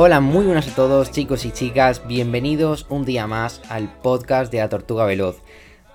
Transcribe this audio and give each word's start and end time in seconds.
Hola, 0.00 0.20
muy 0.20 0.46
buenas 0.46 0.68
a 0.68 0.76
todos 0.76 1.10
chicos 1.10 1.44
y 1.44 1.50
chicas, 1.50 2.06
bienvenidos 2.06 2.86
un 2.88 3.04
día 3.04 3.26
más 3.26 3.60
al 3.68 3.92
podcast 4.00 4.52
de 4.52 4.58
la 4.58 4.68
Tortuga 4.68 5.04
Veloz. 5.04 5.42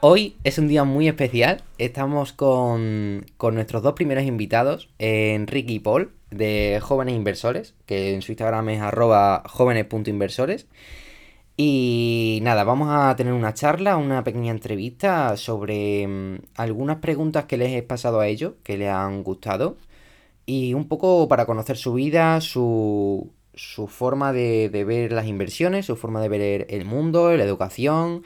Hoy 0.01 0.35
es 0.43 0.57
un 0.57 0.67
día 0.67 0.83
muy 0.83 1.07
especial, 1.07 1.63
estamos 1.77 2.33
con, 2.33 3.25
con 3.37 3.55
nuestros 3.55 3.81
dos 3.81 3.93
primeros 3.93 4.25
invitados, 4.25 4.89
Enrique 4.99 5.71
y 5.71 5.79
Paul, 5.79 6.11
de 6.31 6.81
Jóvenes 6.81 7.15
Inversores, 7.15 7.75
que 7.85 8.13
en 8.13 8.21
su 8.21 8.33
Instagram 8.33 8.67
es 8.67 8.81
arroba 8.81 9.41
jóvenes.inversores. 9.47 10.67
Y 11.55 12.39
nada, 12.43 12.65
vamos 12.65 12.89
a 12.91 13.15
tener 13.15 13.31
una 13.31 13.53
charla, 13.53 13.95
una 13.95 14.21
pequeña 14.25 14.51
entrevista 14.51 15.37
sobre 15.37 16.05
mm, 16.05 16.39
algunas 16.57 16.97
preguntas 16.97 17.45
que 17.45 17.55
les 17.55 17.71
he 17.71 17.83
pasado 17.83 18.19
a 18.19 18.27
ellos, 18.27 18.55
que 18.63 18.77
les 18.77 18.89
han 18.89 19.23
gustado, 19.23 19.77
y 20.45 20.73
un 20.73 20.89
poco 20.89 21.29
para 21.29 21.45
conocer 21.45 21.77
su 21.77 21.93
vida, 21.93 22.41
su, 22.41 23.31
su 23.53 23.87
forma 23.87 24.33
de, 24.33 24.69
de 24.69 24.83
ver 24.83 25.11
las 25.11 25.27
inversiones, 25.27 25.85
su 25.85 25.95
forma 25.95 26.21
de 26.21 26.29
ver 26.29 26.67
el 26.69 26.85
mundo, 26.85 27.35
la 27.35 27.43
educación, 27.43 28.23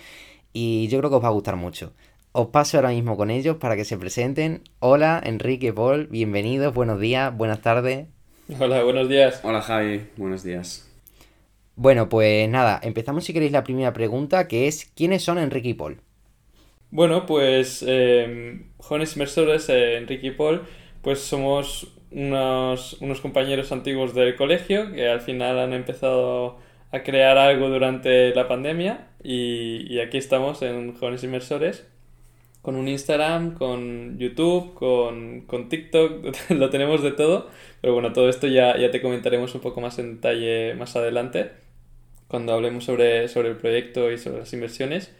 y 0.54 0.88
yo 0.90 1.00
creo 1.00 1.10
que 1.10 1.16
os 1.18 1.24
va 1.24 1.30
a 1.30 1.32
gustar 1.32 1.56
mucho. 1.56 1.94
Os 2.32 2.48
paso 2.48 2.78
ahora 2.78 2.90
mismo 2.90 3.18
con 3.18 3.32
ellos 3.32 3.58
para 3.58 3.76
que 3.76 3.86
se 3.86 3.98
presenten. 3.98 4.62
Hola, 4.80 5.22
Enrique, 5.24 5.74
Paul, 5.74 6.08
bienvenidos, 6.08 6.74
buenos 6.74 7.00
días, 7.00 7.36
buenas 7.36 7.62
tardes. 7.62 8.08
Hola, 8.60 8.84
buenos 8.84 9.10
días. 9.10 9.40
Hola 9.44 9.62
Javi, 9.62 10.08
buenos 10.18 10.44
días. 10.44 10.88
Bueno, 11.76 12.10
pues 12.10 12.50
nada, 12.50 12.80
empezamos 12.84 13.24
si 13.26 13.34
queréis 13.34 13.52
la 13.52 13.64
primera 13.64 13.94
pregunta, 13.94 14.48
que 14.48 14.68
es 14.68 14.86
¿quiénes 14.96 15.24
son 15.24 15.38
Enrique 15.38 15.70
y 15.70 15.74
Paul? 15.74 16.02
Bueno, 16.90 17.26
pues 17.26 17.84
eh, 17.86 18.62
jóvenes 18.78 19.14
inversores, 19.16 19.68
eh, 19.70 19.98
Enrique 19.98 20.28
y 20.28 20.32
Paul, 20.32 20.64
pues 21.02 21.20
somos 21.20 21.97
unos, 22.12 22.94
unos 23.02 23.22
compañeros 23.22 23.72
antiguos 23.72 24.14
del 24.14 24.36
colegio 24.36 24.92
que 24.94 25.08
al 25.08 25.22
final 25.22 25.60
han 25.60 25.74
empezado 25.74 26.58
a 26.92 27.04
crear 27.04 27.38
algo 27.38 27.70
durante 27.70 28.34
la 28.34 28.48
pandemia 28.48 29.08
y, 29.24 29.94
y 29.94 30.00
aquí 30.00 30.18
estamos 30.18 30.62
en 30.62 30.94
Jóvenes 30.96 31.24
Inversores 31.24 31.86
con 32.68 32.76
un 32.76 32.90
Instagram, 32.90 33.54
con 33.54 34.20
YouTube, 34.20 34.74
con, 34.74 35.42
con 35.42 35.70
TikTok, 35.70 36.36
lo 36.50 36.70
tenemos 36.70 37.02
de 37.02 37.12
todo, 37.12 37.50
pero 37.80 37.94
bueno, 37.94 38.12
todo 38.12 38.28
esto 38.28 38.46
ya, 38.48 38.78
ya 38.78 38.92
te 38.92 39.02
comentaremos 39.02 39.56
un 39.56 39.62
poco 39.62 39.80
más 39.80 40.00
en 40.00 40.16
detalle 40.16 40.76
más 40.76 40.98
adelante 40.98 41.52
cuando 42.28 42.54
hablemos 42.54 42.84
sobre, 42.84 43.30
sobre 43.30 43.52
el 43.52 43.56
proyecto 43.56 44.12
y 44.12 44.18
sobre 44.18 44.40
las 44.40 44.52
inversiones. 44.52 45.16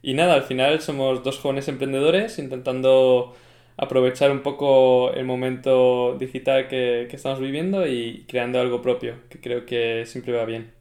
Y 0.00 0.14
nada, 0.14 0.34
al 0.34 0.42
final 0.44 0.80
somos 0.80 1.24
dos 1.24 1.40
jóvenes 1.40 1.66
emprendedores 1.66 2.38
intentando 2.38 3.34
aprovechar 3.76 4.30
un 4.30 4.42
poco 4.42 5.12
el 5.14 5.24
momento 5.24 6.16
digital 6.18 6.68
que, 6.68 7.06
que 7.10 7.16
estamos 7.16 7.40
viviendo 7.40 7.86
y 7.86 8.24
creando 8.28 8.60
algo 8.60 8.82
propio, 8.82 9.16
que 9.28 9.40
creo 9.40 9.66
que 9.66 10.04
siempre 10.06 10.32
va 10.32 10.44
bien. 10.44 10.72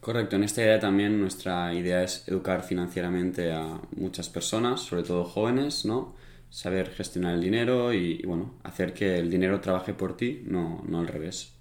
Correcto, 0.00 0.36
en 0.36 0.44
esta 0.44 0.60
idea 0.62 0.78
también 0.78 1.18
nuestra 1.18 1.72
idea 1.72 2.02
es 2.02 2.28
educar 2.28 2.62
financieramente 2.62 3.52
a 3.52 3.80
muchas 3.96 4.28
personas, 4.28 4.80
sobre 4.82 5.02
todo 5.02 5.24
jóvenes, 5.24 5.86
¿no? 5.86 6.14
Saber 6.50 6.90
gestionar 6.90 7.34
el 7.34 7.40
dinero 7.40 7.92
y, 7.94 8.20
y, 8.22 8.26
bueno, 8.26 8.58
hacer 8.64 8.92
que 8.92 9.18
el 9.18 9.30
dinero 9.30 9.60
trabaje 9.62 9.94
por 9.94 10.14
ti, 10.16 10.42
no, 10.44 10.82
no 10.86 10.98
al 11.00 11.08
revés. 11.08 11.54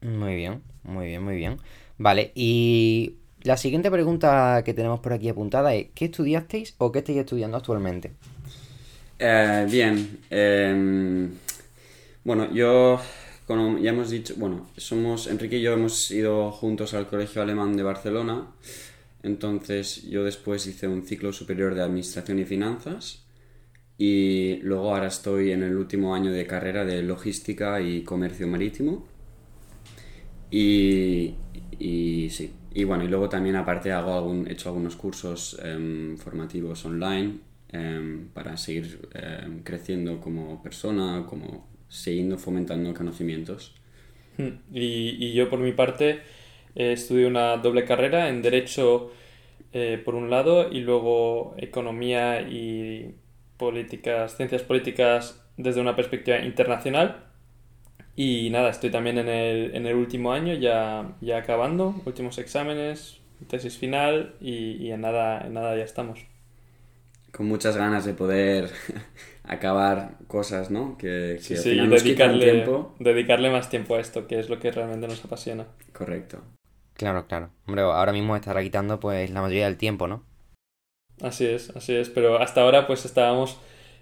Muy 0.00 0.36
bien, 0.36 0.62
muy 0.84 1.06
bien, 1.06 1.22
muy 1.24 1.36
bien. 1.36 1.58
Vale, 1.98 2.32
y 2.34 3.16
la 3.48 3.56
siguiente 3.56 3.90
pregunta 3.90 4.62
que 4.62 4.74
tenemos 4.74 5.00
por 5.00 5.14
aquí 5.14 5.26
apuntada 5.30 5.74
es 5.74 5.86
¿qué 5.94 6.04
estudiasteis 6.04 6.74
o 6.76 6.92
qué 6.92 6.98
estáis 6.98 7.20
estudiando 7.20 7.56
actualmente? 7.56 8.12
Eh, 9.18 9.66
bien, 9.70 10.18
em, 10.28 11.30
bueno, 12.24 12.52
yo, 12.52 13.00
como 13.46 13.78
ya 13.78 13.88
hemos 13.88 14.10
dicho, 14.10 14.34
bueno, 14.36 14.68
somos, 14.76 15.28
Enrique 15.28 15.56
y 15.56 15.62
yo 15.62 15.72
hemos 15.72 16.10
ido 16.10 16.50
juntos 16.52 16.92
al 16.92 17.06
Colegio 17.06 17.40
Alemán 17.40 17.74
de 17.74 17.82
Barcelona, 17.84 18.48
entonces 19.22 20.02
yo 20.02 20.24
después 20.24 20.66
hice 20.66 20.86
un 20.86 21.06
ciclo 21.06 21.32
superior 21.32 21.74
de 21.74 21.82
Administración 21.82 22.40
y 22.40 22.44
Finanzas. 22.44 23.24
Y 23.96 24.58
luego 24.62 24.94
ahora 24.94 25.06
estoy 25.06 25.52
en 25.52 25.62
el 25.62 25.74
último 25.74 26.14
año 26.14 26.30
de 26.30 26.46
carrera 26.46 26.84
de 26.84 27.02
Logística 27.02 27.80
y 27.80 28.02
Comercio 28.02 28.46
Marítimo. 28.46 29.06
Y, 30.50 31.34
y 31.78 32.30
sí, 32.30 32.52
y 32.74 32.84
bueno, 32.84 33.04
y 33.04 33.08
luego 33.08 33.28
también 33.28 33.56
aparte 33.56 33.92
hago 33.92 34.14
algún, 34.14 34.46
he 34.46 34.52
hecho 34.52 34.68
algunos 34.68 34.96
cursos 34.96 35.58
em, 35.64 36.16
formativos 36.16 36.84
online 36.84 37.38
em, 37.70 38.28
para 38.28 38.56
seguir 38.56 39.08
em, 39.14 39.62
creciendo 39.62 40.20
como 40.20 40.62
persona, 40.62 41.24
como 41.28 41.68
siguiendo 41.88 42.38
fomentando 42.38 42.92
conocimientos. 42.94 43.74
Hmm. 44.36 44.60
Y, 44.72 45.16
y 45.18 45.32
yo 45.34 45.48
por 45.48 45.58
mi 45.58 45.72
parte 45.72 46.20
eh, 46.74 46.92
estudié 46.92 47.26
una 47.26 47.56
doble 47.56 47.84
carrera 47.84 48.28
en 48.28 48.42
Derecho 48.42 49.10
eh, 49.72 50.00
por 50.02 50.14
un 50.14 50.30
lado 50.30 50.72
y 50.72 50.80
luego 50.80 51.54
Economía 51.58 52.40
y 52.42 53.14
políticas, 53.56 54.36
Ciencias 54.36 54.62
Políticas 54.62 55.44
desde 55.56 55.80
una 55.80 55.96
perspectiva 55.96 56.38
internacional. 56.40 57.27
Y 58.18 58.50
nada, 58.50 58.70
estoy 58.70 58.90
también 58.90 59.18
en 59.18 59.28
el, 59.28 59.74
en 59.74 59.86
el 59.86 59.96
último 59.96 60.32
año, 60.32 60.54
ya, 60.54 61.16
ya 61.22 61.38
acabando, 61.38 61.94
últimos 62.04 62.38
exámenes, 62.38 63.20
tesis 63.48 63.78
final 63.78 64.34
y, 64.40 64.72
y 64.86 64.92
en 64.92 65.02
nada, 65.02 65.40
en 65.46 65.54
nada 65.54 65.76
ya 65.76 65.84
estamos. 65.84 66.20
Con 67.32 67.46
muchas 67.46 67.76
ganas 67.76 68.04
de 68.06 68.14
poder 68.14 68.70
acabar 69.44 70.16
cosas, 70.26 70.70
¿no? 70.70 70.96
Que, 70.98 71.42
que 71.46 71.56
Sí, 71.56 71.78
al 71.78 71.90
nos 71.90 72.02
dedicarle, 72.02 72.40
tiempo. 72.40 72.94
dedicarle 72.98 73.50
más 73.50 73.70
tiempo 73.70 73.96
a 73.96 74.00
esto, 74.00 74.26
que 74.26 74.38
es 74.38 74.48
lo 74.50 74.60
que 74.60 74.70
realmente 74.70 75.08
nos 75.08 75.24
apasiona. 75.24 75.66
Correcto. 75.92 76.42
Claro, 76.94 77.26
claro. 77.26 77.50
Hombre, 77.66 77.82
ahora 77.82 78.12
mismo 78.12 78.34
estará 78.36 78.62
quitando 78.62 78.98
pues 79.00 79.30
la 79.30 79.42
mayoría 79.42 79.66
del 79.66 79.76
tiempo, 79.76 80.08
¿no? 80.08 80.24
Así 81.22 81.46
es, 81.46 81.70
así 81.76 81.94
es, 81.94 82.10
pero 82.10 82.38
hasta 82.40 82.60
ahora 82.62 82.86
pues 82.86 83.04
estábamos 83.04 83.58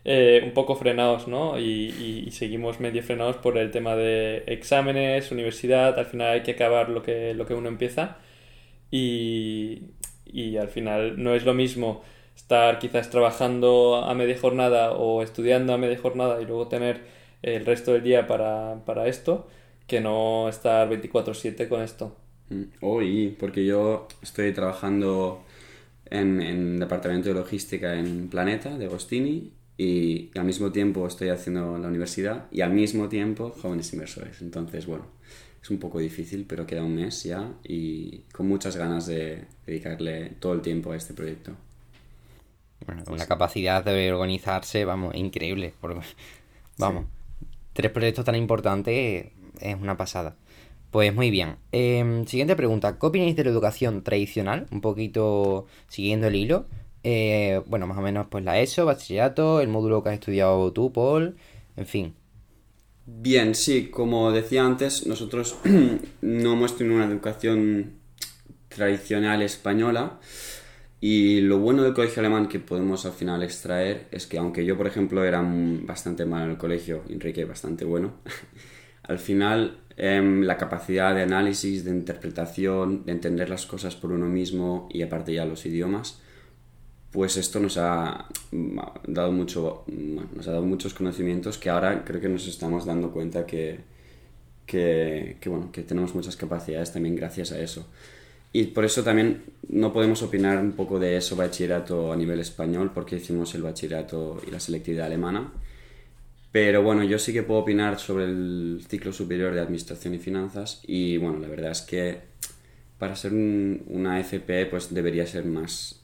eh, 0.06 0.42
un 0.44 0.52
poco 0.54 0.76
frenados, 0.76 1.28
¿no? 1.28 1.58
Y, 1.60 1.64
y- 1.64 2.24
y 2.28 2.32
seguimos 2.32 2.80
medio 2.80 3.02
frenados 3.04 3.38
por 3.38 3.58
el 3.58 3.72
tema 3.72 3.96
de 3.96 4.44
exámenes, 4.48 5.32
universidad, 5.32 5.98
al 5.98 6.06
final 6.06 6.32
hay 6.34 6.44
que 6.44 6.52
acabar 6.52 6.90
lo 6.90 7.02
que, 7.04 7.34
lo 7.34 7.46
que 7.46 7.54
uno 7.54 7.68
empieza 7.68 8.18
y, 8.90 9.82
y 10.26 10.56
al 10.56 10.68
final 10.68 11.22
no 11.22 11.34
es 11.34 11.44
lo 11.44 11.54
mismo 11.54 12.02
estar 12.36 12.78
quizás 12.78 13.10
trabajando 13.10 13.96
a 14.04 14.14
media 14.14 14.38
jornada 14.38 14.92
o 14.92 15.22
estudiando 15.22 15.72
a 15.74 15.78
media 15.78 15.98
jornada 15.98 16.40
y 16.40 16.46
luego 16.46 16.68
tener 16.68 17.02
el 17.42 17.66
resto 17.66 17.92
del 17.92 18.02
día 18.02 18.26
para, 18.26 18.84
para 18.84 19.06
esto 19.08 19.48
que 19.86 20.00
no 20.00 20.48
estar 20.48 20.88
24/7 20.88 21.68
con 21.68 21.82
esto. 21.82 22.16
Mm. 22.48 22.62
Oh, 22.80 23.00
porque 23.38 23.64
yo 23.64 24.06
estoy 24.22 24.52
trabajando 24.52 25.44
en, 26.06 26.40
en 26.42 26.78
departamento 26.80 27.30
de 27.30 27.36
logística 27.36 27.94
en 27.96 28.28
Planeta 28.30 28.78
de 28.78 28.86
Agostini 28.86 29.52
y, 29.76 30.30
y 30.34 30.38
al 30.38 30.44
mismo 30.44 30.72
tiempo 30.72 31.06
estoy 31.06 31.28
haciendo 31.28 31.78
la 31.78 31.88
universidad 31.88 32.46
y 32.50 32.60
al 32.60 32.72
mismo 32.72 33.08
tiempo 33.08 33.50
jóvenes 33.50 33.92
inversores. 33.92 34.40
Entonces, 34.40 34.86
bueno, 34.86 35.06
es 35.66 35.70
un 35.70 35.78
poco 35.78 35.98
difícil, 35.98 36.46
pero 36.48 36.64
queda 36.64 36.84
un 36.84 36.94
mes 36.94 37.24
ya 37.24 37.52
y 37.64 38.18
con 38.32 38.46
muchas 38.46 38.76
ganas 38.76 39.06
de 39.06 39.46
dedicarle 39.66 40.30
todo 40.38 40.52
el 40.52 40.60
tiempo 40.60 40.92
a 40.92 40.96
este 40.96 41.12
proyecto. 41.12 41.52
Bueno, 42.86 43.02
una 43.08 43.26
capacidad 43.26 43.84
de 43.84 44.12
organizarse, 44.12 44.84
vamos, 44.84 45.14
increíble. 45.16 45.74
porque, 45.80 46.00
vamos, 46.78 47.06
tres 47.72 47.90
proyectos 47.90 48.24
tan 48.24 48.36
importantes 48.36 49.26
es 49.60 49.74
una 49.80 49.96
pasada. 49.96 50.36
Pues 50.92 51.12
muy 51.12 51.30
bien. 51.30 51.56
Em, 51.72 52.26
siguiente 52.26 52.54
pregunta. 52.54 52.98
¿Qué 52.98 53.06
opináis 53.06 53.34
de 53.34 53.42
la 53.42 53.50
educación 53.50 54.02
tradicional? 54.02 54.66
Un 54.70 54.80
poquito 54.80 55.66
siguiendo 55.88 56.28
el 56.28 56.36
hilo. 56.36 56.66
Eh, 57.08 57.62
bueno, 57.66 57.86
más 57.86 57.98
o 57.98 58.00
menos 58.00 58.26
pues 58.28 58.42
la 58.42 58.58
ESO, 58.58 58.84
bachillerato, 58.84 59.60
el 59.60 59.68
módulo 59.68 60.02
que 60.02 60.08
has 60.08 60.14
estudiado 60.14 60.72
tú, 60.72 60.92
Paul, 60.92 61.36
en 61.76 61.86
fin. 61.86 62.14
Bien, 63.06 63.54
sí, 63.54 63.90
como 63.92 64.32
decía 64.32 64.66
antes, 64.66 65.06
nosotros 65.06 65.56
no 66.20 66.52
hemos 66.52 66.76
tenido 66.76 66.96
una 66.96 67.04
educación 67.04 67.92
tradicional 68.66 69.40
española 69.42 70.18
y 71.00 71.42
lo 71.42 71.60
bueno 71.60 71.84
del 71.84 71.94
colegio 71.94 72.18
alemán 72.18 72.48
que 72.48 72.58
podemos 72.58 73.06
al 73.06 73.12
final 73.12 73.44
extraer 73.44 74.08
es 74.10 74.26
que 74.26 74.38
aunque 74.38 74.64
yo, 74.64 74.76
por 74.76 74.88
ejemplo, 74.88 75.24
era 75.24 75.40
bastante 75.82 76.26
malo 76.26 76.46
en 76.46 76.50
el 76.50 76.58
colegio, 76.58 77.04
Enrique 77.08 77.44
bastante 77.44 77.84
bueno, 77.84 78.14
al 79.04 79.20
final 79.20 79.78
em, 79.96 80.42
la 80.42 80.56
capacidad 80.56 81.14
de 81.14 81.22
análisis, 81.22 81.84
de 81.84 81.92
interpretación, 81.92 83.04
de 83.04 83.12
entender 83.12 83.48
las 83.48 83.64
cosas 83.64 83.94
por 83.94 84.10
uno 84.10 84.26
mismo 84.26 84.88
y 84.90 85.02
aparte 85.02 85.32
ya 85.32 85.44
los 85.44 85.64
idiomas, 85.66 86.20
pues 87.12 87.36
esto 87.36 87.60
nos 87.60 87.78
ha 87.78 88.26
mm, 88.52 88.78
dado 89.08 89.32
mucho, 89.32 89.84
bueno, 89.86 90.28
nos 90.34 90.46
ha 90.48 90.52
dado 90.52 90.64
muchos 90.64 90.94
conocimientos 90.94 91.58
que 91.58 91.70
ahora 91.70 92.04
creo 92.04 92.20
que 92.20 92.28
nos 92.28 92.46
estamos 92.46 92.84
dando 92.86 93.10
cuenta 93.10 93.46
que, 93.46 93.80
que, 94.66 95.36
que, 95.40 95.48
bueno, 95.48 95.70
que 95.72 95.82
tenemos 95.82 96.14
muchas 96.14 96.36
capacidades 96.36 96.92
también 96.92 97.16
gracias 97.16 97.52
a 97.52 97.60
eso. 97.60 97.86
y 98.52 98.64
por 98.66 98.84
eso 98.84 99.02
también 99.02 99.44
no 99.68 99.92
podemos 99.92 100.22
opinar 100.22 100.58
un 100.58 100.72
poco 100.72 100.98
de 100.98 101.16
eso 101.16 101.36
bachillerato 101.36 102.12
a 102.12 102.16
nivel 102.16 102.40
español, 102.40 102.90
porque 102.94 103.16
hicimos 103.16 103.54
el 103.54 103.62
bachillerato 103.62 104.40
y 104.46 104.50
la 104.50 104.60
selectividad 104.60 105.06
alemana. 105.06 105.52
Pero 106.52 106.82
bueno, 106.82 107.04
yo 107.04 107.18
sí 107.18 107.34
que 107.34 107.42
puedo 107.42 107.60
opinar 107.60 107.98
sobre 107.98 108.24
el 108.24 108.82
ciclo 108.88 109.12
superior 109.12 109.52
de 109.52 109.60
Administración 109.60 110.14
y 110.14 110.18
Finanzas 110.18 110.80
y 110.86 111.18
bueno, 111.18 111.38
la 111.38 111.48
verdad 111.48 111.72
es 111.72 111.82
que 111.82 112.20
para 112.98 113.14
ser 113.16 113.32
un- 113.34 113.82
una 113.88 114.18
FP 114.20 114.66
pues 114.66 114.92
debería 114.94 115.26
ser 115.26 115.44
más, 115.44 116.00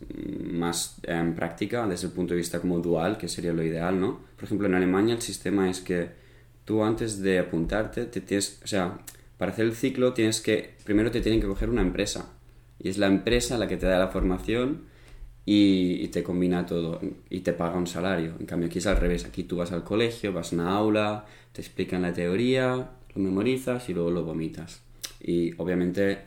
más 0.52 0.96
em, 1.04 1.34
práctica 1.34 1.86
desde 1.86 2.06
el 2.08 2.12
punto 2.12 2.34
de 2.34 2.38
vista 2.38 2.60
como 2.60 2.78
dual, 2.80 3.16
que 3.18 3.28
sería 3.28 3.52
lo 3.52 3.62
ideal, 3.62 3.98
¿no? 4.00 4.20
Por 4.36 4.44
ejemplo, 4.44 4.66
en 4.68 4.74
Alemania 4.74 5.14
el 5.14 5.22
sistema 5.22 5.70
es 5.70 5.80
que 5.80 6.10
tú 6.64 6.82
antes 6.84 7.20
de 7.22 7.38
apuntarte, 7.38 8.04
te 8.06 8.20
tienes, 8.20 8.60
o 8.64 8.66
sea, 8.66 8.98
para 9.38 9.52
hacer 9.52 9.66
el 9.66 9.74
ciclo 9.74 10.12
tienes 10.12 10.40
que, 10.40 10.74
primero 10.84 11.10
te 11.10 11.20
tienen 11.20 11.40
que 11.40 11.46
coger 11.46 11.70
una 11.70 11.82
empresa 11.82 12.32
y 12.78 12.88
es 12.88 12.98
la 12.98 13.06
empresa 13.06 13.58
la 13.58 13.66
que 13.68 13.76
te 13.76 13.86
da 13.86 13.98
la 13.98 14.08
formación 14.08 14.82
y, 15.44 15.98
y 16.02 16.08
te 16.08 16.22
combina 16.22 16.66
todo 16.66 17.00
y 17.30 17.40
te 17.40 17.52
paga 17.52 17.76
un 17.76 17.86
salario. 17.86 18.34
En 18.38 18.46
cambio 18.46 18.68
aquí 18.68 18.78
es 18.78 18.86
al 18.86 18.96
revés, 18.96 19.24
aquí 19.24 19.44
tú 19.44 19.56
vas 19.56 19.72
al 19.72 19.84
colegio, 19.84 20.32
vas 20.32 20.52
a 20.52 20.56
una 20.56 20.70
aula, 20.76 21.26
te 21.52 21.60
explican 21.60 22.02
la 22.02 22.12
teoría, 22.12 22.90
lo 23.14 23.22
memorizas 23.22 23.88
y 23.88 23.94
luego 23.94 24.10
lo 24.10 24.24
vomitas. 24.24 24.82
Y 25.20 25.52
obviamente 25.60 26.18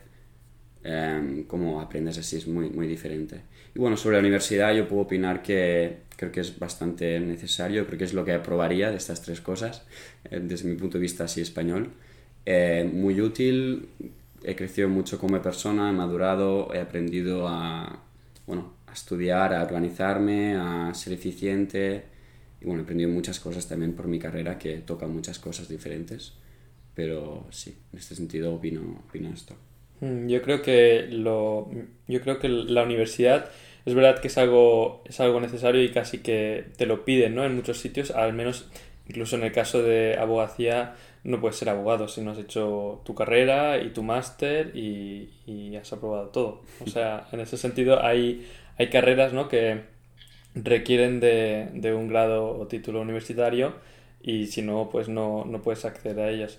em, 0.86 1.44
como 1.44 1.80
aprendes 1.80 2.16
así 2.18 2.36
es 2.36 2.46
muy, 2.46 2.70
muy 2.70 2.86
diferente. 2.86 3.40
Y 3.74 3.78
bueno, 3.78 3.96
sobre 3.96 4.16
la 4.16 4.20
universidad 4.20 4.72
yo 4.72 4.86
puedo 4.88 5.02
opinar 5.02 5.42
que 5.42 5.98
creo 6.16 6.30
que 6.30 6.40
es 6.40 6.58
bastante 6.58 7.18
necesario, 7.20 7.86
creo 7.86 7.98
que 7.98 8.04
es 8.04 8.14
lo 8.14 8.24
que 8.24 8.32
aprobaría 8.32 8.90
de 8.90 8.96
estas 8.96 9.20
tres 9.20 9.40
cosas, 9.40 9.84
eh, 10.30 10.40
desde 10.40 10.68
mi 10.68 10.76
punto 10.76 10.98
de 10.98 11.02
vista 11.02 11.24
así 11.24 11.40
español. 11.40 11.90
Eh, 12.46 12.88
muy 12.92 13.20
útil, 13.20 13.88
he 14.44 14.54
crecido 14.54 14.88
mucho 14.88 15.18
como 15.18 15.42
persona, 15.42 15.90
he 15.90 15.92
madurado, 15.92 16.72
he 16.72 16.80
aprendido 16.80 17.48
a, 17.48 18.02
bueno, 18.46 18.74
a 18.86 18.92
estudiar, 18.92 19.52
a 19.54 19.62
organizarme, 19.64 20.54
a 20.56 20.94
ser 20.94 21.14
eficiente. 21.14 22.04
Y 22.60 22.64
bueno, 22.64 22.82
he 22.82 22.84
aprendido 22.84 23.10
muchas 23.10 23.40
cosas 23.40 23.66
también 23.68 23.94
por 23.94 24.06
mi 24.06 24.18
carrera 24.20 24.56
que 24.56 24.78
tocan 24.78 25.12
muchas 25.12 25.40
cosas 25.40 25.68
diferentes. 25.68 26.34
Pero 26.94 27.46
sí, 27.50 27.76
en 27.92 27.98
este 27.98 28.14
sentido 28.14 28.54
opino, 28.54 29.02
opino 29.08 29.30
esto. 29.30 29.56
Mm, 30.00 30.28
Yo 30.28 30.42
creo 30.42 30.62
que 30.62 31.06
lo, 31.10 31.70
yo 32.06 32.20
creo 32.20 32.38
que 32.38 32.48
la 32.48 32.82
universidad 32.82 33.50
es 33.84 33.94
verdad 33.94 34.20
que 34.20 34.28
es 34.28 34.38
algo, 34.38 35.02
es 35.06 35.20
algo 35.20 35.40
necesario 35.40 35.82
y 35.82 35.90
casi 35.92 36.18
que 36.18 36.66
te 36.76 36.86
lo 36.86 37.04
piden, 37.04 37.34
¿no? 37.34 37.44
En 37.44 37.54
muchos 37.54 37.78
sitios, 37.78 38.10
al 38.10 38.32
menos 38.32 38.68
incluso 39.08 39.36
en 39.36 39.44
el 39.44 39.52
caso 39.52 39.82
de 39.82 40.16
abogacía, 40.18 40.94
no 41.24 41.40
puedes 41.40 41.56
ser 41.56 41.68
abogado 41.68 42.08
si 42.08 42.20
no 42.20 42.32
has 42.32 42.38
hecho 42.38 43.00
tu 43.04 43.14
carrera 43.14 43.78
y 43.78 43.90
tu 43.90 44.02
máster 44.02 44.72
y, 44.76 45.30
y 45.46 45.76
has 45.76 45.92
aprobado 45.92 46.28
todo. 46.28 46.62
O 46.80 46.86
sea, 46.90 47.28
en 47.32 47.40
ese 47.40 47.56
sentido 47.56 48.02
hay, 48.04 48.46
hay 48.78 48.88
carreras, 48.90 49.32
¿no? 49.32 49.48
que 49.48 49.82
requieren 50.54 51.20
de, 51.20 51.68
de 51.74 51.94
un 51.94 52.08
grado 52.08 52.58
o 52.58 52.66
título 52.66 53.00
universitario 53.02 53.74
y 54.22 54.46
si 54.46 54.62
no, 54.62 54.88
pues 54.90 55.08
no, 55.08 55.44
no 55.44 55.62
puedes 55.62 55.84
acceder 55.84 56.18
a 56.20 56.30
ellas. 56.30 56.58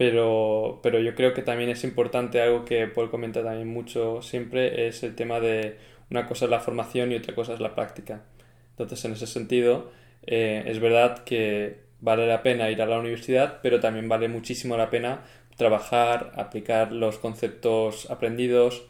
Pero, 0.00 0.80
pero 0.82 0.98
yo 0.98 1.14
creo 1.14 1.34
que 1.34 1.42
también 1.42 1.68
es 1.68 1.84
importante 1.84 2.40
algo 2.40 2.64
que 2.64 2.86
Paul 2.86 3.10
comenta 3.10 3.42
también 3.44 3.68
mucho 3.68 4.22
siempre, 4.22 4.88
es 4.88 5.02
el 5.02 5.14
tema 5.14 5.40
de 5.40 5.76
una 6.10 6.26
cosa 6.26 6.46
es 6.46 6.50
la 6.50 6.60
formación 6.60 7.12
y 7.12 7.16
otra 7.16 7.34
cosa 7.34 7.52
es 7.52 7.60
la 7.60 7.74
práctica. 7.74 8.22
Entonces, 8.70 9.04
en 9.04 9.12
ese 9.12 9.26
sentido, 9.26 9.90
eh, 10.26 10.62
es 10.64 10.80
verdad 10.80 11.22
que 11.24 11.80
vale 12.00 12.26
la 12.26 12.42
pena 12.42 12.70
ir 12.70 12.80
a 12.80 12.86
la 12.86 12.98
universidad, 12.98 13.60
pero 13.62 13.78
también 13.80 14.08
vale 14.08 14.28
muchísimo 14.28 14.78
la 14.78 14.88
pena 14.88 15.20
trabajar, 15.58 16.32
aplicar 16.34 16.92
los 16.92 17.18
conceptos 17.18 18.10
aprendidos, 18.10 18.86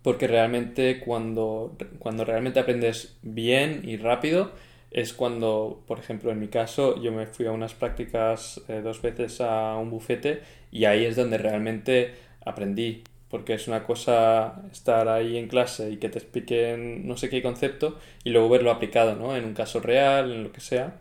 porque 0.00 0.28
realmente 0.28 1.00
cuando, 1.00 1.76
cuando 1.98 2.24
realmente 2.24 2.58
aprendes 2.58 3.18
bien 3.20 3.82
y 3.84 3.98
rápido, 3.98 4.52
es 4.94 5.12
cuando, 5.12 5.82
por 5.86 5.98
ejemplo, 5.98 6.30
en 6.30 6.38
mi 6.40 6.48
caso, 6.48 7.00
yo 7.02 7.12
me 7.12 7.26
fui 7.26 7.46
a 7.46 7.52
unas 7.52 7.74
prácticas 7.74 8.60
eh, 8.68 8.80
dos 8.82 9.00
veces 9.02 9.40
a 9.40 9.76
un 9.76 9.90
bufete 9.90 10.42
y 10.70 10.84
ahí 10.84 11.04
es 11.04 11.16
donde 11.16 11.38
realmente 11.38 12.14
aprendí, 12.44 13.02
porque 13.28 13.54
es 13.54 13.68
una 13.68 13.84
cosa 13.84 14.62
estar 14.70 15.08
ahí 15.08 15.36
en 15.38 15.48
clase 15.48 15.90
y 15.90 15.96
que 15.96 16.08
te 16.08 16.18
expliquen 16.18 17.06
no 17.06 17.16
sé 17.16 17.30
qué 17.30 17.42
concepto 17.42 17.98
y 18.24 18.30
luego 18.30 18.48
verlo 18.50 18.70
aplicado, 18.70 19.16
¿no? 19.16 19.36
En 19.36 19.44
un 19.44 19.54
caso 19.54 19.80
real, 19.80 20.30
en 20.32 20.44
lo 20.44 20.52
que 20.52 20.60
sea. 20.60 21.00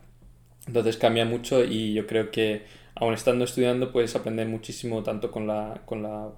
Entonces 0.68 0.98
cambia 0.98 1.26
mucho 1.26 1.64
y 1.66 1.94
yo 1.94 2.08
creo 2.08 2.32
que 2.32 2.64
aun 2.96 3.14
estando 3.14 3.46
estudiando 3.46 3.92
puedes 3.92 4.16
aprender 4.16 4.48
muchísimo 4.48 5.04
tanto 5.04 5.32
con 5.32 5.48
la, 5.48 5.82
con 5.86 6.04
la 6.04 6.30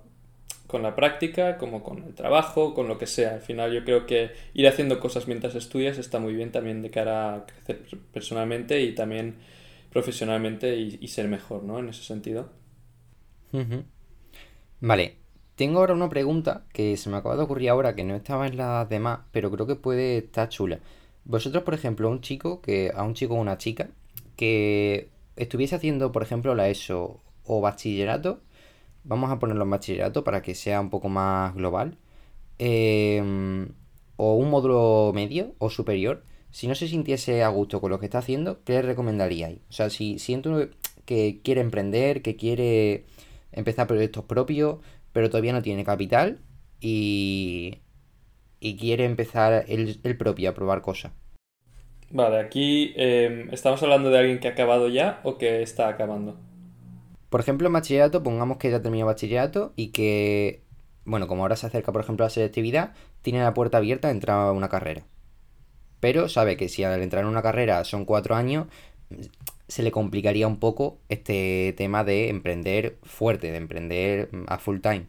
con 0.74 0.82
la 0.82 0.96
práctica, 0.96 1.60
como 1.60 1.84
con 1.84 2.02
el 2.02 2.16
trabajo, 2.16 2.74
con 2.74 2.88
lo 2.88 2.98
que 2.98 3.06
sea. 3.06 3.36
Al 3.36 3.42
final 3.42 3.72
yo 3.72 3.84
creo 3.84 4.08
que 4.08 4.32
ir 4.56 4.68
haciendo 4.68 5.00
cosas 5.00 5.28
mientras 5.28 5.54
estudias 5.54 6.00
está 6.00 6.18
muy 6.18 6.34
bien 6.34 6.52
también 6.52 6.82
de 6.82 6.90
cara 6.90 7.36
a 7.36 7.46
crecer 7.46 8.00
personalmente 8.12 8.82
y 8.82 8.96
también 8.96 9.36
profesionalmente 9.92 10.76
y, 10.76 11.08
ser 11.10 11.28
mejor, 11.28 11.62
¿no? 11.62 11.78
En 11.78 11.90
ese 11.90 12.02
sentido. 12.02 12.50
Vale, 14.80 15.18
tengo 15.56 15.78
ahora 15.78 15.94
una 15.94 16.10
pregunta 16.10 16.66
que 16.74 16.98
se 16.98 17.12
me 17.12 17.18
acaba 17.18 17.36
de 17.36 17.44
ocurrir 17.44 17.70
ahora 17.70 17.94
que 17.94 18.04
no 18.04 18.16
estaba 18.16 18.48
en 18.48 18.58
las 18.58 18.90
demás, 18.90 19.20
pero 19.32 19.52
creo 19.52 19.68
que 19.68 19.76
puede 19.76 20.18
estar 20.18 20.50
chula. 20.50 20.80
Vosotros, 21.24 21.62
por 21.62 21.76
ejemplo, 21.76 22.08
a 22.08 22.12
un 22.12 22.22
chico 22.22 22.62
que 22.62 22.92
a 22.96 23.04
un 23.04 23.14
chico 23.14 23.36
o 23.36 23.38
una 23.38 23.60
chica 23.60 23.92
que 24.36 25.10
estuviese 25.36 25.76
haciendo, 25.76 26.12
por 26.12 26.24
ejemplo, 26.24 26.56
la 26.56 26.68
ESO 26.68 27.22
o 27.44 27.62
bachillerato, 27.62 28.42
vamos 29.04 29.32
a 29.32 29.40
ponerlo 29.40 29.64
en 29.64 29.70
bachillerato 29.72 30.24
para 30.24 30.42
que 30.42 30.56
sea 30.56 30.82
un 30.82 30.90
poco 30.90 31.10
más 31.10 31.54
global, 31.56 31.98
em, 32.60 33.70
o 34.18 34.36
un 34.36 34.50
módulo 34.50 35.12
medio 35.14 35.56
o 35.60 35.70
superior, 35.70 36.24
si 36.52 36.68
no 36.68 36.76
se 36.76 36.88
sintiese 36.88 37.44
a 37.44 37.50
gusto 37.50 37.82
con 37.82 37.92
lo 37.92 38.00
que 38.00 38.06
está 38.06 38.20
haciendo, 38.20 38.64
¿qué 38.64 38.74
le 38.74 38.82
recomendaríais? 38.84 39.60
O 39.70 39.74
sea, 39.74 39.90
si 39.90 40.20
siento 40.20 40.70
que 41.06 41.42
quiere 41.44 41.62
emprender, 41.62 42.22
que 42.22 42.36
quiere 42.36 43.06
empezar 43.52 43.88
proyectos 43.88 44.26
propios, 44.26 44.78
pero 45.12 45.30
todavía 45.30 45.54
no 45.54 45.62
tiene 45.62 45.84
capital 45.84 46.40
y, 46.80 47.80
y 48.60 48.78
quiere 48.78 49.06
empezar 49.06 49.66
el, 49.68 50.00
el 50.04 50.18
propio 50.18 50.50
a 50.50 50.54
probar 50.54 50.82
cosas. 50.82 51.14
Vale, 52.10 52.40
aquí 52.40 52.94
eh, 52.96 53.48
¿estamos 53.52 53.82
hablando 53.84 54.10
de 54.10 54.20
alguien 54.20 54.40
que 54.40 54.48
ha 54.48 54.52
acabado 54.52 54.88
ya 54.88 55.20
o 55.24 55.38
que 55.38 55.62
está 55.64 55.88
acabando? 55.90 56.38
Por 57.34 57.40
ejemplo, 57.40 57.66
en 57.66 57.74
bachillerato, 57.74 58.22
pongamos 58.22 58.58
que 58.58 58.70
ya 58.70 58.84
terminó 58.84 59.08
bachillerato 59.08 59.74
y 59.76 59.88
que, 59.88 60.62
bueno, 61.04 61.28
como 61.28 61.42
ahora 61.42 61.56
se 61.56 61.66
acerca, 61.66 61.92
por 61.92 62.02
ejemplo, 62.02 62.28
la 62.28 62.30
selectividad, 62.30 62.94
tiene 63.24 63.42
la 63.42 63.56
puerta 63.56 63.80
abierta 63.80 64.10
a 64.10 64.12
entrar 64.12 64.38
a 64.38 64.52
una 64.52 64.70
carrera. 64.70 65.04
Pero 66.00 66.30
sabe 66.30 66.58
que 66.58 66.70
si 66.70 66.84
al 66.84 67.02
entrar 67.02 67.24
en 67.24 67.30
una 67.30 67.42
carrera 67.42 67.86
son 67.86 68.06
cuatro 68.06 68.36
años, 68.36 68.68
se 69.68 69.82
le 69.82 69.90
complicaría 69.90 70.46
un 70.46 70.60
poco 70.60 71.00
este 71.10 71.74
tema 71.76 72.04
de 72.04 72.30
emprender 72.30 73.00
fuerte, 73.02 73.50
de 73.50 73.58
emprender 73.58 74.30
a 74.46 74.60
full 74.60 74.82
time. 74.82 75.08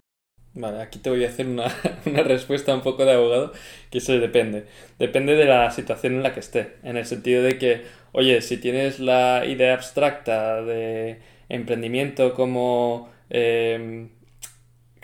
Vale, 0.55 0.81
aquí 0.81 1.01
te 1.01 1.11
voy 1.11 1.27
a 1.27 1.29
hacer 1.29 1.47
una, 1.47 1.67
una 2.07 2.23
respuesta 2.23 2.75
un 2.75 2.81
poco 2.81 3.05
de 3.05 3.13
abogado, 3.13 3.53
que 3.91 3.99
eso 3.99 4.19
depende. 4.19 4.65
Depende 4.99 5.37
de 5.37 5.45
la 5.45 5.71
situación 5.71 6.15
en 6.15 6.23
la 6.23 6.33
que 6.33 6.41
esté, 6.41 6.77
en 6.85 6.97
el 6.97 7.05
sentido 7.05 7.43
de 7.43 7.59
que, 7.59 7.83
oye, 8.13 8.41
si 8.41 8.57
tienes 8.57 8.99
la 8.99 9.45
idea 9.45 9.75
abstracta 9.75 10.63
de 10.63 11.34
emprendimiento 11.55 12.35
como, 12.35 13.11
eh, 13.31 14.09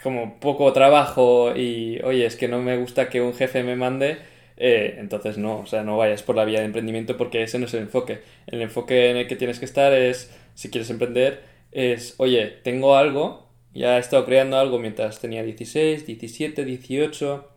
como 0.02 0.40
poco 0.40 0.72
trabajo 0.72 1.54
y, 1.56 2.00
oye, 2.02 2.26
es 2.26 2.36
que 2.36 2.48
no 2.48 2.60
me 2.60 2.76
gusta 2.76 3.08
que 3.08 3.20
un 3.20 3.34
jefe 3.34 3.62
me 3.62 3.76
mande, 3.76 4.18
eh, 4.56 4.96
entonces 4.98 5.38
no, 5.38 5.60
o 5.60 5.66
sea, 5.66 5.82
no 5.82 5.96
vayas 5.96 6.22
por 6.22 6.36
la 6.36 6.44
vía 6.44 6.60
de 6.60 6.66
emprendimiento 6.66 7.16
porque 7.16 7.42
ese 7.42 7.58
no 7.58 7.66
es 7.66 7.74
el 7.74 7.80
enfoque. 7.80 8.20
El 8.46 8.62
enfoque 8.62 9.10
en 9.10 9.16
el 9.16 9.26
que 9.26 9.36
tienes 9.36 9.58
que 9.58 9.64
estar 9.64 9.92
es, 9.92 10.34
si 10.54 10.70
quieres 10.70 10.90
emprender, 10.90 11.42
es, 11.72 12.14
oye, 12.18 12.46
tengo 12.46 12.96
algo, 12.96 13.48
ya 13.72 13.96
he 13.96 14.00
estado 14.00 14.24
creando 14.24 14.58
algo 14.58 14.78
mientras 14.78 15.20
tenía 15.20 15.42
16, 15.42 16.06
17, 16.06 16.64
18, 16.64 17.48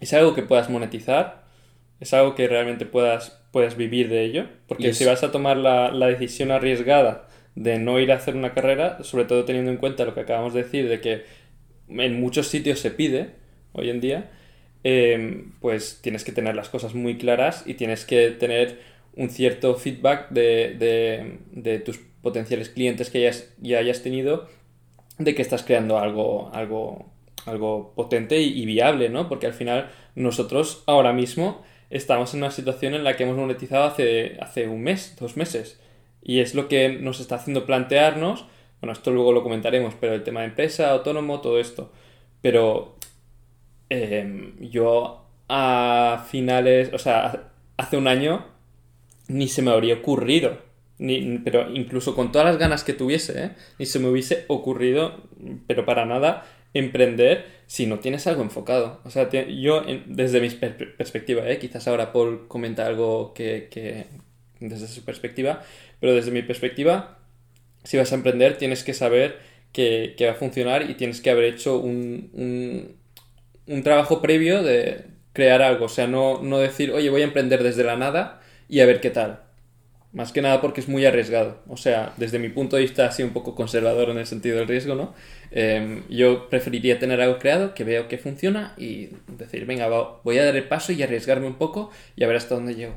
es 0.00 0.12
algo 0.14 0.34
que 0.34 0.42
puedas 0.42 0.70
monetizar, 0.70 1.44
es 2.00 2.12
algo 2.14 2.34
que 2.34 2.48
realmente 2.48 2.86
puedas, 2.86 3.40
puedas 3.52 3.76
vivir 3.76 4.08
de 4.08 4.24
ello, 4.24 4.46
porque 4.66 4.94
si 4.94 5.04
vas 5.04 5.22
a 5.22 5.30
tomar 5.30 5.56
la, 5.56 5.92
la 5.92 6.06
decisión 6.06 6.50
arriesgada 6.50 7.28
de 7.54 7.78
no 7.78 7.98
ir 8.00 8.12
a 8.12 8.16
hacer 8.16 8.36
una 8.36 8.54
carrera, 8.54 9.02
sobre 9.04 9.24
todo 9.26 9.44
teniendo 9.44 9.70
en 9.70 9.76
cuenta 9.78 10.04
lo 10.04 10.14
que 10.14 10.20
acabamos 10.20 10.54
de 10.54 10.62
decir, 10.64 10.88
de 10.88 11.00
que 11.00 11.22
en 11.88 12.20
muchos 12.20 12.48
sitios 12.48 12.80
se 12.80 12.90
pide 12.90 13.30
hoy 13.72 13.90
en 13.90 14.00
día, 14.00 14.30
eh, 14.84 15.44
pues 15.60 16.00
tienes 16.02 16.24
que 16.24 16.32
tener 16.32 16.56
las 16.56 16.68
cosas 16.68 16.94
muy 16.94 17.16
claras 17.18 17.64
y 17.66 17.74
tienes 17.74 18.04
que 18.04 18.30
tener 18.30 18.80
un 19.16 19.30
cierto 19.30 19.74
feedback 19.76 20.30
de, 20.30 20.74
de- 20.78 21.38
de 21.52 21.78
tus 21.78 21.98
potenciales 22.22 22.68
clientes 22.70 23.10
que 23.10 23.18
hayas, 23.18 23.52
ya 23.60 23.78
hayas 23.78 24.02
tenido 24.02 24.48
de 25.18 25.34
que 25.34 25.42
estás 25.42 25.62
creando 25.62 25.98
algo, 25.98 26.50
algo, 26.54 27.12
algo 27.46 27.92
potente 27.94 28.40
y, 28.40 28.60
y 28.62 28.66
viable, 28.66 29.08
¿no? 29.08 29.28
Porque 29.28 29.46
al 29.46 29.52
final 29.54 29.90
nosotros 30.14 30.82
ahora 30.86 31.12
mismo 31.12 31.62
estamos 31.90 32.32
en 32.34 32.40
una 32.40 32.50
situación 32.50 32.94
en 32.94 33.04
la 33.04 33.16
que 33.16 33.24
hemos 33.24 33.36
monetizado 33.36 33.84
hace, 33.84 34.36
hace 34.40 34.68
un 34.68 34.82
mes, 34.82 35.16
dos 35.20 35.36
meses. 35.36 35.80
Y 36.22 36.40
es 36.40 36.54
lo 36.54 36.68
que 36.68 36.88
nos 36.90 37.20
está 37.20 37.36
haciendo 37.36 37.66
plantearnos, 37.66 38.46
bueno, 38.80 38.92
esto 38.92 39.10
luego 39.12 39.32
lo 39.32 39.42
comentaremos, 39.42 39.94
pero 40.00 40.14
el 40.14 40.24
tema 40.24 40.40
de 40.40 40.46
empresa, 40.46 40.90
autónomo, 40.90 41.40
todo 41.40 41.58
esto. 41.60 41.92
Pero 42.40 42.96
eh, 43.90 44.54
yo 44.60 45.24
a 45.48 46.26
finales, 46.30 46.90
o 46.92 46.98
sea, 46.98 47.50
hace 47.76 47.96
un 47.96 48.08
año 48.08 48.46
ni 49.28 49.48
se 49.48 49.62
me 49.62 49.70
habría 49.70 49.94
ocurrido, 49.94 50.58
ni, 50.98 51.38
pero 51.38 51.70
incluso 51.72 52.14
con 52.14 52.32
todas 52.32 52.46
las 52.46 52.58
ganas 52.58 52.84
que 52.84 52.92
tuviese, 52.92 53.44
¿eh? 53.44 53.50
ni 53.78 53.86
se 53.86 53.98
me 53.98 54.08
hubiese 54.08 54.44
ocurrido, 54.48 55.22
pero 55.66 55.84
para 55.84 56.04
nada, 56.04 56.46
emprender 56.74 57.46
si 57.66 57.86
no 57.86 57.98
tienes 58.00 58.26
algo 58.26 58.42
enfocado. 58.42 59.00
O 59.04 59.10
sea, 59.10 59.28
yo, 59.30 59.82
desde 60.06 60.40
mi 60.40 60.50
per- 60.50 60.96
perspectiva, 60.96 61.48
¿eh? 61.48 61.58
quizás 61.58 61.86
ahora 61.88 62.12
Paul 62.12 62.46
comenta 62.48 62.86
algo 62.86 63.32
que, 63.34 63.68
que 63.70 64.06
desde 64.68 64.88
su 64.88 65.04
perspectiva, 65.04 65.62
pero 66.00 66.14
desde 66.14 66.30
mi 66.30 66.42
perspectiva, 66.42 67.18
si 67.84 67.96
vas 67.96 68.12
a 68.12 68.14
emprender 68.14 68.58
tienes 68.58 68.84
que 68.84 68.94
saber 68.94 69.38
que, 69.72 70.14
va 70.22 70.32
a 70.32 70.34
funcionar 70.34 70.88
y 70.90 70.94
tienes 70.94 71.20
que 71.20 71.30
haber 71.30 71.44
hecho 71.44 71.78
un, 71.78 72.30
un, 72.34 72.96
un 73.66 73.82
trabajo 73.82 74.20
previo 74.20 74.62
de 74.62 75.12
crear 75.32 75.62
algo. 75.62 75.86
O 75.86 75.88
sea, 75.88 76.06
no, 76.06 76.42
no 76.42 76.58
decir, 76.58 76.92
oye, 76.92 77.10
voy 77.10 77.22
a 77.22 77.24
emprender 77.24 77.62
desde 77.62 77.84
la 77.84 77.96
nada 77.96 78.40
y 78.68 78.80
a 78.80 78.86
ver 78.86 79.00
qué 79.00 79.10
tal. 79.10 79.40
Más 80.12 80.30
que 80.30 80.42
nada 80.42 80.60
porque 80.60 80.82
es 80.82 80.88
muy 80.88 81.06
arriesgado. 81.06 81.62
O 81.68 81.78
sea, 81.78 82.12
desde 82.18 82.38
mi 82.38 82.50
punto 82.50 82.76
de 82.76 82.82
vista, 82.82 83.06
así 83.06 83.22
un 83.22 83.32
poco 83.32 83.54
conservador 83.54 84.10
en 84.10 84.18
el 84.18 84.26
sentido 84.26 84.58
del 84.58 84.68
riesgo, 84.68 84.94
¿no? 84.94 85.14
Eh, 85.50 86.02
yo 86.10 86.50
preferiría 86.50 86.98
tener 86.98 87.20
algo 87.20 87.38
creado 87.38 87.74
que 87.74 87.84
veo 87.84 88.08
que 88.08 88.18
funciona 88.18 88.74
y 88.76 89.08
decir, 89.38 89.64
venga, 89.64 89.88
voy 90.22 90.38
a 90.38 90.44
dar 90.44 90.56
el 90.56 90.64
paso 90.64 90.92
y 90.92 91.02
arriesgarme 91.02 91.46
un 91.46 91.54
poco 91.54 91.90
y 92.14 92.24
a 92.24 92.26
ver 92.26 92.36
hasta 92.36 92.54
dónde 92.54 92.74
llego. 92.74 92.94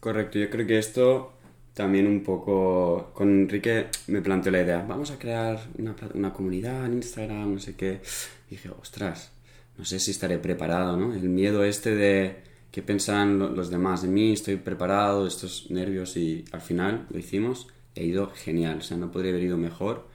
Correcto, 0.00 0.38
yo 0.38 0.48
creo 0.50 0.66
que 0.66 0.78
esto 0.78 1.32
también 1.74 2.06
un 2.06 2.22
poco... 2.22 3.10
Con 3.14 3.28
Enrique 3.30 3.86
me 4.08 4.20
planteó 4.22 4.52
la 4.52 4.62
idea, 4.62 4.84
vamos 4.88 5.10
a 5.10 5.18
crear 5.18 5.58
una, 5.78 5.94
una 6.14 6.32
comunidad 6.32 6.86
en 6.86 6.94
Instagram, 6.94 7.54
no 7.54 7.60
sé 7.60 7.74
qué. 7.76 8.00
Y 8.48 8.52
dije, 8.52 8.70
ostras, 8.70 9.32
no 9.76 9.84
sé 9.84 9.98
si 10.00 10.10
estaré 10.12 10.38
preparado, 10.38 10.96
¿no? 10.96 11.12
El 11.14 11.28
miedo 11.28 11.64
este 11.64 11.94
de 11.94 12.36
qué 12.70 12.82
pensarán 12.82 13.38
lo- 13.38 13.50
los 13.50 13.70
demás 13.70 14.02
de 14.02 14.08
mí, 14.08 14.32
estoy 14.32 14.56
preparado, 14.56 15.26
estos 15.26 15.70
nervios 15.70 16.16
y 16.16 16.44
al 16.52 16.60
final 16.60 17.06
lo 17.10 17.18
hicimos 17.18 17.68
ha 17.96 18.00
ido 18.00 18.30
genial, 18.30 18.78
o 18.78 18.82
sea, 18.82 18.96
no 18.96 19.10
podría 19.10 19.32
haber 19.32 19.42
ido 19.42 19.56
mejor. 19.58 20.06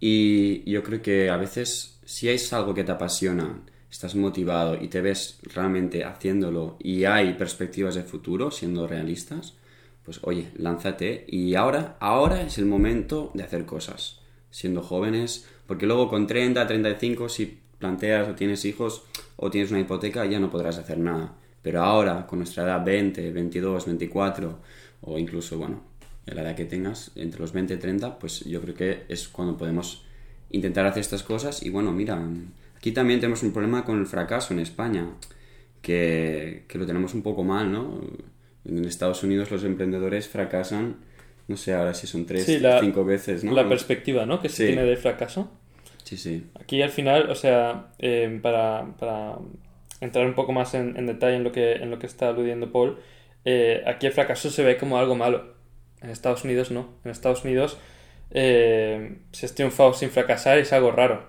Y 0.00 0.68
yo 0.70 0.82
creo 0.82 1.00
que 1.02 1.30
a 1.30 1.36
veces, 1.36 1.98
si 2.04 2.28
es 2.28 2.52
algo 2.52 2.74
que 2.74 2.82
te 2.84 2.90
apasiona, 2.92 3.60
estás 3.90 4.14
motivado 4.14 4.80
y 4.80 4.88
te 4.88 5.00
ves 5.00 5.38
realmente 5.42 6.04
haciéndolo 6.04 6.76
y 6.78 7.04
hay 7.04 7.34
perspectivas 7.34 7.94
de 7.94 8.02
futuro, 8.02 8.50
siendo 8.50 8.86
realistas, 8.86 9.54
pues 10.04 10.20
oye, 10.22 10.48
lánzate 10.56 11.24
y 11.28 11.54
ahora, 11.54 11.96
ahora 12.00 12.42
es 12.42 12.58
el 12.58 12.66
momento 12.66 13.30
de 13.34 13.42
hacer 13.42 13.66
cosas, 13.66 14.20
siendo 14.50 14.82
jóvenes, 14.82 15.46
porque 15.66 15.86
luego 15.86 16.08
con 16.08 16.26
30, 16.26 16.66
35, 16.66 17.28
si 17.28 17.60
planteas 17.78 18.28
o 18.28 18.34
tienes 18.34 18.64
hijos 18.64 19.04
o 19.36 19.50
tienes 19.50 19.70
una 19.70 19.80
hipoteca, 19.80 20.24
ya 20.26 20.38
no 20.38 20.50
podrás 20.50 20.78
hacer 20.78 20.98
nada. 20.98 21.34
Pero 21.62 21.82
ahora, 21.82 22.26
con 22.26 22.38
nuestra 22.38 22.64
edad 22.64 22.84
20, 22.84 23.32
22, 23.32 23.86
24 23.86 24.58
o 25.02 25.18
incluso, 25.18 25.58
bueno, 25.58 25.82
en 26.26 26.36
la 26.36 26.42
edad 26.42 26.54
que 26.56 26.64
tengas, 26.64 27.10
entre 27.16 27.40
los 27.40 27.52
20 27.52 27.74
y 27.74 27.76
30, 27.76 28.18
pues 28.18 28.40
yo 28.44 28.60
creo 28.60 28.74
que 28.74 29.04
es 29.08 29.28
cuando 29.28 29.56
podemos 29.56 30.04
intentar 30.50 30.86
hacer 30.86 31.00
estas 31.00 31.22
cosas. 31.22 31.62
Y 31.62 31.70
bueno, 31.70 31.92
mira, 31.92 32.18
aquí 32.80 32.90
también 32.92 33.20
tenemos 33.20 33.42
un 33.44 33.52
problema 33.52 33.84
con 33.84 34.00
el 34.00 34.06
fracaso 34.06 34.52
en 34.54 34.58
España, 34.60 35.06
que, 35.82 36.64
que 36.68 36.78
lo 36.78 36.86
tenemos 36.86 37.14
un 37.14 37.22
poco 37.22 37.44
mal, 37.44 37.70
¿no? 37.70 38.00
En 38.64 38.84
Estados 38.84 39.22
Unidos 39.22 39.50
los 39.50 39.64
emprendedores 39.64 40.28
fracasan, 40.28 40.96
no 41.48 41.56
sé 41.56 41.74
ahora 41.74 41.94
si 41.94 42.06
son 42.06 42.26
tres, 42.26 42.44
Sí, 42.44 42.58
la- 42.58 42.80
cinco 42.80 43.04
veces, 43.04 43.44
¿no? 43.44 43.52
La 43.52 43.68
perspectiva, 43.68 44.26
¿no? 44.26 44.40
Que 44.40 44.48
se 44.48 44.56
Sí. 44.56 44.66
tiene 44.66 44.84
del 44.84 44.96
fracaso. 44.96 45.50
Sí, 46.04 46.16
sí. 46.16 46.46
Aquí 46.60 46.82
al 46.82 46.90
final, 46.90 47.30
o 47.30 47.34
sea, 47.34 47.88
eh, 47.98 48.38
para, 48.42 48.86
para 48.98 49.36
entrar 50.00 50.26
un 50.26 50.34
poco 50.34 50.52
más 50.52 50.74
en, 50.74 50.96
en 50.96 51.06
detalle 51.06 51.36
en 51.36 51.44
lo 51.44 51.52
que, 51.52 51.74
en 51.74 51.90
lo 51.90 51.98
que 51.98 52.06
está 52.06 52.28
aludiendo 52.28 52.72
Paul, 52.72 52.98
eh, 53.44 53.82
aquí 53.86 54.06
el 54.06 54.12
fracaso 54.12 54.50
se 54.50 54.64
ve 54.64 54.76
como 54.76 54.98
algo 54.98 55.14
malo. 55.14 55.54
En 56.02 56.10
Estados 56.10 56.44
Unidos 56.44 56.70
no. 56.70 56.88
En 57.04 57.10
Estados 57.10 57.44
Unidos, 57.44 57.78
eh, 58.30 59.18
si 59.32 59.46
has 59.46 59.54
triunfado 59.54 59.92
sin 59.92 60.10
fracasar 60.10 60.58
es 60.58 60.72
algo 60.72 60.90
raro. 60.92 61.28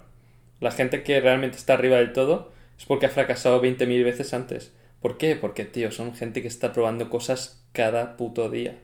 La 0.61 0.71
gente 0.71 1.03
que 1.03 1.19
realmente 1.19 1.57
está 1.57 1.73
arriba 1.73 1.97
del 1.97 2.13
todo 2.13 2.53
es 2.79 2.85
porque 2.85 3.07
ha 3.07 3.09
fracasado 3.09 3.61
20.000 3.61 4.03
veces 4.05 4.33
antes. 4.33 4.71
¿Por 5.01 5.17
qué? 5.17 5.35
Porque, 5.35 5.65
tío, 5.65 5.91
son 5.91 6.15
gente 6.15 6.41
que 6.41 6.47
está 6.47 6.71
probando 6.71 7.09
cosas 7.09 7.65
cada 7.73 8.15
puto 8.15 8.49
día. 8.49 8.77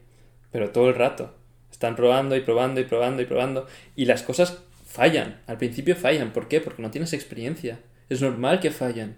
Pero 0.51 0.71
todo 0.71 0.89
el 0.89 0.95
rato. 0.95 1.35
Están 1.71 1.95
probando 1.95 2.35
y 2.35 2.41
probando 2.41 2.81
y 2.81 2.85
probando 2.85 3.21
y 3.21 3.25
probando. 3.25 3.67
Y 3.95 4.05
las 4.05 4.23
cosas 4.23 4.63
fallan. 4.85 5.39
Al 5.45 5.57
principio 5.57 5.95
fallan. 5.95 6.33
¿Por 6.33 6.47
qué? 6.47 6.59
Porque 6.59 6.81
no 6.81 6.91
tienes 6.91 7.13
experiencia. 7.13 7.79
Es 8.09 8.21
normal 8.21 8.59
que 8.59 8.71
fallen. 8.71 9.17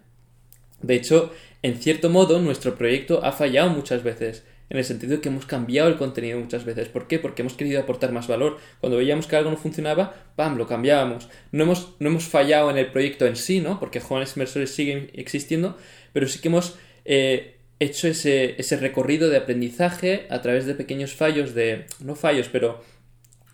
De 0.81 0.95
hecho, 0.95 1.31
en 1.61 1.77
cierto 1.77 2.09
modo, 2.09 2.39
nuestro 2.39 2.75
proyecto 2.75 3.23
ha 3.23 3.31
fallado 3.31 3.69
muchas 3.69 4.03
veces, 4.03 4.45
en 4.69 4.77
el 4.77 4.83
sentido 4.83 5.15
de 5.15 5.21
que 5.21 5.29
hemos 5.29 5.45
cambiado 5.45 5.89
el 5.89 5.97
contenido 5.97 6.39
muchas 6.39 6.65
veces. 6.65 6.87
¿Por 6.89 7.07
qué? 7.07 7.19
Porque 7.19 7.41
hemos 7.41 7.53
querido 7.53 7.81
aportar 7.81 8.11
más 8.11 8.27
valor. 8.27 8.57
Cuando 8.79 8.97
veíamos 8.97 9.27
que 9.27 9.35
algo 9.35 9.49
no 9.49 9.57
funcionaba, 9.57 10.13
¡pam!, 10.35 10.57
lo 10.57 10.67
cambiábamos. 10.67 11.29
No 11.51 11.63
hemos, 11.63 11.95
no 11.99 12.09
hemos 12.09 12.25
fallado 12.25 12.69
en 12.69 12.77
el 12.77 12.91
proyecto 12.91 13.25
en 13.25 13.35
sí, 13.35 13.59
¿no? 13.59 13.79
Porque 13.79 13.99
jóvenes 13.99 14.35
inversores 14.35 14.71
siguen 14.71 15.09
existiendo, 15.13 15.77
pero 16.13 16.27
sí 16.27 16.39
que 16.39 16.49
hemos 16.49 16.77
eh, 17.05 17.57
hecho 17.79 18.07
ese, 18.07 18.55
ese 18.59 18.77
recorrido 18.77 19.29
de 19.29 19.37
aprendizaje 19.37 20.27
a 20.29 20.41
través 20.41 20.65
de 20.65 20.75
pequeños 20.75 21.13
fallos, 21.13 21.55
de, 21.55 21.85
no 21.99 22.15
fallos, 22.15 22.49
pero 22.51 22.83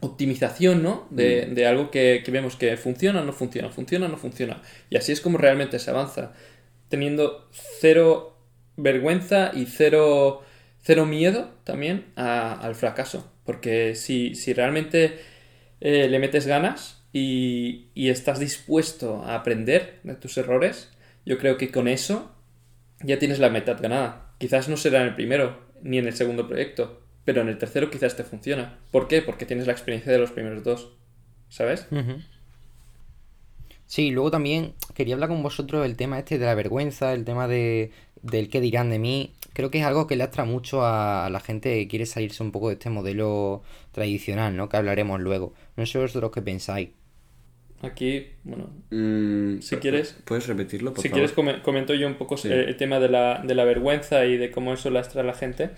optimización, 0.02 0.84
¿no? 0.84 1.08
De, 1.12 1.46
de 1.46 1.66
algo 1.66 1.92
que, 1.92 2.22
que 2.26 2.32
vemos 2.32 2.56
que 2.56 2.76
funciona, 2.78 3.24
no 3.24 3.32
funciona, 3.32 3.70
funciona, 3.70 4.08
no 4.08 4.18
funciona. 4.18 4.62
Y 4.90 4.98
así 4.98 5.12
es 5.12 5.22
como 5.22 5.38
realmente 5.38 5.80
se 5.80 5.90
avanza 5.90 6.34
teniendo 6.90 7.50
cero 7.80 8.38
vergüenza 8.78 9.52
y 9.54 9.66
cero, 9.66 10.44
cero 10.86 11.06
miedo 11.08 11.50
también 11.64 12.06
al 12.16 12.76
fracaso. 12.76 13.32
Porque 13.44 13.96
si, 13.96 14.36
si 14.36 14.54
realmente 14.54 15.20
eh, 15.82 16.08
le 16.08 16.20
metes 16.20 16.48
ganas 16.48 17.04
y, 17.12 17.88
y 17.96 18.10
estás 18.10 18.40
dispuesto 18.40 19.24
a 19.24 19.36
aprender 19.36 20.00
de 20.04 20.16
tus 20.16 20.38
errores, 20.38 20.92
yo 21.26 21.38
creo 21.40 21.58
que 21.58 21.72
con 21.72 21.88
eso 21.88 22.32
ya 23.02 23.20
tienes 23.20 23.40
la 23.40 23.50
mitad 23.50 23.82
ganada. 23.82 24.32
Quizás 24.38 24.70
no 24.70 24.78
será 24.78 25.02
en 25.02 25.08
el 25.08 25.16
primero 25.16 25.66
ni 25.82 25.98
en 25.98 26.08
el 26.08 26.14
segundo 26.14 26.48
proyecto, 26.48 27.02
pero 27.26 27.42
en 27.42 27.50
el 27.50 27.58
tercero 27.58 27.90
quizás 27.90 28.16
te 28.16 28.24
funciona. 28.24 28.80
¿Por 28.92 29.08
qué? 29.08 29.22
Porque 29.22 29.46
tienes 29.46 29.66
la 29.66 29.74
experiencia 29.74 30.12
de 30.12 30.20
los 30.20 30.32
primeros 30.32 30.64
dos. 30.64 30.94
¿Sabes? 31.50 31.88
Ujú. 31.92 32.22
Sí, 33.88 34.12
luego 34.12 34.32
también 34.32 34.74
quería 34.94 35.16
hablar 35.16 35.30
con 35.30 35.44
vosotros 35.44 35.86
el 35.86 35.96
tema 35.96 36.20
este 36.20 36.38
de 36.38 36.46
la 36.46 36.56
vergüenza, 36.56 37.14
el 37.14 37.24
tema 37.24 37.48
de, 37.48 37.92
del 38.22 38.50
qué 38.50 38.62
dirán 38.62 38.90
de 38.90 39.00
mí. 39.00 39.34
Creo 39.56 39.72
que 39.72 39.80
es 39.80 39.86
algo 39.86 40.06
que 40.06 40.16
lastra 40.16 40.46
mucho 40.46 40.86
a, 40.86 41.28
la 41.32 41.40
gente 41.40 41.74
que 41.80 41.88
quiere 41.88 42.06
salirse 42.06 42.44
un 42.44 42.52
poco 42.52 42.68
de 42.68 42.74
este 42.74 42.90
modelo 42.92 43.64
tradicional, 43.92 44.56
¿no? 44.56 44.70
Que 44.70 44.78
hablaremos 44.78 45.20
luego. 45.22 45.54
No 45.78 45.86
sé 45.88 45.98
vosotros 45.98 46.30
qué 46.32 46.42
pensáis. 46.44 46.90
Aquí, 47.82 48.28
bueno, 48.44 48.70
Mm, 48.92 49.60
Si 49.62 49.78
quieres- 49.78 50.18
¿Puedes 50.26 50.48
repetirlo, 50.48 50.94
por 50.94 51.02
si 51.02 51.10
favor? 51.10 51.20
quieres 51.20 51.32
come- 51.34 51.62
comento 51.62 51.94
yo 51.94 52.08
un 52.08 52.16
poco 52.16 52.36
Sí. 52.38 52.48
el, 52.50 52.60
el 52.70 52.78
tema 52.78 53.00
de 53.00 53.10
la, 53.10 53.42
de 53.46 53.56
la 53.56 53.64
vergüenza 53.66 54.26
y 54.26 54.38
de 54.38 54.52
cómo 54.52 54.74
eso 54.74 54.90
lastra 54.90 55.22
a 55.22 55.24
la 55.26 55.34
gente 55.34 55.70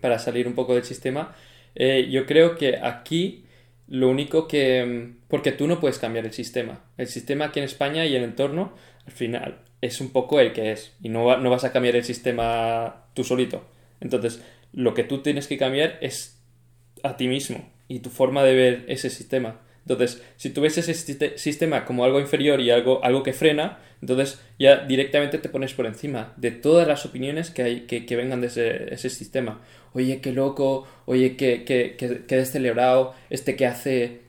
para 0.00 0.18
salir 0.18 0.46
un 0.46 0.54
poco 0.54 0.74
del 0.74 0.84
sistema. 0.84 1.34
Eh, 1.74 2.08
yo 2.10 2.26
creo 2.26 2.56
que 2.56 2.76
aquí 2.76 3.44
lo 3.88 4.08
único 4.08 4.46
que... 4.48 4.84
mm, 4.84 5.24
Porque 5.28 5.50
tú 5.52 5.66
no 5.66 5.80
puedes 5.80 5.98
cambiar 5.98 6.26
el 6.26 6.32
sistema. 6.32 6.84
El 6.96 7.06
sistema 7.08 7.46
aquí 7.46 7.58
en 7.58 7.64
España 7.64 8.06
y 8.06 8.14
el 8.14 8.22
entorno, 8.24 8.72
al 9.06 9.12
final, 9.12 9.58
es 9.84 10.00
un 10.00 10.10
poco 10.10 10.40
el 10.40 10.52
que 10.52 10.72
es. 10.72 10.92
Y 11.02 11.08
no, 11.08 11.24
va- 11.24 11.38
no 11.38 11.50
vas 11.50 11.64
a 11.64 11.72
cambiar 11.72 11.96
el 11.96 12.04
sistema 12.04 13.06
tú 13.14 13.24
solito. 13.24 13.64
Entonces, 14.00 14.42
lo 14.72 14.94
que 14.94 15.04
tú 15.04 15.22
tienes 15.22 15.46
que 15.46 15.58
cambiar 15.58 15.98
es 16.00 16.38
a 17.02 17.16
ti 17.16 17.28
mismo 17.28 17.70
y 17.88 18.00
tu 18.00 18.10
forma 18.10 18.42
de 18.44 18.54
ver 18.54 18.84
ese 18.88 19.10
sistema. 19.10 19.60
Entonces, 19.82 20.22
si 20.36 20.50
tú 20.50 20.62
ves 20.62 20.78
ese 20.78 20.94
siste- 20.94 21.36
sistema 21.36 21.84
como 21.84 22.04
algo 22.04 22.20
inferior 22.20 22.60
y 22.60 22.70
algo, 22.70 23.04
algo 23.04 23.22
que 23.22 23.34
frena, 23.34 23.78
entonces 24.00 24.40
ya 24.58 24.78
directamente 24.86 25.38
te 25.38 25.48
pones 25.50 25.74
por 25.74 25.86
encima 25.86 26.32
de 26.36 26.50
todas 26.52 26.88
las 26.88 27.04
opiniones 27.04 27.50
que, 27.50 27.62
hay, 27.62 27.80
que, 27.82 28.06
que 28.06 28.16
vengan 28.16 28.40
de 28.40 28.46
ese, 28.48 28.94
ese 28.94 29.10
sistema. 29.10 29.60
Oye, 29.92 30.20
qué 30.20 30.32
loco, 30.32 30.86
oye, 31.06 31.36
qué, 31.36 31.64
qué, 31.64 31.96
qué, 31.98 32.22
qué 32.26 32.36
descelebrado, 32.36 33.14
este 33.30 33.56
que 33.56 33.66
hace, 33.66 34.22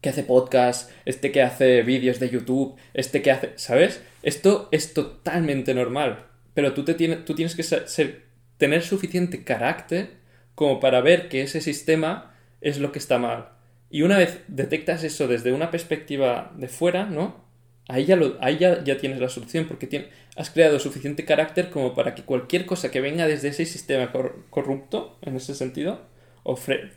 que 0.00 0.08
hace 0.08 0.22
podcast, 0.22 0.90
este 1.04 1.30
que 1.32 1.42
hace 1.42 1.82
vídeos 1.82 2.20
de 2.20 2.30
YouTube, 2.30 2.76
este 2.94 3.22
que 3.22 3.30
hace... 3.30 3.52
¿Sabes? 3.56 4.02
Esto 4.22 4.68
es 4.70 4.94
totalmente 4.94 5.74
normal, 5.74 6.26
pero 6.54 6.72
tú, 6.72 6.84
te 6.84 6.94
tienes, 6.94 7.24
tú 7.24 7.34
tienes 7.34 7.54
que 7.54 7.62
ser- 7.62 8.22
tener 8.56 8.82
suficiente 8.82 9.44
carácter 9.44 10.10
como 10.54 10.80
para 10.80 11.00
ver 11.00 11.28
que 11.28 11.42
ese 11.42 11.60
sistema 11.60 12.34
es 12.60 12.78
lo 12.78 12.92
que 12.92 12.98
está 12.98 13.18
mal. 13.18 13.50
Y 13.90 14.02
una 14.02 14.18
vez 14.18 14.40
detectas 14.48 15.02
eso 15.04 15.26
desde 15.28 15.52
una 15.52 15.70
perspectiva 15.70 16.52
de 16.56 16.68
fuera, 16.68 17.06
¿no? 17.06 17.48
Ahí 17.88 18.04
ya, 18.04 18.14
lo, 18.16 18.36
ahí 18.40 18.56
ya, 18.58 18.84
ya 18.84 18.98
tienes 18.98 19.18
la 19.20 19.28
solución 19.28 19.66
porque 19.66 19.88
tien- 19.88 20.08
has 20.36 20.50
creado 20.50 20.78
suficiente 20.78 21.24
carácter 21.24 21.70
como 21.70 21.94
para 21.94 22.14
que 22.14 22.22
cualquier 22.22 22.64
cosa 22.66 22.90
que 22.90 23.00
venga 23.00 23.26
desde 23.26 23.48
ese 23.48 23.66
sistema 23.66 24.12
cor- 24.12 24.44
corrupto, 24.48 25.18
en 25.22 25.34
ese 25.36 25.54
sentido, 25.54 26.02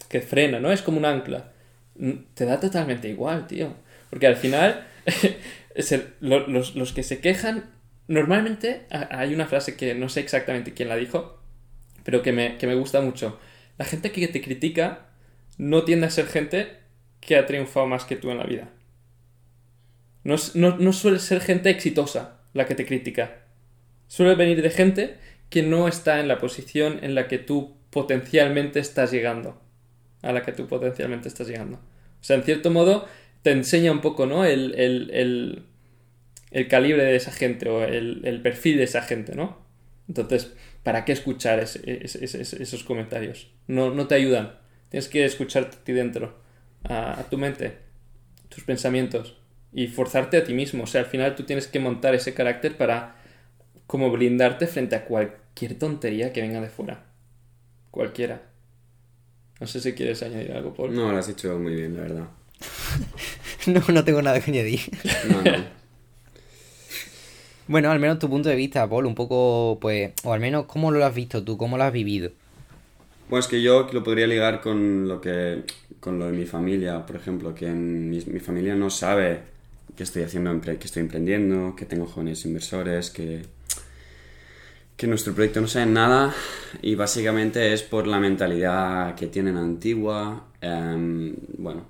que 0.09 0.21
frena, 0.21 0.59
¿no? 0.59 0.71
Es 0.71 0.81
como 0.81 0.99
un 0.99 1.05
ancla. 1.05 1.51
Te 2.33 2.45
da 2.45 2.59
totalmente 2.59 3.07
igual, 3.09 3.47
tío. 3.47 3.73
Porque 4.09 4.27
al 4.27 4.35
final, 4.35 4.85
los, 6.21 6.75
los 6.75 6.93
que 6.93 7.03
se 7.03 7.19
quejan 7.19 7.71
normalmente 8.07 8.85
ha- 8.91 9.07
hay 9.19 9.33
una 9.33 9.47
frase 9.47 9.75
que 9.77 9.95
no 9.95 10.09
sé 10.09 10.19
exactamente 10.21 10.73
quién 10.73 10.89
la 10.89 10.95
dijo, 10.95 11.39
pero 12.03 12.21
que 12.23 12.31
me, 12.33 12.57
que 12.57 12.67
me 12.67 12.75
gusta 12.75 13.01
mucho. 13.01 13.39
La 13.77 13.85
gente 13.85 14.11
que 14.11 14.27
te 14.27 14.41
critica 14.41 15.07
no 15.57 15.83
tiende 15.85 16.07
a 16.07 16.11
ser 16.11 16.27
gente 16.27 16.77
que 17.21 17.37
ha 17.37 17.45
triunfado 17.45 17.87
más 17.87 18.05
que 18.05 18.15
tú 18.17 18.31
en 18.31 18.39
la 18.39 18.45
vida. 18.45 18.69
No, 20.23 20.35
no, 20.55 20.77
no 20.77 20.93
suele 20.93 21.19
ser 21.19 21.41
gente 21.41 21.69
exitosa 21.69 22.39
la 22.53 22.65
que 22.65 22.75
te 22.75 22.85
critica. 22.85 23.41
Suele 24.07 24.35
venir 24.35 24.61
de 24.61 24.69
gente 24.69 25.17
que 25.49 25.63
no 25.63 25.87
está 25.87 26.19
en 26.19 26.27
la 26.27 26.39
posición 26.39 26.99
en 27.03 27.15
la 27.15 27.27
que 27.27 27.39
tú 27.39 27.77
potencialmente 27.91 28.79
estás 28.79 29.11
llegando. 29.11 29.61
A 30.23 30.31
la 30.33 30.41
que 30.41 30.51
tú 30.51 30.67
potencialmente 30.67 31.27
estás 31.27 31.47
llegando. 31.47 31.77
O 31.77 32.23
sea, 32.23 32.37
en 32.37 32.43
cierto 32.43 32.71
modo, 32.71 33.07
te 33.43 33.51
enseña 33.51 33.91
un 33.91 34.01
poco, 34.01 34.25
¿no? 34.25 34.45
El, 34.45 34.73
el, 34.75 35.11
el, 35.11 35.65
el 36.51 36.67
calibre 36.67 37.03
de 37.03 37.15
esa 37.15 37.31
gente 37.31 37.69
o 37.69 37.83
el, 37.83 38.41
perfil 38.41 38.77
de 38.77 38.85
esa 38.85 39.03
gente, 39.03 39.35
¿no? 39.35 39.57
Entonces, 40.07 40.53
¿para 40.81 41.05
qué 41.05 41.11
escuchar 41.11 41.59
esos 41.59 42.83
comentarios? 42.83 43.51
No, 43.67 43.93
no 43.93 44.07
te 44.07 44.15
ayudan. 44.15 44.55
Tienes 44.89 45.07
que 45.09 45.23
escucharte 45.25 45.77
a 45.77 45.83
ti 45.83 45.93
dentro, 45.93 46.35
a, 46.83 47.19
a 47.19 47.29
tu 47.29 47.37
mente, 47.37 47.77
tus 48.49 48.63
pensamientos 48.63 49.37
y 49.73 49.87
forzarte 49.87 50.37
a 50.37 50.43
ti 50.43 50.53
mismo. 50.53 50.83
O 50.83 50.87
sea, 50.87 51.01
al 51.01 51.07
final 51.07 51.35
tú 51.35 51.43
tienes 51.43 51.67
que 51.67 51.79
montar 51.79 52.15
ese 52.15 52.33
carácter 52.33 52.77
para 52.77 53.15
como 53.87 54.11
blindarte 54.11 54.67
frente 54.67 54.95
a 54.95 55.05
cualquier 55.05 55.77
tontería 55.77 56.31
que 56.31 56.41
venga 56.41 56.61
de 56.61 56.69
fuera. 56.69 57.05
Cualquiera. 57.91 58.52
No 59.59 59.67
sé 59.67 59.79
si 59.79 59.93
quieres 59.93 60.21
añadir 60.23 60.51
algo, 60.51 60.73
Paul. 60.73 60.93
No, 60.93 61.11
lo 61.11 61.17
has 61.17 61.29
hecho 61.29 61.57
muy 61.57 61.75
bien, 61.75 61.95
la 61.95 62.01
verdad. 62.01 62.27
No, 63.65 63.81
no 63.93 64.03
tengo 64.03 64.21
nada 64.21 64.41
que 64.41 64.51
añadir. 64.51 64.81
No, 65.29 65.41
no. 65.41 65.63
Bueno, 67.65 67.91
al 67.91 67.99
menos 67.99 68.19
tu 68.19 68.29
punto 68.29 68.49
de 68.49 68.55
vista, 68.55 68.89
Paul, 68.89 69.05
un 69.05 69.15
poco, 69.15 69.77
pues, 69.79 70.11
o 70.25 70.33
al 70.33 70.41
menos, 70.41 70.65
¿cómo 70.65 70.91
lo 70.91 71.05
has 71.05 71.15
visto 71.15 71.45
tú? 71.45 71.55
¿Cómo 71.55 71.77
lo 71.77 71.85
has 71.85 71.93
vivido? 71.93 72.29
Bueno, 73.29 73.39
es 73.39 73.47
que 73.47 73.61
yo 73.61 73.87
lo 73.93 74.03
podría 74.03 74.27
ligar 74.27 74.59
con 74.59 75.07
lo 75.07 75.21
que 75.21 75.63
con 76.01 76.19
lo 76.19 76.25
de 76.25 76.33
mi 76.33 76.45
familia, 76.45 77.05
por 77.05 77.15
ejemplo, 77.15 77.55
que 77.55 77.67
en 77.67 78.09
mi, 78.09 78.19
mi 78.25 78.41
familia 78.41 78.75
no 78.75 78.89
sabe 78.89 79.39
que 79.95 80.03
estoy 80.03 80.23
haciendo, 80.23 80.59
que 80.59 80.71
estoy 80.73 81.01
emprendiendo, 81.01 81.75
que 81.77 81.85
tengo 81.85 82.05
jóvenes 82.05 82.45
inversores, 82.45 83.09
que 83.09 83.43
que 84.95 85.07
nuestro 85.07 85.33
proyecto 85.33 85.61
no 85.61 85.67
sabe 85.67 85.87
nada 85.87 86.33
y 86.81 86.95
básicamente 86.95 87.73
es 87.73 87.83
por 87.83 88.07
la 88.07 88.19
mentalidad 88.19 89.15
que 89.15 89.27
tienen 89.27 89.57
antigua. 89.57 90.47
em, 90.61 91.35
bueno, 91.57 91.85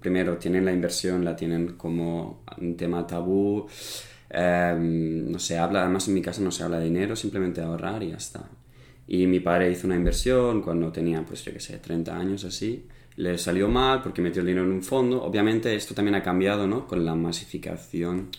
primero 0.00 0.36
tienen 0.38 0.64
la 0.64 0.72
inversión, 0.72 1.24
la 1.24 1.34
tienen 1.36 1.74
como 1.76 2.42
un 2.58 2.76
tema 2.76 3.06
tabú. 3.06 3.66
em, 4.34 5.30
no 5.30 5.38
se 5.38 5.58
habla, 5.58 5.82
además 5.82 6.08
en 6.08 6.14
mi 6.14 6.22
casa 6.22 6.40
no 6.40 6.50
se 6.50 6.62
habla 6.62 6.78
de 6.78 6.84
dinero, 6.86 7.14
simplemente 7.16 7.60
ahorrar 7.60 8.02
y 8.02 8.10
ya 8.10 8.16
está. 8.16 8.48
Y 9.06 9.26
mi 9.26 9.40
padre 9.40 9.70
hizo 9.70 9.86
una 9.86 9.96
inversión 9.96 10.62
cuando 10.62 10.90
tenía, 10.90 11.22
pues 11.24 11.44
yo 11.44 11.52
qué 11.52 11.60
sé, 11.60 11.78
30 11.78 12.16
años 12.16 12.44
así. 12.44 12.86
Le 13.16 13.36
salió 13.36 13.68
mal 13.68 14.02
porque 14.02 14.22
metió 14.22 14.40
el 14.40 14.46
dinero 14.46 14.64
en 14.66 14.72
un 14.72 14.82
fondo. 14.82 15.22
Obviamente 15.22 15.74
esto 15.74 15.94
también 15.94 16.14
ha 16.14 16.22
cambiado, 16.22 16.66
¿no? 16.66 16.86
Con 16.86 17.04
la 17.04 17.14
masificación, 17.14 18.30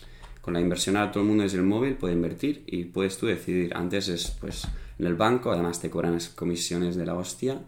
con 0.44 0.52
la 0.54 0.60
inversión 0.60 0.96
ahora 0.96 1.10
todo 1.10 1.22
el 1.22 1.28
mundo 1.28 1.42
desde 1.42 1.56
el 1.56 1.64
móvil 1.64 1.94
puede 1.94 2.12
invertir 2.12 2.64
y 2.66 2.84
puedes 2.84 3.16
tú 3.16 3.26
decidir. 3.26 3.72
Antes 3.74 4.08
es, 4.08 4.30
pues, 4.40 4.68
en 4.98 5.06
el 5.06 5.14
banco, 5.14 5.50
además 5.50 5.80
te 5.80 5.88
cobran 5.88 6.12
las 6.12 6.28
comisiones 6.28 6.96
de 6.96 7.06
la 7.06 7.14
hostia. 7.14 7.62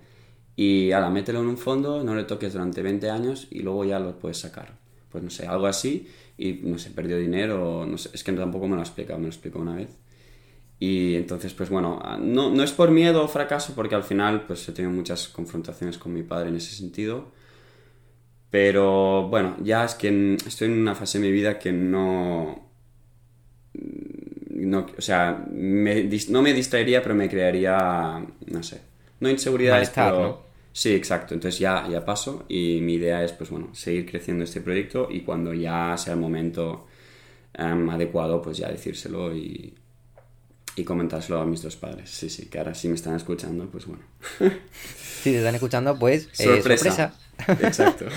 Y 0.56 0.92
ahora, 0.92 1.08
mételo 1.08 1.40
en 1.40 1.46
un 1.46 1.56
fondo, 1.56 2.04
no 2.04 2.14
le 2.14 2.24
toques 2.24 2.52
durante 2.52 2.82
20 2.82 3.08
años 3.08 3.48
y 3.50 3.60
luego 3.60 3.86
ya 3.86 3.98
lo 3.98 4.18
puedes 4.18 4.38
sacar. 4.38 4.76
Pues 5.10 5.24
no 5.24 5.30
sé, 5.30 5.46
algo 5.46 5.66
así. 5.66 6.06
Y 6.36 6.60
no 6.64 6.78
sé, 6.78 6.90
perdió 6.90 7.16
dinero, 7.16 7.86
no 7.86 7.96
sé, 7.96 8.10
es 8.12 8.22
que 8.22 8.32
tampoco 8.32 8.68
me 8.68 8.74
lo 8.74 8.82
ha 8.82 8.84
explicado, 8.84 9.18
me 9.18 9.24
lo 9.24 9.30
explicó 9.30 9.58
una 9.58 9.74
vez. 9.74 9.88
Y 10.78 11.14
entonces, 11.14 11.54
pues 11.54 11.70
bueno, 11.70 12.02
no, 12.20 12.50
no 12.50 12.62
es 12.62 12.72
por 12.72 12.90
miedo 12.90 13.24
o 13.24 13.28
fracaso, 13.28 13.72
porque 13.74 13.94
al 13.94 14.04
final 14.04 14.44
pues 14.46 14.68
he 14.68 14.72
tenido 14.72 14.92
muchas 14.94 15.28
confrontaciones 15.28 15.96
con 15.96 16.12
mi 16.12 16.22
padre 16.22 16.50
en 16.50 16.56
ese 16.56 16.74
sentido. 16.74 17.32
Pero 18.50 19.28
bueno, 19.28 19.56
ya 19.62 19.84
es 19.84 19.94
que 19.94 20.36
estoy 20.46 20.68
en 20.68 20.80
una 20.80 20.94
fase 20.94 21.18
de 21.18 21.26
mi 21.26 21.32
vida 21.32 21.58
que 21.58 21.72
no... 21.72 22.65
no 24.66 24.86
o 24.96 25.00
sea, 25.00 25.44
me 25.50 26.08
no 26.28 26.42
me 26.42 26.52
distraería, 26.52 27.02
pero 27.02 27.14
me 27.14 27.28
crearía, 27.28 28.24
no 28.46 28.62
sé, 28.62 28.80
no 29.20 29.30
inseguridades, 29.30 29.88
Malestar, 29.88 30.12
pero... 30.12 30.26
¿no? 30.26 30.46
Sí, 30.72 30.92
exacto. 30.94 31.32
Entonces 31.32 31.58
ya, 31.58 31.88
ya 31.88 32.04
paso 32.04 32.44
y 32.48 32.80
mi 32.82 32.94
idea 32.94 33.24
es, 33.24 33.32
pues 33.32 33.48
bueno, 33.48 33.74
seguir 33.74 34.04
creciendo 34.04 34.44
este 34.44 34.60
proyecto 34.60 35.08
y 35.10 35.22
cuando 35.22 35.54
ya 35.54 35.96
sea 35.96 36.12
el 36.12 36.20
momento 36.20 36.86
em, 37.54 37.88
adecuado, 37.88 38.42
pues 38.42 38.58
ya 38.58 38.68
decírselo 38.68 39.34
y, 39.34 39.74
y 40.76 40.84
comentárselo 40.84 41.40
a 41.40 41.46
mis 41.46 41.62
dos 41.62 41.76
padres. 41.76 42.10
Sí, 42.10 42.28
sí, 42.28 42.46
que 42.50 42.58
ahora 42.58 42.74
sí 42.74 42.88
me 42.88 42.96
están 42.96 43.16
escuchando, 43.16 43.66
pues 43.70 43.86
bueno. 43.86 44.02
Si 45.22 45.32
te 45.32 45.38
están 45.38 45.54
escuchando, 45.54 45.98
pues, 45.98 46.28
eh, 46.38 46.44
sorpresa. 46.44 47.14
Exacto. 47.62 48.06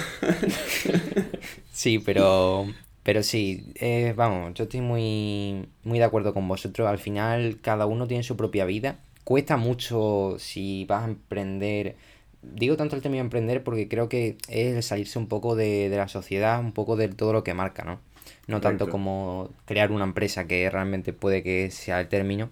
Sí, 1.72 1.98
pero, 2.00 2.68
pero 3.04 3.24
sí, 3.24 3.72
eh, 3.76 4.14
vamos, 4.16 4.54
yo 4.54 4.66
estoy 4.66 4.82
muy, 4.82 5.68
muy 5.84 6.00
de 6.00 6.06
acuerdo 6.06 6.34
con 6.34 6.48
vosotros. 6.48 6.88
Al 6.88 7.00
final, 7.00 7.60
cada 7.62 7.86
uno 7.86 8.08
tiene 8.08 8.24
su 8.24 8.36
propia 8.36 8.66
vida. 8.66 9.00
Cuesta 9.24 9.58
mucho 9.58 10.36
si 10.40 10.86
vas 10.86 11.04
a 11.04 11.08
emprender. 11.08 11.96
Digo 12.42 12.78
tanto 12.78 12.96
el 12.96 13.02
término 13.02 13.24
emprender 13.24 13.64
porque 13.64 13.88
creo 13.88 14.10
que 14.10 14.38
es 14.48 14.86
salirse 14.86 15.20
un 15.20 15.28
poco 15.28 15.56
de, 15.56 15.90
de 15.90 15.98
la 15.98 16.08
sociedad, 16.08 16.60
un 16.60 16.72
poco 16.72 16.96
de 16.96 17.10
todo 17.10 17.34
lo 17.34 17.44
que 17.44 17.54
marca, 17.54 17.84
¿no? 17.84 18.00
No 18.48 18.62
tanto 18.62 18.90
como 18.90 19.52
crear 19.66 19.92
una 19.92 20.06
empresa 20.06 20.48
que 20.48 20.70
realmente 20.70 21.14
puede 21.14 21.44
que 21.44 21.70
sea 21.72 22.00
el 22.00 22.08
término. 22.08 22.50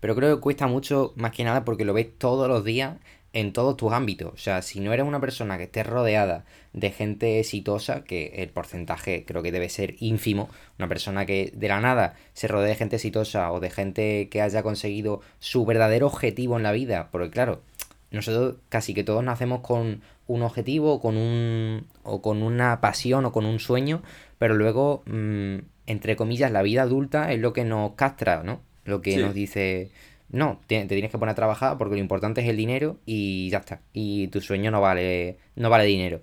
Pero 0.00 0.14
creo 0.14 0.36
que 0.36 0.40
cuesta 0.40 0.66
mucho, 0.66 1.12
más 1.16 1.32
que 1.32 1.44
nada, 1.44 1.64
porque 1.64 1.84
lo 1.84 1.92
ves 1.92 2.08
todos 2.18 2.48
los 2.48 2.64
días 2.64 2.96
en 3.32 3.52
todos 3.52 3.76
tus 3.76 3.92
ámbitos. 3.92 4.32
O 4.32 4.36
sea, 4.38 4.62
si 4.62 4.80
no 4.80 4.92
eres 4.92 5.06
una 5.06 5.20
persona 5.20 5.58
que 5.58 5.64
esté 5.64 5.82
rodeada 5.82 6.44
de 6.76 6.90
gente 6.92 7.40
exitosa, 7.40 8.04
que 8.04 8.26
el 8.36 8.50
porcentaje 8.50 9.24
creo 9.26 9.42
que 9.42 9.50
debe 9.50 9.68
ser 9.70 9.96
ínfimo, 9.98 10.48
una 10.78 10.86
persona 10.88 11.24
que 11.26 11.50
de 11.54 11.68
la 11.68 11.80
nada 11.80 12.14
se 12.34 12.46
rodee 12.48 12.68
de 12.68 12.74
gente 12.76 12.96
exitosa 12.96 13.50
o 13.50 13.58
de 13.60 13.70
gente 13.70 14.28
que 14.30 14.42
haya 14.42 14.62
conseguido 14.62 15.22
su 15.40 15.64
verdadero 15.64 16.06
objetivo 16.06 16.56
en 16.58 16.62
la 16.62 16.72
vida, 16.72 17.08
porque 17.10 17.30
claro, 17.30 17.62
nosotros 18.10 18.56
casi 18.68 18.92
que 18.94 19.04
todos 19.04 19.24
nacemos 19.24 19.60
con 19.60 20.02
un 20.26 20.42
objetivo 20.42 20.92
o 20.92 21.00
con 21.00 21.16
un 21.16 21.86
o 22.02 22.20
con 22.20 22.42
una 22.42 22.80
pasión 22.80 23.24
o 23.24 23.32
con 23.32 23.46
un 23.46 23.58
sueño, 23.58 24.02
pero 24.38 24.54
luego 24.54 25.02
mm, 25.06 25.56
entre 25.86 26.14
comillas 26.14 26.52
la 26.52 26.62
vida 26.62 26.82
adulta 26.82 27.32
es 27.32 27.40
lo 27.40 27.52
que 27.54 27.64
nos 27.64 27.92
castra, 27.94 28.42
¿no? 28.42 28.60
Lo 28.84 29.00
que 29.00 29.12
Sí. 29.12 29.18
nos 29.22 29.32
dice, 29.34 29.90
no, 30.28 30.60
te, 30.66 30.80
te 30.82 30.88
tienes 30.88 31.10
que 31.10 31.18
poner 31.18 31.32
a 31.32 31.36
trabajar 31.36 31.78
porque 31.78 31.94
lo 31.94 32.00
importante 32.02 32.42
es 32.42 32.48
el 32.48 32.56
dinero 32.58 32.98
y 33.06 33.48
ya 33.48 33.58
está. 33.58 33.80
Y 33.94 34.28
tu 34.28 34.40
sueño 34.42 34.70
no 34.70 34.80
vale 34.82 35.38
no 35.56 35.70
vale 35.70 35.84
dinero. 35.86 36.20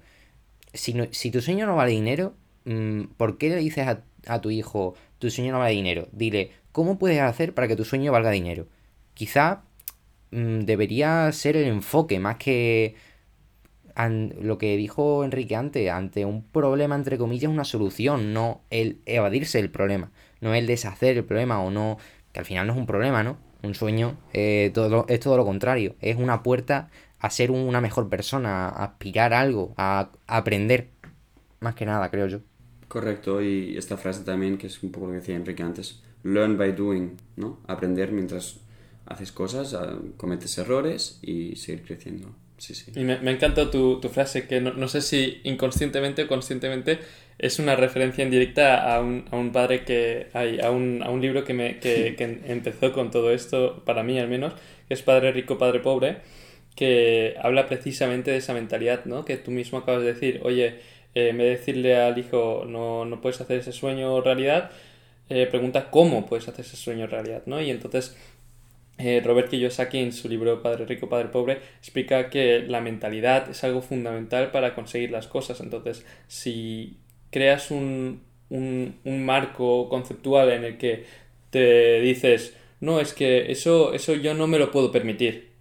Si, 0.74 0.94
no- 0.94 1.08
si 1.12 1.32
tu 1.32 1.42
sueño 1.42 1.66
no 1.66 1.76
vale 1.76 1.92
dinero, 1.92 2.34
mm, 2.66 3.04
¿por 3.18 3.38
qué 3.38 3.50
le 3.50 3.58
dices 3.58 3.88
a, 3.88 4.04
a 4.28 4.42
tu 4.42 4.50
hijo 4.52 4.96
tu 5.20 5.30
sueño 5.30 5.52
no 5.54 5.60
vale 5.60 5.74
dinero? 5.74 6.08
Dile, 6.12 6.52
¿cómo 6.72 6.98
puedes 7.00 7.22
hacer 7.22 7.54
para 7.54 7.68
que 7.68 7.76
tu 7.76 7.86
sueño 7.86 8.12
valga 8.12 8.32
dinero? 8.32 8.68
Quizá 9.14 9.64
mm, 10.32 10.62
debería 10.62 11.32
ser 11.32 11.58
el 11.58 11.68
enfoque 11.68 12.20
más 12.20 12.38
que 12.38 12.96
lo 14.42 14.58
que 14.58 14.76
dijo 14.78 15.24
Enrique 15.24 15.56
antes, 15.56 15.90
ante 15.92 16.26
un 16.26 16.44
problema 16.44 16.96
entre 16.96 17.18
comillas 17.18 17.52
una 17.52 17.64
solución, 17.64 18.34
no 18.34 18.62
el 18.70 19.00
evadirse 19.06 19.60
del 19.60 19.70
problema, 19.70 20.12
no 20.42 20.54
el 20.56 20.66
deshacer 20.68 21.18
el 21.18 21.24
problema 21.26 21.62
o 21.62 21.70
no, 21.72 21.98
que 22.32 22.40
al 22.40 22.46
final 22.46 22.66
no 22.68 22.74
es 22.74 22.80
un 22.80 22.86
problema, 22.88 23.24
¿no? 23.24 23.38
Un 23.62 23.76
sueño 23.76 24.18
eh, 24.34 24.72
todo, 24.74 25.06
es 25.08 25.20
todo 25.20 25.38
lo 25.38 25.46
contrario, 25.46 25.96
es 26.02 26.18
una 26.18 26.44
puerta 26.44 26.90
a 27.24 27.30
ser 27.30 27.52
una 27.52 27.80
mejor 27.80 28.10
persona, 28.10 28.68
a 28.68 28.84
aspirar 28.84 29.34
a 29.34 29.40
algo, 29.40 29.74
a, 29.78 30.12
aprender, 30.28 30.90
más 31.62 31.74
que 31.74 31.86
nada, 31.86 32.12
creo 32.12 32.28
yo. 32.28 32.40
Correcto, 32.90 33.42
y 33.42 33.78
esta 33.78 33.96
frase 33.96 34.26
también, 34.26 34.58
que 34.58 34.68
es 34.68 34.84
un 34.84 34.92
poco 34.92 35.08
lo 35.08 35.14
que 35.14 35.20
decía 35.20 35.38
Enrique 35.38 35.64
antes, 35.64 36.04
learn 36.24 36.58
by 36.58 36.74
doing, 36.74 37.16
¿no? 37.38 37.62
Aprender 37.66 38.12
mientras 38.12 38.60
haces 39.06 39.32
cosas, 39.32 39.74
ah, 39.74 39.98
cometes 40.18 40.58
errores 40.58 41.20
y 41.22 41.56
seguir 41.56 41.86
creciendo. 41.86 42.36
Sí, 42.58 42.76
sí. 42.76 42.92
Y 42.94 43.06
me, 43.06 43.18
me 43.20 43.32
encanta 43.32 43.72
tu, 43.72 44.02
tu 44.02 44.10
frase, 44.10 44.46
que 44.46 44.60
no, 44.60 44.74
no 44.74 44.90
sé 44.90 45.02
si 45.02 45.40
inconscientemente 45.46 46.24
o 46.24 46.28
conscientemente 46.28 47.00
es 47.40 47.58
una 47.58 47.78
referencia 47.78 48.26
indirecta 48.26 48.94
a 48.94 49.00
un, 49.00 49.26
a 49.32 49.38
un 49.38 49.54
padre 49.54 49.86
que 49.86 50.28
hay, 50.34 50.60
a 50.60 50.72
un, 50.72 51.02
a 51.04 51.10
un 51.10 51.22
libro 51.22 51.46
que, 51.46 51.54
me, 51.54 51.80
que, 51.80 52.16
que 52.18 52.42
empezó 52.48 52.92
con 52.92 53.12
todo 53.12 53.32
esto, 53.32 53.82
para 53.86 54.04
mí 54.04 54.20
al 54.20 54.28
menos, 54.28 54.54
que 54.90 54.94
es 54.94 55.02
Padre 55.02 55.32
Rico, 55.32 55.58
Padre 55.58 55.80
Pobre, 55.80 56.18
que 56.76 57.36
habla 57.42 57.68
precisamente 57.68 58.32
de 58.32 58.38
esa 58.38 58.54
mentalidad, 58.54 59.06
¿no? 59.06 59.26
Que 59.26 59.38
tú 59.38 59.52
mismo 59.52 59.80
acabas 59.80 60.02
de 60.04 60.14
decir, 60.14 60.42
oye, 60.44 60.80
eh, 61.16 61.30
en 61.30 61.38
vez 61.38 61.46
de 61.46 61.58
decirle 61.58 61.96
al 61.98 62.18
hijo, 62.18 62.66
no, 62.68 63.06
no 63.06 63.22
puedes 63.22 63.40
hacer 63.42 63.60
ese 63.60 63.72
sueño 63.72 64.22
realidad, 64.22 64.72
eh, 65.30 65.48
pregunta 65.48 65.90
cómo 65.92 66.26
puedes 66.26 66.48
hacer 66.48 66.66
ese 66.66 66.78
sueño 66.78 67.08
realidad, 67.08 67.44
¿no? 67.46 67.62
Y 67.62 67.70
entonces 67.72 68.18
eh, 68.98 69.22
Robert 69.24 69.50
Kiyosaki 69.50 70.00
en 70.00 70.14
su 70.14 70.30
libro 70.30 70.62
Padre 70.62 70.86
Rico, 70.86 71.10
Padre 71.10 71.30
Pobre 71.30 71.60
explica 71.80 72.30
que 72.30 72.60
la 72.60 72.80
mentalidad 72.82 73.50
es 73.50 73.64
algo 73.64 73.82
fundamental 73.82 74.52
para 74.52 74.76
conseguir 74.76 75.12
las 75.12 75.28
cosas. 75.28 75.60
Entonces, 75.62 76.06
si 76.28 76.98
creas 77.32 77.72
un, 77.72 78.22
un, 78.50 78.96
un 79.04 79.26
marco 79.26 79.90
conceptual 79.90 80.52
en 80.52 80.64
el 80.64 80.78
que 80.78 81.06
te 81.50 82.00
dices, 82.02 82.56
no, 82.82 83.00
es 83.00 83.14
que 83.14 83.52
eso, 83.52 83.94
eso 83.94 84.14
yo 84.16 84.34
no 84.36 84.48
me 84.48 84.60
lo 84.60 84.72
puedo 84.72 84.92
permitir. 84.92 85.53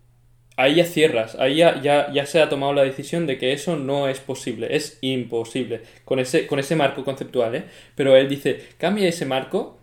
Ahí 0.62 0.76
ya 0.76 0.84
cierras, 0.84 1.34
ahí 1.40 1.56
ya, 1.56 1.82
ya, 1.82 2.12
ya 2.12 2.24
se 2.24 2.40
ha 2.40 2.48
tomado 2.48 2.72
la 2.72 2.84
decisión 2.84 3.26
de 3.26 3.36
que 3.36 3.52
eso 3.52 3.74
no 3.74 4.06
es 4.06 4.20
posible, 4.20 4.76
es 4.76 4.96
imposible, 5.00 5.80
con 6.04 6.20
ese, 6.20 6.46
con 6.46 6.60
ese 6.60 6.76
marco 6.76 7.04
conceptual, 7.04 7.56
¿eh? 7.56 7.64
Pero 7.96 8.14
él 8.14 8.28
dice, 8.28 8.68
cambia 8.78 9.08
ese 9.08 9.26
marco 9.26 9.80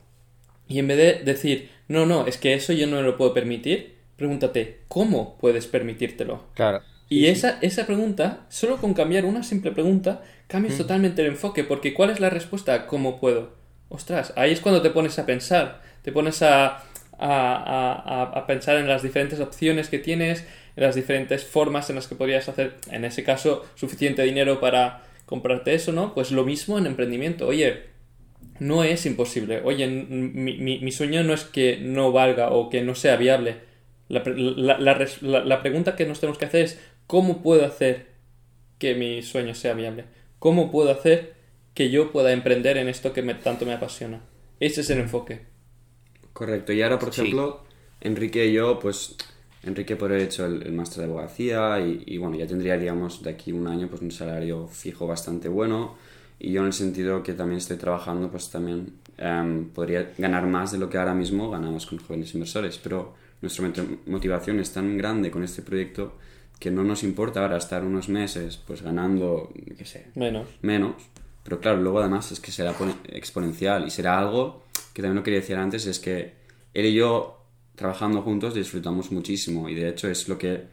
y 0.70 0.80
en 0.80 0.88
vez 0.88 0.98
de 0.98 1.14
decir, 1.26 1.70
no, 1.90 2.06
no, 2.06 2.28
es 2.28 2.38
que 2.38 2.54
eso 2.54 2.72
yo 2.72 2.88
no 2.88 2.96
me 2.96 3.02
lo 3.02 3.18
puedo 3.18 3.34
permitir, 3.34 3.96
pregúntate, 4.16 4.80
¿cómo 4.88 5.38
puedes 5.38 5.68
permitírtelo? 5.68 6.46
Claro. 6.54 6.82
Y 7.10 7.26
esa, 7.26 7.58
esa 7.62 7.86
pregunta, 7.86 8.46
solo 8.48 8.78
con 8.78 8.94
cambiar 8.94 9.26
una 9.26 9.44
simple 9.44 9.72
pregunta, 9.74 10.24
cambias 10.48 10.78
totalmente 10.78 11.24
el 11.24 11.28
enfoque, 11.28 11.66
porque 11.66 11.94
¿cuál 11.94 12.12
es 12.12 12.22
la 12.22 12.30
respuesta? 12.30 12.88
¿Cómo 12.88 13.20
puedo? 13.20 13.52
Ostras, 13.90 14.32
ahí 14.38 14.52
es 14.52 14.62
cuando 14.62 14.82
te 14.82 14.92
pones 14.92 15.20
a 15.20 15.26
pensar, 15.26 15.82
te 16.04 16.14
pones 16.14 16.42
a, 16.42 16.68
a, 16.68 16.84
a, 17.20 18.24
a 18.34 18.48
pensar 18.48 18.78
en 18.78 18.88
las 18.88 19.04
diferentes 19.04 19.42
opciones 19.42 19.90
que 19.90 20.00
tienes, 20.00 20.40
en 20.40 20.46
las 20.80 20.96
diferentes 20.96 21.44
formas 21.46 21.90
en 21.90 21.96
las 21.98 22.08
que 22.08 22.16
podrías 22.16 22.50
hacer, 22.50 22.76
en 22.92 23.06
ese 23.06 23.24
caso, 23.24 23.66
suficiente 23.76 24.24
dinero 24.24 24.60
para 24.60 25.04
comprarte 25.26 25.74
eso, 25.74 25.92
¿no? 25.92 26.14
Pues 26.16 26.32
lo 26.32 26.44
mismo 26.46 26.78
en 26.78 26.86
emprendimiento. 26.88 27.48
Oye, 27.48 27.84
no 28.60 28.84
es 28.84 29.06
imposible. 29.06 29.62
Oye, 29.64 29.88
mi, 29.88 30.58
mi, 30.58 30.80
mi 30.80 30.92
sueño 30.92 31.24
no 31.24 31.34
es 31.34 31.44
que 31.44 31.78
no 31.82 32.12
valga 32.12 32.52
o 32.52 32.70
que 32.70 32.82
no 32.82 32.96
sea 32.96 33.16
viable. 33.18 33.58
La, 34.10 34.24
la, 34.26 34.80
la, 35.22 35.44
la, 35.46 35.62
pregunta 35.62 35.96
que 35.96 36.06
nos 36.06 36.20
tenemos 36.20 36.38
que 36.40 36.46
hacer 36.46 36.64
es 36.66 36.80
¿cómo 37.08 37.44
puedo 37.44 37.66
hacer 37.66 38.08
que 38.80 38.96
mi 38.96 39.22
sueño 39.22 39.54
sea 39.56 39.74
viable? 39.74 40.06
¿Cómo 40.40 40.72
puedo 40.72 40.92
hacer 40.92 41.34
que 41.76 41.90
yo 41.92 42.12
pueda 42.12 42.32
emprender 42.34 42.78
en 42.78 42.90
esto 42.90 43.14
que 43.14 43.22
me, 43.22 43.36
tanto 43.36 43.66
me 43.66 43.74
apasiona? 43.74 44.22
Ese 44.60 44.82
es 44.82 44.90
el 44.90 45.00
enfoque. 45.00 45.42
Correcto. 46.34 46.74
Y 46.74 46.82
ahora, 46.82 47.00
por 47.00 47.14
Sí. 47.14 47.22
ejemplo, 47.22 47.64
Enrique 48.02 48.46
y 48.48 48.54
yo, 48.54 48.80
pues 48.80 49.16
Enrique 49.64 49.96
por 49.96 50.12
haber 50.12 50.24
hecho 50.24 50.46
el, 50.46 50.64
el 50.64 50.72
máster 50.74 51.00
de 51.06 51.10
abogacía 51.10 51.80
y, 51.82 52.04
y, 52.06 52.18
bueno, 52.18 52.38
ya 52.38 52.48
tendría, 52.48 52.78
digamos, 52.78 53.22
de 53.24 53.30
aquí 53.32 53.52
un 53.52 53.68
año 53.68 53.88
pues 53.90 54.02
un 54.02 54.12
salario 54.12 54.68
fijo 54.68 55.06
bastante 55.08 55.50
bueno. 55.50 55.96
Y 56.40 56.54
yo 56.54 56.62
en 56.62 56.68
el 56.68 56.74
sentido 56.74 57.22
que 57.22 57.34
también 57.34 57.58
estoy 57.58 57.76
trabajando, 57.78 58.32
pues 58.32 58.50
también 58.50 58.94
em, 59.18 59.70
podría 59.70 60.14
ganar 60.18 60.46
más 60.48 60.72
de 60.72 60.78
lo 60.78 60.90
que 60.90 60.98
ahora 60.98 61.14
mismo 61.14 61.50
ganamos 61.52 61.86
con 61.86 61.98
jóvenes 62.00 62.34
inversores. 62.34 62.78
Pero 62.78 63.14
nuestra 63.42 63.68
mot- 63.68 63.98
motivación 64.06 64.60
es 64.62 64.72
tan 64.72 64.98
grande 64.98 65.30
con 65.32 65.44
este 65.44 65.62
proyecto 65.62 66.14
que 66.58 66.72
no 66.72 66.84
nos 66.84 67.04
importa 67.04 67.42
ahora 67.42 67.58
estar 67.58 67.84
unos 67.84 68.08
meses 68.10 68.58
pues 68.58 68.82
ganando, 68.82 69.52
qué 69.78 69.84
sé, 69.86 70.08
Menos. 70.16 70.48
menos. 70.62 70.94
Pero 71.44 71.60
claro, 71.60 71.82
luego 71.82 72.00
además 72.00 72.32
es 72.32 72.40
que 72.40 72.52
será 72.52 72.72
pon- 72.74 72.96
exponencial 73.10 73.86
y 73.86 73.90
será 73.90 74.18
algo 74.20 74.64
que 74.94 75.02
también 75.02 75.16
lo 75.18 75.24
quería 75.24 75.40
decir 75.42 75.56
antes, 75.58 75.86
es 75.88 76.00
que 76.00 76.34
él 76.74 76.86
y 76.86 76.94
yo 76.94 77.39
trabajando 77.80 78.22
juntos 78.22 78.54
disfrutamos 78.54 79.10
muchísimo 79.10 79.70
y 79.70 79.74
de 79.74 79.88
hecho 79.88 80.10
es 80.10 80.28
lo 80.28 80.38
que, 80.38 80.66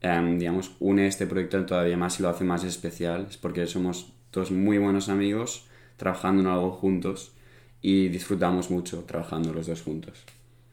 em, 0.00 0.38
digamos, 0.38 0.76
une 0.78 1.08
este 1.08 1.26
proyecto 1.26 1.66
todavía 1.66 1.96
más 1.96 2.20
y 2.20 2.22
lo 2.22 2.28
hace 2.28 2.44
más 2.44 2.62
especial, 2.62 3.26
es 3.28 3.36
porque 3.36 3.66
somos 3.66 4.12
dos 4.32 4.52
muy 4.52 4.78
buenos 4.78 5.08
amigos 5.08 5.66
trabajando 5.96 6.42
en 6.42 6.46
algo 6.46 6.70
juntos 6.70 7.32
y 7.80 8.08
disfrutamos 8.08 8.70
mucho 8.70 9.02
trabajando 9.02 9.52
los 9.52 9.66
dos 9.66 9.82
juntos. 9.82 10.22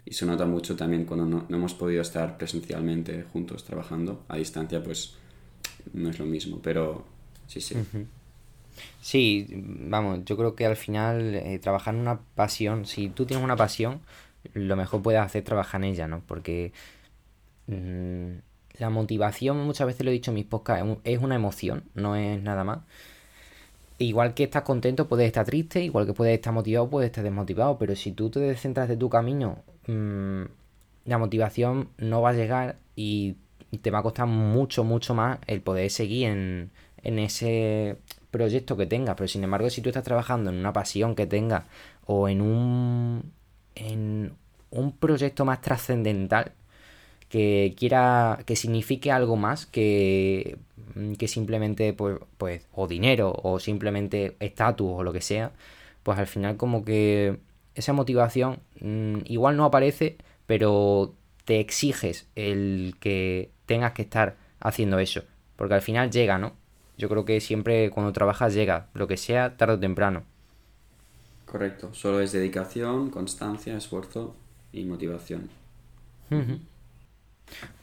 Y 0.05 0.13
se 0.13 0.27
nota 0.27 0.45
mucho 0.45 0.75
también 0.75 1.05
cuando 1.05 1.25
no, 1.25 1.45
no 1.49 1.57
hemos 1.57 1.73
podido 1.73 2.03
estar 2.03 2.37
presencialmente 2.37 3.23
juntos 3.33 3.63
trabajando. 3.63 4.23
A 4.27 4.37
distancia, 4.37 4.83
pues 4.83 5.15
no 5.93 6.09
es 6.11 6.19
lo 6.19 6.25
mismo, 6.25 6.59
pero 6.61 7.03
sí, 7.47 7.61
sí. 7.61 7.75
Sí, 9.01 9.47
vamos, 9.49 10.23
yo 10.25 10.37
creo 10.37 10.55
que 10.55 10.67
al 10.67 10.77
final 10.77 11.33
eh, 11.35 11.57
trabajar 11.59 11.95
en 11.95 12.01
una 12.01 12.19
pasión, 12.35 12.85
si 12.85 13.09
tú 13.09 13.25
tienes 13.25 13.43
una 13.43 13.55
pasión, 13.55 14.01
lo 14.53 14.75
mejor 14.75 15.01
puedes 15.01 15.21
hacer 15.21 15.43
trabajar 15.43 15.81
en 15.83 15.91
ella, 15.91 16.07
¿no? 16.07 16.21
Porque 16.25 16.73
mm, 17.67 18.39
la 18.79 18.89
motivación, 18.89 19.57
muchas 19.65 19.87
veces 19.87 20.05
lo 20.05 20.11
he 20.11 20.13
dicho 20.13 20.31
en 20.31 20.35
mis 20.35 20.45
podcasts, 20.45 20.97
es 21.03 21.21
una 21.21 21.35
emoción, 21.35 21.83
no 21.95 22.15
es 22.15 22.41
nada 22.41 22.63
más. 22.63 22.79
Igual 23.97 24.33
que 24.33 24.45
estás 24.45 24.63
contento, 24.63 25.07
puedes 25.07 25.27
estar 25.27 25.45
triste, 25.45 25.83
igual 25.83 26.05
que 26.05 26.13
puedes 26.13 26.33
estar 26.33 26.53
motivado, 26.53 26.89
puedes 26.89 27.07
estar 27.09 27.23
desmotivado, 27.23 27.77
pero 27.77 27.95
si 27.95 28.13
tú 28.13 28.29
te 28.29 28.39
descentras 28.39 28.87
de 28.87 28.97
tu 28.97 29.09
camino, 29.09 29.63
mm, 29.87 30.43
la 31.05 31.17
motivación 31.17 31.89
no 31.97 32.21
va 32.21 32.29
a 32.29 32.33
llegar 32.33 32.77
y 32.95 33.35
te 33.81 33.91
va 33.91 33.99
a 33.99 34.03
costar 34.03 34.27
mucho, 34.27 34.83
mucho 34.83 35.13
más 35.13 35.39
el 35.47 35.61
poder 35.61 35.89
seguir 35.91 36.29
en, 36.29 36.71
en 37.03 37.19
ese 37.19 37.97
proyecto 38.31 38.77
que 38.77 38.85
tengas. 38.85 39.15
Pero 39.15 39.27
sin 39.27 39.43
embargo, 39.43 39.69
si 39.69 39.81
tú 39.81 39.89
estás 39.89 40.03
trabajando 40.03 40.49
en 40.49 40.57
una 40.57 40.73
pasión 40.73 41.15
que 41.15 41.25
tengas 41.27 41.65
o 42.05 42.29
en 42.29 42.41
un, 42.41 43.31
en 43.79 44.33
un 44.71 44.91
proyecto 44.93 45.45
más 45.45 45.61
trascendental, 45.61 46.53
que 47.29 47.75
quiera, 47.77 48.39
que 48.45 48.55
signifique 48.55 49.11
algo 49.11 49.35
más 49.35 49.65
que, 49.67 50.57
que 51.17 51.27
simplemente, 51.27 51.93
pues, 51.93 52.19
pues, 52.37 52.67
o 52.73 52.87
dinero, 52.87 53.33
o 53.43 53.59
simplemente 53.59 54.35
estatus, 54.39 54.91
o 54.91 55.03
lo 55.03 55.13
que 55.13 55.21
sea, 55.21 55.51
pues 56.03 56.17
al 56.19 56.27
final 56.27 56.57
como 56.57 56.83
que 56.83 57.39
esa 57.75 57.93
motivación 57.93 58.59
mm, 58.81 59.19
igual 59.25 59.57
no 59.57 59.65
aparece, 59.65 60.17
pero 60.47 61.13
te 61.45 61.59
exiges 61.59 62.27
el 62.35 62.95
que 62.99 63.51
tengas 63.65 63.93
que 63.93 64.03
estar 64.03 64.37
haciendo 64.59 64.99
eso, 64.99 65.23
porque 65.55 65.75
al 65.75 65.81
final 65.81 66.11
llega, 66.11 66.37
¿no? 66.37 66.53
Yo 66.97 67.09
creo 67.09 67.25
que 67.25 67.39
siempre 67.41 67.89
cuando 67.91 68.11
trabajas 68.13 68.53
llega, 68.53 68.87
lo 68.93 69.07
que 69.07 69.17
sea, 69.17 69.55
tarde 69.57 69.75
o 69.75 69.79
temprano. 69.79 70.23
Correcto, 71.51 71.93
solo 71.93 72.21
es 72.21 72.31
dedicación, 72.31 73.09
constancia, 73.09 73.75
esfuerzo 73.75 74.35
y 74.71 74.85
motivación. 74.85 75.49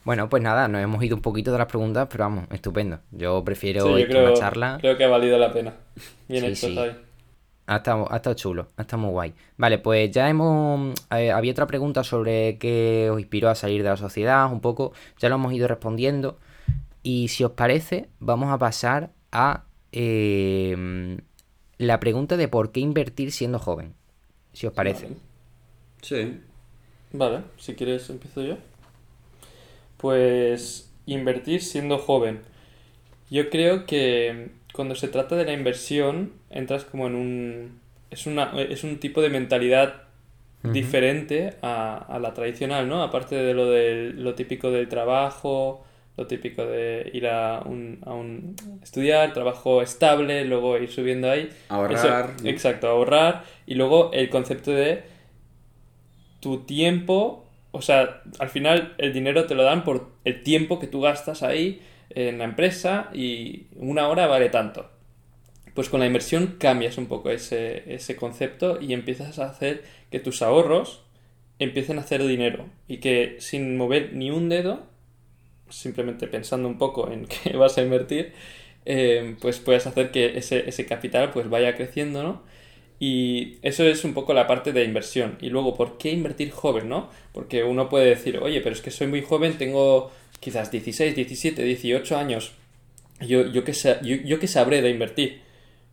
Bueno, 0.03 0.29
pues 0.29 0.41
nada, 0.41 0.67
nos 0.67 0.81
hemos 0.81 1.03
ido 1.03 1.15
un 1.15 1.21
poquito 1.21 1.51
de 1.51 1.57
las 1.57 1.67
preguntas, 1.67 2.07
pero 2.09 2.23
vamos, 2.23 2.45
estupendo. 2.51 2.99
Yo 3.11 3.43
prefiero 3.43 3.83
Sí, 3.83 3.97
yo 3.97 3.97
esto 3.97 4.19
a 4.19 4.21
creo, 4.21 4.23
una 4.23 4.39
charla. 4.39 4.77
creo 4.79 4.97
que 4.97 5.03
ha 5.03 5.09
valido 5.09 5.37
la 5.37 5.51
pena. 5.53 5.75
Bien 6.27 6.45
Sí, 6.45 6.51
hecho, 6.51 6.67
sí. 6.67 6.75
Ha 7.67 7.77
estado, 7.77 8.11
ha 8.11 8.15
estado 8.17 8.35
chulo, 8.35 8.67
ha 8.77 8.81
estado 8.83 9.01
muy 9.03 9.11
guay. 9.11 9.33
Vale, 9.57 9.79
pues 9.79 10.09
ya 10.11 10.29
hemos... 10.29 10.93
eh, 11.11 11.31
había 11.31 11.51
otra 11.51 11.67
pregunta 11.67 12.03
sobre 12.03 12.57
qué 12.59 13.09
os 13.11 13.19
inspiró 13.19 13.49
a 13.49 13.55
salir 13.55 13.83
de 13.83 13.89
la 13.89 13.97
sociedad, 13.97 14.49
un 14.51 14.61
poco. 14.61 14.93
Ya 15.19 15.27
lo 15.29 15.35
hemos 15.35 15.51
ido 15.53 15.67
respondiendo. 15.67 16.39
Y 17.03 17.27
si 17.29 17.43
os 17.43 17.51
parece, 17.51 18.09
vamos 18.19 18.51
a 18.53 18.57
pasar 18.57 19.11
a 19.31 19.65
eh, 19.91 21.19
la 21.77 21.99
pregunta 21.99 22.37
de 22.37 22.47
por 22.47 22.71
qué 22.71 22.79
invertir 22.81 23.31
siendo 23.31 23.59
joven. 23.59 23.95
Si 24.53 24.67
os 24.67 24.73
parece. 24.73 25.09
Vale. 25.09 25.17
Sí, 26.01 26.41
Vale, 27.11 27.43
si 27.57 27.75
quieres 27.75 28.09
empiezo 28.09 28.43
yo. 28.43 28.57
Pues 29.97 30.91
invertir 31.05 31.61
siendo 31.61 31.97
joven. 31.97 32.41
Yo 33.31 33.49
creo 33.49 33.85
que 33.87 34.51
cuando 34.73 34.95
se 34.95 35.09
trata 35.09 35.35
de 35.37 35.45
la 35.45 35.53
inversión 35.53 36.33
entras 36.49 36.85
como 36.85 37.07
en 37.07 37.15
un... 37.15 37.81
Es, 38.11 38.27
una, 38.27 38.53
es 38.61 38.83
un 38.83 38.99
tipo 38.99 39.21
de 39.21 39.29
mentalidad 39.29 40.03
diferente 40.63 41.55
a, 41.61 41.97
a 41.97 42.19
la 42.19 42.33
tradicional, 42.33 42.89
¿no? 42.89 43.03
Aparte 43.03 43.35
de 43.35 43.53
lo, 43.53 43.69
de, 43.69 44.11
lo 44.13 44.35
típico 44.35 44.71
del 44.71 44.89
trabajo, 44.89 45.85
lo 46.17 46.25
típico 46.25 46.65
de 46.65 47.09
ir 47.13 47.27
a 47.27 47.61
un, 47.63 47.99
a 48.05 48.13
un 48.13 48.55
estudiar, 48.81 49.33
trabajo 49.33 49.83
estable, 49.83 50.43
luego 50.45 50.77
ir 50.77 50.89
subiendo 50.89 51.29
ahí. 51.29 51.49
Ahorrar, 51.69 52.33
exacto, 52.43 52.87
ahorrar. 52.87 53.43
Y 53.67 53.75
luego 53.75 54.11
el 54.11 54.29
concepto 54.29 54.71
de 54.71 55.03
tu 56.39 56.65
tiempo, 56.65 57.45
o 57.71 57.83
sea, 57.83 58.23
al 58.39 58.49
final 58.49 58.95
el 58.97 59.13
dinero 59.13 59.45
te 59.45 59.53
lo 59.53 59.63
dan 59.63 59.83
por 59.83 60.09
el 60.25 60.41
tiempo 60.41 60.79
que 60.79 60.87
tú 60.87 61.01
gastas 61.01 61.43
ahí 61.43 61.81
en 62.09 62.39
la 62.39 62.45
empresa 62.45 63.09
y 63.13 63.67
una 63.75 64.07
hora 64.07 64.25
vale 64.25 64.49
tanto. 64.49 64.89
Pues 65.75 65.89
con 65.89 65.99
la 65.99 66.07
inversión 66.07 66.55
cambias 66.59 66.97
un 66.97 67.05
poco 67.05 67.29
ese, 67.29 67.93
ese 67.93 68.15
concepto 68.15 68.81
y 68.81 68.93
empiezas 68.93 69.37
a 69.37 69.45
hacer 69.45 69.83
que 70.09 70.19
tus 70.19 70.41
ahorros 70.41 71.03
empiecen 71.59 71.99
a 71.99 72.01
hacer 72.01 72.25
dinero 72.25 72.65
y 72.87 72.97
que 72.97 73.35
sin 73.39 73.77
mover 73.77 74.13
ni 74.13 74.31
un 74.31 74.49
dedo, 74.49 74.87
simplemente 75.69 76.27
pensando 76.27 76.67
un 76.67 76.77
poco 76.77 77.11
en 77.11 77.25
qué 77.43 77.55
vas 77.57 77.77
a 77.77 77.81
invertir, 77.83 78.33
eh, 78.85 79.35
pues 79.41 79.59
puedes 79.59 79.85
hacer 79.87 80.11
que 80.11 80.37
ese, 80.37 80.67
ese 80.69 80.85
capital 80.85 81.31
pues 81.31 81.49
vaya 81.49 81.75
creciendo, 81.75 82.23
¿no? 82.23 82.43
Y 82.99 83.57
eso 83.61 83.83
es 83.83 84.03
un 84.05 84.13
poco 84.13 84.33
la 84.33 84.47
parte 84.47 84.73
de 84.73 84.83
inversión. 84.83 85.37
Y 85.41 85.49
luego, 85.49 85.75
¿por 85.75 85.97
qué 85.99 86.11
invertir 86.11 86.51
joven, 86.51 86.89
no? 86.89 87.09
Porque 87.31 87.63
uno 87.63 87.89
puede 87.89 88.07
decir, 88.09 88.39
oye, 88.39 88.61
pero 88.61 88.73
es 88.75 88.81
que 88.81 88.91
soy 88.91 89.07
muy 89.07 89.21
joven, 89.21 89.57
tengo 89.57 90.11
quizás 90.39 90.71
16, 90.71 91.15
17, 91.15 91.63
18 91.63 92.17
años. 92.17 92.53
Yo, 93.21 93.47
yo, 93.47 93.63
sa- 93.73 94.01
yo, 94.01 94.15
yo 94.17 94.39
qué 94.39 94.47
sabré 94.47 94.81
de 94.81 94.89
invertir. 94.89 95.41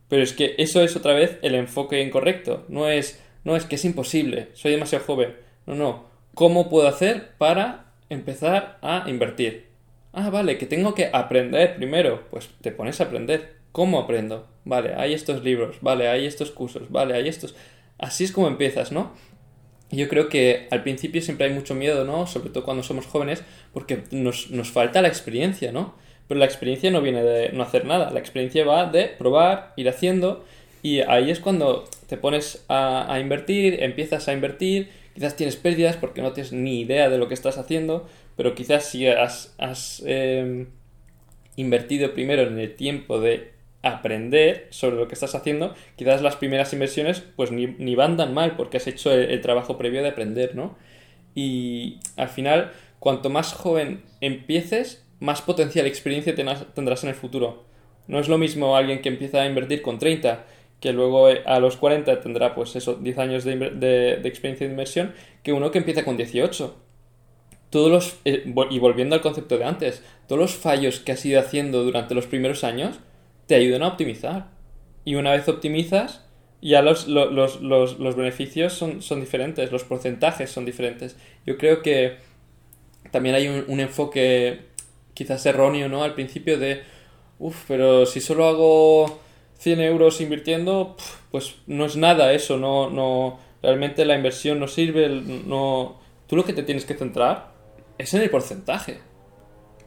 Pero 0.08 0.22
es 0.22 0.32
que 0.32 0.54
eso 0.58 0.82
es 0.82 0.96
otra 0.96 1.14
vez 1.14 1.38
el 1.42 1.54
enfoque 1.54 2.02
incorrecto. 2.02 2.64
No 2.68 2.88
es, 2.88 3.20
no 3.44 3.56
es 3.56 3.64
que 3.64 3.76
es 3.76 3.84
imposible, 3.84 4.48
soy 4.54 4.72
demasiado 4.72 5.04
joven. 5.04 5.34
No, 5.66 5.74
no. 5.74 6.06
¿Cómo 6.34 6.68
puedo 6.68 6.88
hacer 6.88 7.30
para 7.38 7.83
empezar 8.08 8.78
a 8.82 9.04
invertir? 9.08 9.66
Ah, 10.12 10.30
vale, 10.30 10.58
que 10.58 10.66
tengo 10.66 10.94
que 10.94 11.10
aprender 11.12 11.76
primero. 11.76 12.24
Pues 12.30 12.48
te 12.60 12.70
pones 12.70 13.00
a 13.00 13.04
aprender. 13.04 13.54
¿Cómo 13.72 13.98
aprendo? 13.98 14.46
Vale, 14.64 14.94
hay 14.94 15.14
estos 15.14 15.42
libros, 15.42 15.78
vale, 15.80 16.06
hay 16.06 16.26
estos 16.26 16.52
cursos, 16.52 16.90
vale, 16.90 17.14
hay 17.14 17.28
estos... 17.28 17.56
Así 17.98 18.22
es 18.22 18.30
como 18.30 18.46
empiezas, 18.46 18.92
¿no? 18.92 19.12
Yo 19.90 20.08
creo 20.08 20.28
que 20.28 20.68
al 20.70 20.84
principio 20.84 21.20
siempre 21.20 21.46
hay 21.46 21.52
mucho 21.52 21.74
miedo, 21.74 22.04
¿no? 22.04 22.28
Sobre 22.28 22.50
todo 22.50 22.64
cuando 22.64 22.84
somos 22.84 23.06
jóvenes, 23.06 23.42
porque 23.72 24.04
nos, 24.12 24.52
nos 24.52 24.70
falta 24.70 25.02
la 25.02 25.08
experiencia, 25.08 25.72
¿no? 25.72 25.94
Pero 26.28 26.38
la 26.38 26.46
experiencia 26.46 26.90
no 26.92 27.02
viene 27.02 27.24
de 27.24 27.50
no 27.50 27.64
hacer 27.64 27.84
nada, 27.84 28.10
la 28.10 28.20
experiencia 28.20 28.64
va 28.64 28.86
de 28.86 29.06
probar, 29.06 29.72
ir 29.76 29.88
haciendo, 29.88 30.44
y 30.82 31.00
ahí 31.00 31.32
es 31.32 31.40
cuando 31.40 31.84
te 32.08 32.16
pones 32.16 32.64
a, 32.68 33.12
a 33.12 33.18
invertir, 33.18 33.82
empiezas 33.82 34.28
a 34.28 34.32
invertir, 34.32 34.90
quizás 35.14 35.37
tienes 35.37 35.57
pérdidas 35.57 35.96
porque 35.96 36.20
no 36.20 36.33
tienes 36.33 36.53
ni 36.53 36.81
idea 36.81 37.09
de 37.09 37.18
lo 37.18 37.29
que 37.29 37.35
estás 37.35 37.57
haciendo, 37.57 38.07
pero 38.37 38.55
quizás 38.55 38.85
si 38.85 39.07
has, 39.07 39.55
has 39.59 40.03
eh, 40.07 40.66
invertido 41.57 42.12
primero 42.12 42.42
en 42.42 42.59
el 42.59 42.74
tiempo 42.74 43.20
de 43.20 43.55
aprender 43.83 44.66
sobre 44.70 44.96
lo 44.96 45.09
que 45.09 45.14
estás 45.14 45.35
haciendo, 45.35 45.74
quizás 45.96 46.22
las 46.22 46.37
primeras 46.37 46.72
inversiones 46.72 47.22
pues 47.37 47.53
ni, 47.53 47.66
ni 47.66 47.94
van 47.94 48.16
tan 48.16 48.35
mal 48.35 48.57
porque 48.57 48.79
has 48.79 48.87
hecho 48.87 49.12
el, 49.12 49.40
trabajo 49.40 49.79
previo 49.79 50.03
de 50.03 50.09
aprender, 50.09 50.57
¿no? 50.57 50.77
Y 51.35 51.98
al 52.16 52.29
final, 52.29 52.72
cuanto 52.98 53.29
más 53.29 53.53
joven 53.53 54.03
empieces, 54.20 55.05
más 55.20 55.42
potencial 55.42 55.87
experiencia 55.87 56.35
tendrás 56.35 57.05
en 57.05 57.11
el 57.11 57.14
futuro. 57.14 57.64
No 58.07 58.18
es 58.18 58.29
lo 58.29 58.38
mismo 58.38 58.77
alguien 58.77 59.00
que 59.00 59.09
empieza 59.09 59.42
a 59.42 59.46
invertir 59.46 59.83
con 59.83 59.98
30, 59.98 60.44
que 60.84 60.92
luego 60.92 61.30
eh, 61.30 61.42
a 61.46 61.60
los 61.60 61.78
40 61.78 62.20
tendrá 62.20 62.54
pues 62.54 62.76
eso, 62.76 62.96
10 62.96 63.16
años 63.16 63.44
de, 63.44 64.20
experiencia 64.22 64.66
de 64.66 64.70
inversión, 64.70 65.14
que 65.42 65.54
uno 65.54 65.70
que 65.70 65.78
empieza 65.78 66.04
con 66.04 66.18
18 66.18 66.76
todos 67.70 67.90
los 67.90 68.16
eh, 68.26 68.52
y 68.68 68.78
volviendo 68.80 69.14
al 69.14 69.22
concepto 69.22 69.56
de 69.56 69.64
antes, 69.64 70.02
todos 70.28 70.38
los 70.38 70.54
fallos 70.54 71.00
que 71.00 71.12
has 71.12 71.24
ido 71.24 71.40
haciendo 71.40 71.84
durante 71.84 72.14
los 72.14 72.26
primeros 72.26 72.64
años 72.64 73.00
te 73.46 73.54
ayudan 73.54 73.82
a 73.82 73.88
optimizar. 73.88 74.50
Y 75.06 75.14
una 75.14 75.32
vez 75.32 75.48
optimizas, 75.48 76.22
ya 76.60 76.82
los, 76.82 77.08
los, 77.08 77.62
los, 77.62 77.98
los 77.98 78.14
beneficios 78.14 78.74
son, 78.74 79.00
son, 79.00 79.20
diferentes, 79.20 79.72
los 79.72 79.84
porcentajes 79.84 80.50
son 80.50 80.66
diferentes. 80.66 81.16
Yo 81.46 81.56
creo 81.56 81.80
que 81.80 82.18
también 83.10 83.36
hay 83.36 83.48
un, 83.48 83.64
un 83.68 83.80
enfoque 83.80 84.66
quizás 85.14 85.46
erróneo, 85.46 85.88
¿no? 85.88 86.04
Al 86.04 86.12
principio 86.12 86.58
de, 86.58 86.82
uff, 87.38 87.64
pero 87.66 88.04
si 88.04 88.20
solo 88.20 88.44
hago 88.46 89.23
100 89.58 89.80
euros 89.80 90.20
invirtiendo, 90.20 90.96
pues 91.30 91.56
no 91.66 91.86
es 91.86 91.96
nada 91.96 92.32
eso, 92.32 92.58
no, 92.58 92.90
no, 92.90 93.38
realmente 93.62 94.04
la 94.04 94.16
inversión 94.16 94.58
no 94.60 94.68
sirve, 94.68 95.08
no... 95.08 96.00
Tú 96.26 96.36
lo 96.36 96.44
que 96.44 96.52
te 96.52 96.62
tienes 96.62 96.84
que 96.86 96.94
centrar 96.94 97.52
es 97.98 98.14
en 98.14 98.22
el 98.22 98.30
porcentaje. 98.30 98.98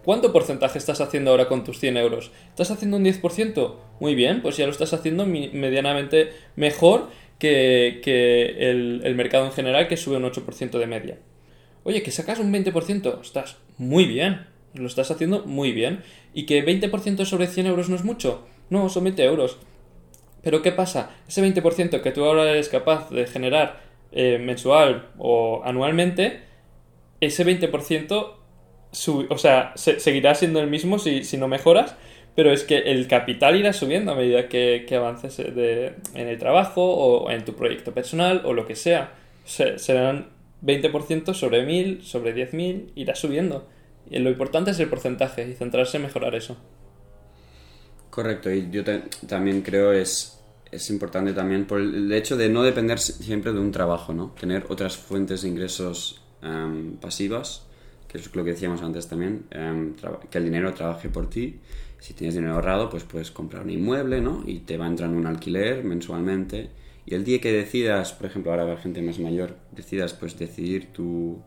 ¿Cuánto 0.03 0.31
porcentaje 0.31 0.77
estás 0.77 1.01
haciendo 1.01 1.31
ahora 1.31 1.47
con 1.47 1.63
tus 1.63 1.79
100 1.79 1.97
euros? 1.97 2.31
¿Estás 2.49 2.71
haciendo 2.71 2.97
un 2.97 3.03
10%? 3.03 3.75
Muy 3.99 4.15
bien, 4.15 4.41
pues 4.41 4.55
ya 4.55 4.65
lo 4.65 4.71
estás 4.71 4.93
haciendo 4.93 5.25
medianamente 5.25 6.31
mejor 6.55 7.09
que, 7.39 7.99
que 8.03 8.69
el, 8.69 9.01
el, 9.03 9.15
mercado 9.15 9.45
en 9.45 9.51
general 9.51 9.87
que 9.87 9.97
sube 9.97 10.17
un 10.17 10.23
8% 10.23 10.79
de 10.79 10.87
media. 10.87 11.17
Oye, 11.83 12.03
que 12.03 12.11
sacas 12.11 12.39
un 12.39 12.53
20%, 12.53 13.21
estás 13.21 13.57
muy 13.77 14.05
bien, 14.05 14.47
lo 14.73 14.87
estás 14.87 15.11
haciendo 15.11 15.45
muy 15.45 15.71
bien. 15.71 16.03
¿Y 16.33 16.45
que 16.45 16.65
20% 16.65 17.25
sobre 17.25 17.47
100 17.47 17.67
euros 17.67 17.89
no 17.89 17.95
es 17.95 18.03
mucho? 18.03 18.47
No, 18.69 18.89
son 18.89 19.05
20 19.05 19.23
euros. 19.23 19.57
Pero 20.43 20.61
¿qué 20.61 20.71
pasa? 20.71 21.11
Ese 21.27 21.43
20% 21.43 22.01
que 22.01 22.11
tú 22.11 22.23
ahora 22.23 22.49
eres 22.49 22.69
capaz 22.69 23.09
de 23.09 23.27
generar 23.27 23.81
eh, 24.11 24.37
mensual 24.39 25.09
o 25.17 25.61
anualmente, 25.65 26.41
ese 27.19 27.45
20% 27.45 28.33
sub, 28.91 29.27
o 29.29 29.37
sea, 29.37 29.73
se, 29.75 29.99
seguirá 29.99 30.35
siendo 30.35 30.59
el 30.59 30.67
mismo 30.67 30.99
si, 30.99 31.21
no 31.37 31.47
mejoras, 31.47 31.95
pero 32.35 32.51
es 32.51 32.63
que 32.63 32.77
el 32.77 33.07
capital 33.07 33.55
irá 33.55 33.73
subiendo 33.73 34.11
a 34.11 34.15
medida 34.15 34.47
que, 34.47 34.85
avances 34.95 35.37
de, 35.37 35.95
en 36.13 36.27
el 36.27 36.37
trabajo 36.37 36.83
o 36.83 37.31
en 37.31 37.43
tu 37.43 37.53
proyecto 37.55 37.93
personal 37.93 38.43
o 38.45 38.53
lo 38.53 38.65
que 38.65 38.75
sea. 38.75 39.13
Se, 39.43 39.79
serán 39.79 40.29
20% 40.63 41.33
sobre 41.33 41.65
1000, 41.65 42.03
sobre 42.03 42.35
10.000, 42.35 42.91
irá 42.95 43.15
subiendo. 43.15 43.67
Y 44.09 44.19
lo 44.19 44.29
importante 44.29 44.71
es 44.71 44.79
el 44.79 44.87
porcentaje 44.87 45.47
y 45.49 45.53
centrarse 45.53 45.97
en 45.97 46.03
mejorar 46.03 46.35
eso. 46.35 46.57
Correcto, 48.09 48.51
y 48.51 48.69
yo 48.71 48.83
también 49.27 49.61
creo 49.61 49.91
es, 49.91 50.39
es 50.71 50.89
importante 50.89 51.33
también 51.33 51.65
por 51.65 51.79
el 51.79 52.11
hecho 52.11 52.35
de 52.35 52.49
no 52.49 52.63
depender 52.63 52.99
siempre 52.99 53.53
de 53.53 53.59
un 53.59 53.71
trabajo, 53.71 54.13
¿no? 54.13 54.33
Tener 54.39 54.65
otras 54.69 54.97
fuentes 54.97 55.43
de 55.43 55.49
ingresos 55.49 56.21
um, 56.41 56.97
pasivas, 56.97 57.63
que 58.07 58.17
es 58.17 58.35
lo 58.35 58.43
que 58.43 58.51
decíamos 58.51 58.81
antes 58.81 59.07
también, 59.07 59.45
um, 59.55 59.93
que 60.29 60.37
el 60.37 60.45
dinero 60.45 60.73
trabaje 60.73 61.09
por 61.09 61.29
ti. 61.29 61.59
Si 61.99 62.13
tienes 62.13 62.35
dinero 62.35 62.55
ahorrado, 62.55 62.89
pues 62.89 63.03
puedes 63.03 63.31
comprar 63.31 63.63
un 63.63 63.71
inmueble, 63.71 64.21
¿no? 64.21 64.43
Y 64.45 64.59
te 64.59 64.77
va 64.77 64.87
entrando 64.87 65.17
un 65.17 65.25
alquiler 65.25 65.83
mensualmente. 65.83 66.69
Y 67.05 67.15
el 67.15 67.23
día 67.23 67.39
que 67.39 67.51
decidas, 67.51 68.13
por 68.13 68.27
ejemplo, 68.27 68.51
ahora 68.51 68.65
la 68.65 68.77
gente 68.77 69.01
más 69.01 69.19
mayor, 69.19 69.55
decidas 69.71 70.13
pues 70.13 70.37
decidir 70.37 70.91
tu, 70.91 71.41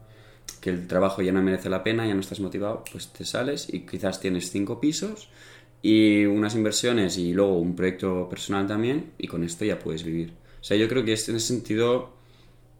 que 0.60 0.70
el 0.70 0.86
trabajo 0.86 1.22
ya 1.22 1.32
no 1.32 1.42
merece 1.42 1.68
la 1.68 1.82
pena, 1.82 2.06
ya 2.06 2.14
no 2.14 2.20
estás 2.20 2.40
motivado, 2.40 2.84
pues 2.90 3.08
te 3.08 3.24
sales 3.24 3.72
y 3.72 3.80
quizás 3.80 4.20
tienes 4.20 4.50
cinco 4.50 4.80
pisos 4.80 5.28
y 5.82 6.24
unas 6.26 6.54
inversiones 6.54 7.16
y 7.16 7.32
luego 7.32 7.58
un 7.58 7.74
proyecto 7.74 8.28
personal 8.28 8.66
también 8.66 9.12
y 9.18 9.26
con 9.26 9.44
esto 9.44 9.64
ya 9.64 9.78
puedes 9.78 10.04
vivir. 10.04 10.32
O 10.60 10.64
sea, 10.64 10.76
yo 10.76 10.88
creo 10.88 11.04
que 11.04 11.12
en 11.12 11.14
ese 11.14 11.40
sentido 11.40 12.10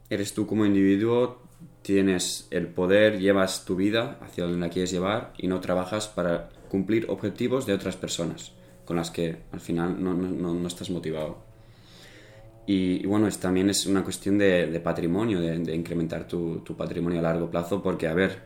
eres 0.09 0.33
tú 0.33 0.45
como 0.45 0.65
individuo, 0.65 1.41
tienes 1.81 2.47
el 2.51 2.67
poder, 2.67 3.19
llevas 3.19 3.65
tu 3.65 3.75
vida 3.75 4.19
hacia 4.21 4.43
donde 4.43 4.59
la 4.59 4.69
quieres 4.69 4.91
llevar 4.91 5.33
y 5.37 5.47
no 5.47 5.59
trabajas 5.59 6.07
para 6.07 6.49
cumplir 6.69 7.07
objetivos 7.09 7.65
de 7.65 7.73
otras 7.73 7.95
personas 7.95 8.53
con 8.85 8.97
las 8.97 9.09
que 9.09 9.37
al 9.51 9.59
final 9.59 10.03
no, 10.03 10.13
no, 10.13 10.53
no 10.53 10.67
estás 10.67 10.89
motivado. 10.89 11.37
Y, 12.67 13.03
y, 13.03 13.05
bueno, 13.05 13.27
es, 13.27 13.39
también 13.39 13.69
es 13.69 13.85
una 13.85 14.03
cuestión 14.03 14.37
de, 14.37 14.67
de 14.67 14.79
patrimonio, 14.79 15.39
de, 15.39 15.57
de 15.59 15.75
incrementar 15.75 16.27
tu, 16.27 16.59
tu, 16.59 16.75
patrimonio 16.75 17.19
a 17.19 17.23
largo 17.23 17.49
plazo, 17.49 17.81
porque 17.81 18.07
a 18.07 18.13
ver, 18.13 18.39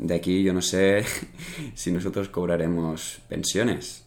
de 0.00 0.14
aquí 0.14 0.42
yo 0.42 0.52
no 0.52 0.62
sé 0.62 1.04
si 1.74 1.92
nosotros 1.92 2.28
cobraremos 2.28 3.20
pensiones. 3.28 4.06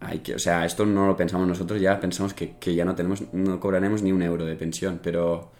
Hay 0.00 0.20
que, 0.20 0.34
o 0.34 0.38
sea, 0.38 0.64
esto 0.64 0.86
no 0.86 1.06
lo 1.06 1.14
pensamos 1.14 1.46
nosotros, 1.46 1.78
ya 1.78 2.00
pensamos 2.00 2.32
que, 2.32 2.56
que 2.58 2.74
ya 2.74 2.86
no 2.86 2.94
tenemos, 2.94 3.22
no 3.34 3.60
cobraremos 3.60 4.02
ni 4.02 4.12
un 4.12 4.22
euro 4.22 4.46
de 4.46 4.56
pensión, 4.56 4.98
pero 5.02 5.52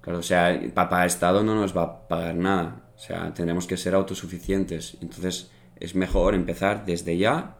claro, 0.00 0.20
o 0.20 0.22
sea, 0.22 0.58
papá 0.72 1.04
Estado 1.04 1.44
no 1.44 1.54
nos 1.54 1.76
va 1.76 1.82
a 1.82 2.08
pagar 2.08 2.34
nada, 2.36 2.90
o 2.96 2.98
sea, 2.98 3.34
tendremos 3.34 3.66
que 3.66 3.76
ser 3.76 3.94
autosuficientes, 3.94 4.96
entonces 5.02 5.50
es 5.78 5.94
mejor 5.94 6.34
empezar 6.34 6.86
desde 6.86 7.18
ya 7.18 7.58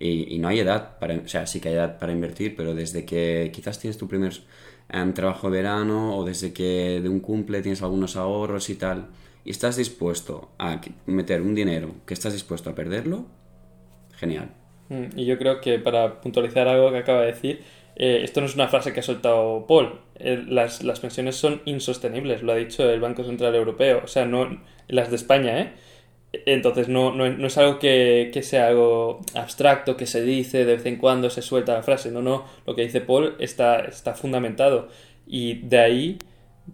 y, 0.00 0.36
no 0.40 0.48
hay 0.48 0.58
edad 0.58 0.98
para, 0.98 1.14
o 1.14 1.28
sea, 1.28 1.46
sí 1.46 1.60
que 1.60 1.68
hay 1.68 1.74
edad 1.76 1.96
para 1.96 2.10
invertir, 2.10 2.56
pero 2.56 2.74
desde 2.74 3.04
que 3.04 3.52
quizás 3.54 3.78
tienes 3.78 3.98
tu 3.98 4.08
primer 4.08 4.32
um, 4.92 5.12
trabajo 5.12 5.48
de 5.48 5.58
verano 5.58 6.16
o 6.16 6.24
desde 6.24 6.52
que 6.52 7.00
de 7.00 7.08
un 7.08 7.20
cumple 7.20 7.62
tienes 7.62 7.82
algunos 7.82 8.16
ahorros 8.16 8.68
y 8.68 8.74
tal, 8.74 9.10
y 9.44 9.50
estás 9.50 9.76
dispuesto 9.76 10.50
a 10.58 10.80
meter 11.06 11.42
un 11.42 11.54
dinero 11.54 11.94
que 12.06 12.14
estás 12.14 12.32
dispuesto 12.32 12.70
a 12.70 12.74
perderlo, 12.74 13.26
genial. 14.16 14.50
Y 15.16 15.24
yo 15.24 15.38
creo 15.38 15.60
que 15.60 15.78
para 15.78 16.20
puntualizar 16.20 16.68
algo 16.68 16.90
que 16.90 16.98
acaba 16.98 17.22
de 17.22 17.28
decir, 17.28 17.62
eh, 17.96 18.20
esto 18.22 18.40
no 18.40 18.46
es 18.46 18.54
una 18.54 18.68
frase 18.68 18.92
que 18.92 19.00
ha 19.00 19.02
soltado 19.02 19.66
Paul. 19.66 20.00
Eh, 20.16 20.44
las, 20.46 20.82
las 20.82 21.00
pensiones 21.00 21.36
son 21.36 21.62
insostenibles, 21.64 22.42
lo 22.42 22.52
ha 22.52 22.56
dicho 22.56 22.88
el 22.88 23.00
Banco 23.00 23.24
Central 23.24 23.54
Europeo. 23.54 24.02
O 24.04 24.06
sea, 24.06 24.26
no 24.26 24.60
las 24.88 25.10
de 25.10 25.16
España, 25.16 25.60
¿eh? 25.60 25.72
Entonces 26.46 26.88
no, 26.88 27.12
no, 27.12 27.28
no, 27.28 27.46
es 27.46 27.58
algo 27.58 27.78
que, 27.78 28.30
que, 28.32 28.42
sea 28.42 28.68
algo 28.68 29.20
abstracto, 29.34 29.98
que 29.98 30.06
se 30.06 30.22
dice 30.22 30.64
de 30.64 30.76
vez 30.76 30.86
en 30.86 30.96
cuando, 30.96 31.28
se 31.28 31.42
suelta 31.42 31.74
la 31.74 31.82
frase. 31.82 32.10
No, 32.10 32.22
no, 32.22 32.46
lo 32.66 32.74
que 32.74 32.82
dice 32.82 33.02
Paul 33.02 33.36
está, 33.38 33.80
está 33.80 34.14
fundamentado. 34.14 34.88
Y 35.26 35.54
de 35.66 35.78
ahí 35.78 36.18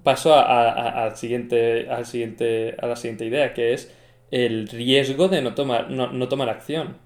paso 0.02 0.34
a, 0.34 1.04
al 1.04 1.16
siguiente, 1.16 1.88
al 1.90 2.06
siguiente, 2.06 2.76
a 2.80 2.86
la 2.86 2.96
siguiente 2.96 3.24
idea, 3.24 3.54
que 3.54 3.72
es 3.72 3.94
el 4.30 4.68
riesgo 4.68 5.28
de 5.28 5.42
no 5.42 5.54
tomar, 5.54 5.90
no 5.90 6.28
tomar 6.28 6.48
acción. 6.48 6.96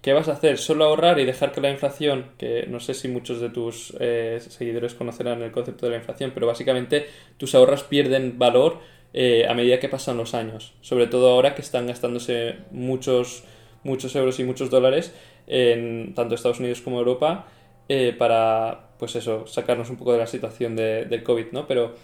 ¿Qué 0.00 0.12
vas 0.12 0.28
a 0.28 0.32
hacer? 0.32 0.58
¿Solo 0.58 0.84
ahorrar 0.84 1.18
y 1.18 1.24
dejar 1.24 1.50
que 1.50 1.60
la 1.60 1.70
inflación, 1.70 2.26
que 2.38 2.66
no 2.68 2.78
sé 2.78 2.94
si 2.94 3.08
muchos 3.08 3.40
de 3.40 3.50
tus 3.50 3.96
eh, 3.98 4.38
seguidores 4.40 4.94
conocerán 4.94 5.42
el 5.42 5.50
concepto 5.50 5.86
de 5.86 5.90
la 5.90 5.98
inflación, 5.98 6.30
pero 6.32 6.46
básicamente 6.46 7.06
tus 7.36 7.54
ahorros 7.54 7.82
pierden 7.82 8.38
valor 8.38 8.78
eh, 9.12 9.46
a 9.48 9.54
medida 9.54 9.80
que 9.80 9.88
pasan 9.88 10.16
los 10.16 10.34
años? 10.34 10.74
Sobre 10.82 11.08
todo 11.08 11.30
ahora 11.30 11.56
que 11.56 11.62
están 11.62 11.88
gastándose 11.88 12.56
muchos, 12.70 13.42
muchos 13.82 14.14
euros 14.14 14.38
y 14.38 14.44
muchos 14.44 14.70
dólares 14.70 15.12
en 15.48 16.14
tanto 16.14 16.36
Estados 16.36 16.60
Unidos 16.60 16.80
como 16.80 17.00
Europa 17.00 17.46
eh, 17.88 18.14
para, 18.16 18.90
pues 18.98 19.16
eso, 19.16 19.46
sacarnos 19.46 19.90
un 19.90 19.96
poco 19.96 20.12
de 20.12 20.18
la 20.18 20.26
situación 20.26 20.76
de, 20.76 21.04
del 21.06 21.22
COVID, 21.22 21.46
¿no? 21.52 21.66
Pero 21.66 21.94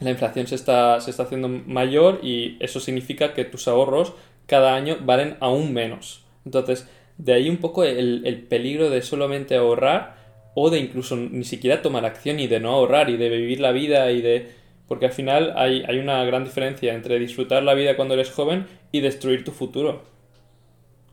la 0.00 0.10
inflación 0.10 0.46
se 0.46 0.54
está, 0.54 1.00
se 1.00 1.10
está 1.10 1.24
haciendo 1.24 1.48
mayor 1.48 2.20
y 2.22 2.56
eso 2.60 2.80
significa 2.80 3.34
que 3.34 3.44
tus 3.44 3.68
ahorros 3.68 4.14
cada 4.46 4.74
año 4.74 4.98
valen 5.02 5.36
aún 5.40 5.72
menos. 5.72 6.24
Entonces, 6.44 6.88
de 7.18 7.34
ahí 7.34 7.48
un 7.48 7.58
poco 7.58 7.84
el, 7.84 8.22
el 8.24 8.42
peligro 8.42 8.88
de 8.88 9.02
solamente 9.02 9.56
ahorrar 9.56 10.20
o 10.54 10.70
de 10.70 10.78
incluso 10.78 11.16
ni 11.16 11.44
siquiera 11.44 11.82
tomar 11.82 12.04
acción 12.04 12.40
y 12.40 12.46
de 12.46 12.60
no 12.60 12.70
ahorrar 12.70 13.10
y 13.10 13.16
de 13.16 13.28
vivir 13.28 13.60
la 13.60 13.72
vida 13.72 14.10
y 14.10 14.20
de... 14.20 14.48
Porque 14.88 15.06
al 15.06 15.12
final 15.12 15.52
hay, 15.56 15.84
hay 15.86 15.98
una 15.98 16.24
gran 16.24 16.44
diferencia 16.44 16.94
entre 16.94 17.18
disfrutar 17.18 17.62
la 17.62 17.74
vida 17.74 17.96
cuando 17.96 18.14
eres 18.14 18.30
joven 18.30 18.66
y 18.90 19.00
destruir 19.00 19.44
tu 19.44 19.52
futuro. 19.52 20.02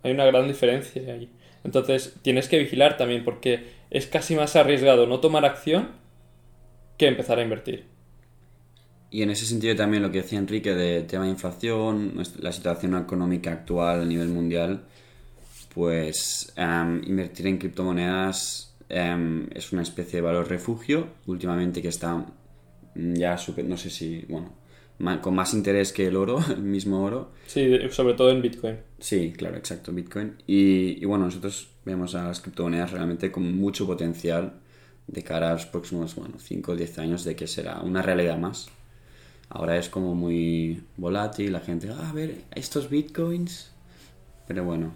Hay 0.01 0.11
una 0.11 0.25
gran 0.25 0.47
diferencia 0.47 1.01
ahí. 1.13 1.29
Entonces 1.63 2.15
tienes 2.23 2.47
que 2.47 2.57
vigilar 2.57 2.97
también 2.97 3.23
porque 3.23 3.76
es 3.89 4.07
casi 4.07 4.35
más 4.35 4.55
arriesgado 4.55 5.07
no 5.07 5.19
tomar 5.19 5.45
acción 5.45 5.89
que 6.97 7.07
empezar 7.07 7.39
a 7.39 7.43
invertir. 7.43 7.85
Y 9.09 9.21
en 9.21 9.29
ese 9.29 9.45
sentido 9.45 9.75
también 9.75 10.03
lo 10.03 10.11
que 10.11 10.21
decía 10.21 10.39
Enrique 10.39 10.73
de 10.73 11.03
tema 11.03 11.23
de 11.23 11.31
inflación, 11.31 12.13
la 12.39 12.51
situación 12.51 12.97
económica 12.97 13.51
actual 13.51 14.01
a 14.01 14.05
nivel 14.05 14.27
mundial, 14.27 14.83
pues 15.73 16.51
em, 16.57 17.01
invertir 17.05 17.47
en 17.47 17.57
criptomonedas 17.57 18.75
em, 18.89 19.47
es 19.53 19.71
una 19.71 19.83
especie 19.83 20.17
de 20.17 20.21
valor 20.21 20.49
refugio, 20.49 21.07
últimamente 21.25 21.81
que 21.81 21.87
está 21.89 22.25
ya 22.95 23.37
super, 23.37 23.63
no 23.65 23.77
sé 23.77 23.89
si, 23.89 24.25
bueno, 24.27 24.53
con 25.21 25.35
más 25.35 25.53
interés 25.53 25.93
que 25.93 26.07
el 26.07 26.15
oro, 26.15 26.39
el 26.49 26.61
mismo 26.63 27.03
oro. 27.03 27.31
Sí, 27.45 27.77
sobre 27.91 28.13
todo 28.15 28.31
en 28.31 28.41
Bitcoin. 28.41 28.77
Sí, 28.99 29.33
claro, 29.35 29.57
exacto, 29.57 29.91
Bitcoin. 29.91 30.35
Y, 30.47 31.01
y 31.01 31.05
bueno, 31.05 31.25
nosotros 31.25 31.69
vemos 31.85 32.15
a 32.15 32.23
las 32.27 32.41
criptomonedas 32.41 32.91
realmente 32.91 33.31
con 33.31 33.55
mucho 33.55 33.85
potencial 33.85 34.53
de 35.07 35.23
cara 35.23 35.51
a 35.51 35.53
los 35.53 35.65
próximos, 35.65 36.15
bueno, 36.15 36.35
5 36.39 36.73
o 36.73 36.75
10 36.75 36.97
años 36.99 37.23
de 37.23 37.35
que 37.35 37.47
será 37.47 37.79
una 37.81 38.01
realidad 38.01 38.37
más. 38.37 38.67
Ahora 39.49 39.77
es 39.77 39.87
como 39.87 40.13
muy 40.15 40.83
volátil, 40.97 41.53
la 41.53 41.61
gente, 41.61 41.89
"Ah, 41.89 42.09
a 42.09 42.13
ver, 42.13 42.41
estos 42.53 42.89
bitcoins. 42.89 43.71
Pero 44.47 44.63
bueno, 44.65 44.91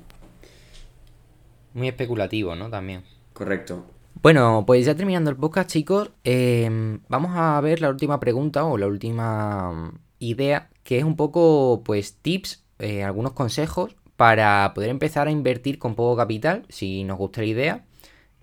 Muy 1.73 1.87
especulativo, 1.87 2.53
¿no? 2.55 2.69
También. 2.69 3.03
correcto. 3.33 3.85
Bueno, 4.15 4.63
pues 4.67 4.85
ya 4.85 4.95
terminando 4.95 5.29
el 5.29 5.37
podcast, 5.37 5.69
chicos, 5.69 6.11
eh, 6.23 6.99
vamos 7.07 7.31
a 7.35 7.59
ver 7.61 7.81
la 7.81 7.89
última 7.89 8.19
pregunta 8.19 8.65
o 8.65 8.77
la 8.77 8.87
última 8.87 9.71
mm, 9.71 9.99
idea, 10.19 10.69
que 10.83 10.97
es 10.99 11.03
un 11.03 11.15
poco, 11.15 11.81
pues, 11.83 12.17
tips, 12.21 12.63
eh, 12.79 13.03
algunos 13.03 13.33
consejos 13.33 13.95
para 14.15 14.71
poder 14.75 14.89
empezar 14.89 15.27
a 15.27 15.31
invertir 15.31 15.79
con 15.79 15.95
poco 15.95 16.15
capital, 16.17 16.65
si 16.69 17.03
nos 17.03 17.17
gusta 17.17 17.41
la 17.41 17.47
idea, 17.47 17.85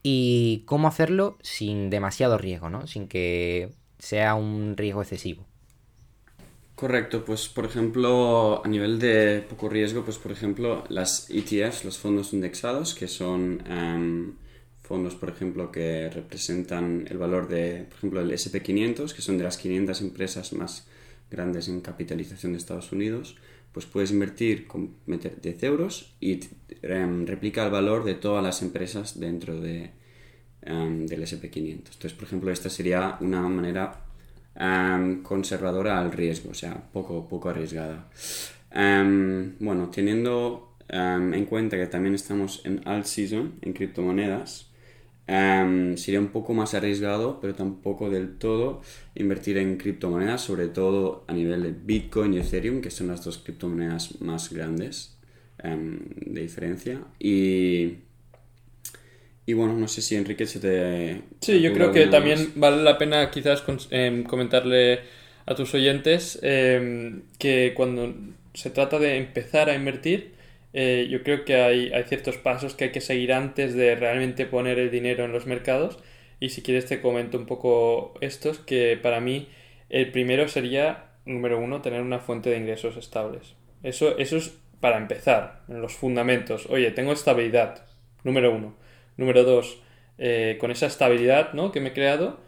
y 0.02 0.64
cómo 0.66 0.88
hacerlo 0.88 1.38
sin 1.42 1.90
demasiado 1.90 2.38
riesgo, 2.38 2.70
¿no? 2.70 2.86
Sin 2.86 3.06
que 3.08 3.70
sea 3.98 4.34
un 4.34 4.76
riesgo 4.76 5.02
excesivo. 5.02 5.46
Correcto, 6.74 7.24
pues 7.24 7.48
por 7.48 7.64
ejemplo, 7.64 8.64
a 8.64 8.68
nivel 8.68 9.00
de 9.00 9.44
poco 9.48 9.68
riesgo, 9.68 10.04
pues 10.04 10.16
por 10.18 10.30
ejemplo, 10.30 10.84
las 10.88 11.28
ETFs, 11.28 11.84
los 11.84 11.98
fondos 11.98 12.32
indexados, 12.32 12.94
que 12.94 13.08
son 13.08 13.62
em, 13.68 14.34
fondos, 14.88 15.14
por 15.14 15.28
ejemplo, 15.28 15.70
que 15.70 16.08
representan 16.08 17.06
el 17.10 17.18
valor 17.18 17.46
de, 17.46 17.84
por 17.88 17.98
ejemplo, 17.98 18.20
el 18.22 18.30
SP500, 18.32 19.12
que 19.12 19.20
son 19.20 19.36
de 19.36 19.44
las 19.44 19.58
500 19.58 20.00
empresas 20.00 20.54
más 20.54 20.86
grandes 21.30 21.68
en 21.68 21.82
capitalización 21.82 22.52
de 22.52 22.58
Estados 22.58 22.90
Unidos, 22.90 23.36
pues 23.70 23.84
puedes 23.84 24.10
invertir, 24.10 24.66
con, 24.66 24.94
meter 25.04 25.42
10 25.42 25.62
euros 25.64 26.16
y 26.20 26.40
em, 26.82 27.26
replica 27.26 27.66
el 27.66 27.70
valor 27.70 28.02
de 28.04 28.14
todas 28.14 28.42
las 28.42 28.62
empresas 28.62 29.20
dentro 29.20 29.60
de, 29.60 29.90
em, 30.62 31.06
del 31.06 31.22
SP500. 31.22 31.92
Entonces, 31.92 32.14
por 32.14 32.24
ejemplo, 32.24 32.50
esta 32.50 32.70
sería 32.70 33.18
una 33.20 33.42
manera 33.42 34.04
em, 34.56 35.22
conservadora 35.22 36.00
al 36.00 36.10
riesgo, 36.12 36.50
o 36.50 36.54
sea, 36.54 36.74
poco, 36.92 37.28
poco 37.28 37.50
arriesgada. 37.50 38.08
Bueno, 39.60 39.90
teniendo 39.90 40.74
en 40.88 41.44
cuenta 41.46 41.76
que 41.76 41.86
también 41.86 42.14
estamos 42.14 42.62
en 42.64 42.80
alt 42.86 43.04
season, 43.04 43.54
en 43.62 43.72
criptomonedas, 43.74 44.67
em, 45.28 45.96
sería 45.98 46.20
un 46.20 46.28
poco 46.28 46.54
más 46.54 46.74
arriesgado, 46.74 47.40
pero 47.40 47.54
tampoco 47.54 48.10
del 48.10 48.38
todo 48.38 48.82
invertir 49.14 49.58
en 49.58 49.76
criptomonedas, 49.78 50.42
sobre 50.42 50.68
todo 50.68 51.24
a 51.28 51.34
nivel 51.34 51.62
de 51.64 51.72
Bitcoin 51.72 52.34
y 52.34 52.38
Ethereum, 52.38 52.80
que 52.82 52.90
son 52.90 53.08
las 53.08 53.24
dos 53.24 53.38
criptomonedas 53.38 54.20
más 54.22 54.52
grandes 54.52 55.18
em, 55.62 56.00
de 56.26 56.42
diferencia. 56.42 57.02
Y, 57.20 57.98
y 59.46 59.54
bueno, 59.54 59.74
no 59.74 59.88
sé 59.88 60.02
si 60.02 60.16
Enrique 60.16 60.46
se 60.46 60.60
te... 60.60 61.22
Sí, 61.40 61.60
yo 61.62 61.72
creo 61.72 61.92
que 61.92 62.06
también 62.08 62.52
más. 62.52 62.54
vale 62.56 62.82
la 62.82 62.98
pena 62.98 63.30
quizás 63.30 63.64
cons- 63.64 63.88
em, 63.90 64.24
comentarle 64.24 65.00
a 65.46 65.54
tus 65.54 65.72
oyentes 65.74 66.38
em, 66.42 67.22
que 67.38 67.72
cuando 67.76 68.12
se 68.54 68.70
trata 68.70 68.98
de 68.98 69.16
empezar 69.16 69.70
a 69.70 69.74
invertir, 69.74 70.34
eh, 70.72 71.08
yo 71.10 71.22
creo 71.22 71.44
que 71.44 71.56
hay, 71.56 71.92
hay 71.92 72.04
ciertos 72.04 72.36
pasos 72.36 72.74
que 72.74 72.84
hay 72.84 72.92
que 72.92 73.00
seguir 73.00 73.32
antes 73.32 73.74
de 73.74 73.94
realmente 73.94 74.46
poner 74.46 74.78
el 74.78 74.90
dinero 74.90 75.24
en 75.24 75.32
los 75.32 75.46
mercados. 75.46 75.98
Y 76.40 76.50
si 76.50 76.62
quieres 76.62 76.86
te 76.86 77.00
comento 77.00 77.38
un 77.38 77.46
poco 77.46 78.14
estos, 78.20 78.58
que 78.58 78.98
para 79.00 79.20
mí 79.20 79.48
el 79.88 80.10
primero 80.12 80.48
sería, 80.48 81.06
número 81.24 81.58
uno, 81.58 81.82
tener 81.82 82.02
una 82.02 82.20
fuente 82.20 82.50
de 82.50 82.58
ingresos 82.58 82.96
estables. 82.96 83.54
Eso, 83.82 84.18
eso 84.18 84.36
es 84.36 84.56
para 84.80 84.98
empezar, 84.98 85.62
los 85.68 85.94
fundamentos. 85.94 86.66
Oye, 86.66 86.90
tengo 86.90 87.12
estabilidad, 87.12 87.84
número 88.22 88.52
uno. 88.54 88.76
Número 89.16 89.42
dos, 89.42 89.82
eh, 90.18 90.58
con 90.60 90.70
esa 90.70 90.86
estabilidad 90.86 91.52
¿no? 91.54 91.72
que 91.72 91.80
me 91.80 91.88
he 91.88 91.92
creado, 91.92 92.38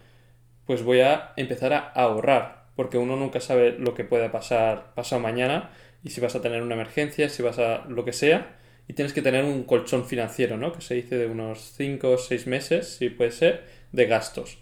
pues 0.66 0.84
voy 0.84 1.00
a 1.00 1.32
empezar 1.36 1.72
a 1.72 1.78
ahorrar, 1.78 2.66
porque 2.76 2.98
uno 2.98 3.16
nunca 3.16 3.40
sabe 3.40 3.72
lo 3.72 3.94
que 3.94 4.04
pueda 4.04 4.30
pasar 4.30 4.94
pasado 4.94 5.20
mañana 5.20 5.70
y 6.04 6.10
si 6.10 6.20
vas 6.20 6.34
a 6.34 6.42
tener 6.42 6.62
una 6.62 6.74
emergencia, 6.74 7.28
si 7.28 7.42
vas 7.42 7.58
a 7.58 7.84
lo 7.88 8.04
que 8.04 8.12
sea, 8.12 8.56
y 8.88 8.94
tienes 8.94 9.12
que 9.12 9.22
tener 9.22 9.44
un 9.44 9.64
colchón 9.64 10.06
financiero, 10.06 10.56
¿no? 10.56 10.72
Que 10.72 10.80
se 10.82 10.94
dice 10.94 11.16
de 11.16 11.26
unos 11.26 11.72
5 11.76 12.10
o 12.12 12.18
6 12.18 12.46
meses, 12.46 12.88
si 12.98 13.10
puede 13.10 13.30
ser, 13.32 13.64
de 13.92 14.06
gastos. 14.06 14.58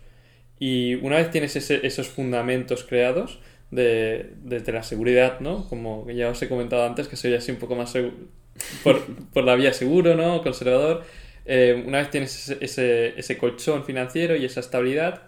Y 0.59 0.97
una 0.97 1.17
vez 1.17 1.31
tienes 1.31 1.57
ese- 1.57 1.87
esos 1.87 2.09
fundamentos 2.09 2.85
creados, 2.85 3.41
de, 3.71 4.33
desde 4.45 4.73
la 4.73 4.83
seguridad, 4.83 5.41
¿no? 5.41 5.69
Como 5.69 6.11
ya 6.11 6.31
os 6.31 6.43
he 6.43 6.49
comentado 6.49 6.85
antes, 6.87 7.09
que 7.09 7.17
soy 7.17 7.35
así 7.35 7.53
un 7.53 7.59
poco 7.59 7.77
más 7.77 7.95
por, 8.83 9.05
por 9.33 9.45
la 9.45 9.55
vía 9.57 9.73
seguro, 9.73 10.15
¿no? 10.17 10.43
Conservador. 10.43 11.05
Eh, 11.45 11.83
una 11.87 11.99
vez 11.99 12.11
tienes 12.11 12.37
ese, 12.51 12.59
ese, 12.65 13.19
ese 13.19 13.39
colchón 13.39 13.85
financiero 13.85 14.37
y 14.37 14.45
esa 14.45 14.61
estabilidad, 14.61 15.23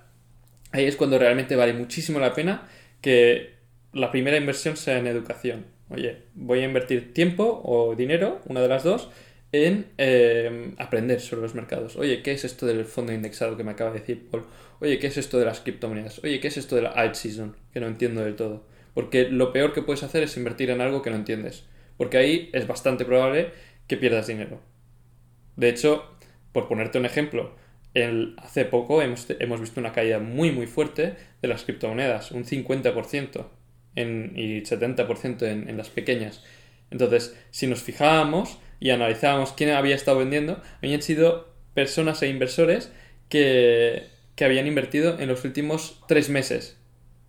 ahí 0.73 0.87
es 0.87 0.96
cuando 0.96 1.18
realmente 1.18 1.57
vale 1.57 1.73
muchísimo 1.75 2.18
la 2.20 2.35
pena 2.35 2.68
que 3.03 3.55
la 3.92 4.11
primera 4.11 4.37
inversión 4.37 4.77
sea 4.77 4.99
en 4.99 5.07
educación. 5.07 5.66
Oye, 5.90 6.22
voy 6.35 6.61
a 6.61 6.64
invertir 6.64 7.12
tiempo 7.12 7.61
o 7.64 7.94
dinero, 7.96 8.40
una 8.46 8.61
de 8.61 8.68
las 8.68 8.85
dos, 8.85 9.11
en 9.53 9.87
eh, 9.98 10.72
aprender 10.79 11.20
sobre 11.20 11.42
los 11.42 11.55
mercados. 11.55 11.96
Oye, 11.96 12.22
¿qué 12.22 12.33
es 12.33 12.44
esto 12.44 12.66
del 12.66 12.85
fondo 12.85 13.12
indexado 13.12 13.57
que 13.57 13.64
me 13.64 13.72
acaba 13.72 13.90
de 13.90 13.98
decir 13.98 14.29
Paul? 14.31 14.44
Oye, 14.81 15.00
¿qué 15.00 15.09
es 15.09 15.16
esto 15.16 15.38
de 15.38 15.44
las 15.44 15.61
criptomonedas? 15.61 16.22
Oye, 16.22 16.38
¿qué 16.38 16.48
es 16.48 16.57
esto 16.57 16.76
de 16.76 16.83
la 16.83 16.90
alt 16.90 17.14
season? 17.16 17.57
Que 17.72 17.81
no 17.81 17.88
entiendo 17.88 18.22
del 18.22 18.37
todo. 18.37 18.64
Porque 18.94 19.29
lo 19.29 19.53
peor 19.53 19.72
que 19.72 19.83
puedes 19.83 20.05
hacer 20.05 20.22
es 20.22 20.37
invertir 20.37 20.70
en 20.70 20.81
algo 20.81 21.03
que 21.03 21.11
no 21.11 21.16
entiendes. 21.16 21.64
Porque 21.96 22.18
ahí 22.18 22.50
es 22.53 22.68
bastante 22.68 23.05
probable 23.05 23.50
que 23.88 23.96
pierdas 23.96 24.29
dinero. 24.29 24.61
De 25.57 25.68
hecho, 25.68 26.05
por 26.53 26.68
ponerte 26.68 26.98
un 26.98 27.05
ejemplo, 27.05 27.57
hace 28.38 28.64
poco 28.64 29.03
hemos, 29.03 29.26
hemos 29.40 29.61
visto 29.61 29.81
una 29.81 29.92
caída 29.92 30.20
muy 30.20 30.53
muy 30.53 30.68
fuerte 30.68 31.16
de 31.42 31.48
las 31.48 31.64
criptomonedas, 31.64 32.31
un 32.31 32.44
50% 32.44 33.46
en, 33.96 34.33
y 34.37 34.62
70% 34.62 35.42
en, 35.42 35.68
en 35.68 35.76
las 35.76 35.88
pequeñas. 35.90 36.42
Entonces, 36.90 37.37
si 37.50 37.66
nos 37.66 37.83
fijábamos 37.83 38.59
y 38.81 38.90
analizábamos 38.90 39.53
quién 39.53 39.70
había 39.70 39.94
estado 39.94 40.18
vendiendo, 40.18 40.61
habían 40.83 41.03
sido 41.03 41.53
personas 41.74 42.22
e 42.22 42.29
inversores 42.29 42.92
que, 43.29 44.09
que 44.35 44.44
habían 44.44 44.66
invertido 44.66 45.18
en 45.20 45.29
los 45.29 45.44
últimos 45.44 46.00
tres 46.09 46.29
meses. 46.29 46.76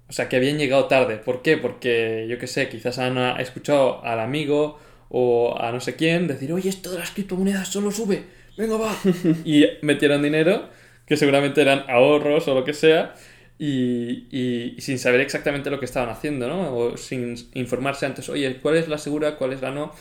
O 0.10 0.14
sea, 0.14 0.28
que 0.28 0.36
habían 0.36 0.58
llegado 0.58 0.86
tarde. 0.86 1.18
¿Por 1.18 1.42
qué? 1.42 1.58
Porque, 1.58 2.26
yo 2.30 2.38
qué 2.38 2.48
sé, 2.48 2.68
quizás 2.68 3.00
han 3.00 3.18
escuchado 3.40 4.04
al 4.04 4.20
amigo 4.20 4.80
o 5.10 5.58
a 5.60 5.72
no 5.72 5.80
sé 5.80 5.96
quién 5.96 6.28
decir, 6.28 6.52
oye, 6.54 6.70
esto 6.70 6.92
de 6.92 7.00
las 7.00 7.12
criptomonedas 7.12 7.68
solo 7.68 7.92
sube, 7.92 8.24
venga, 8.58 8.78
va. 8.78 8.96
y 9.46 9.66
metieron 9.82 10.22
dinero, 10.22 10.70
que 11.06 11.18
seguramente 11.18 11.62
eran 11.62 11.84
ahorros 11.90 12.48
o 12.48 12.56
lo 12.56 12.64
que 12.64 12.74
sea, 12.74 13.14
y, 13.64 14.76
sin 14.80 14.98
saber 14.98 15.22
exactamente 15.22 15.70
lo 15.70 15.80
que 15.80 15.86
estaban 15.86 16.10
haciendo, 16.10 16.48
¿no? 16.48 16.76
O 16.76 16.98
sin 16.98 17.36
informarse 17.54 18.08
antes, 18.08 18.28
oye, 18.28 18.58
¿cuál 18.60 18.76
es 18.76 18.88
la 18.88 18.98
segura, 18.98 19.38
cuál 19.38 19.54
es 19.54 19.62
la 19.62 19.70
no? 19.70 19.94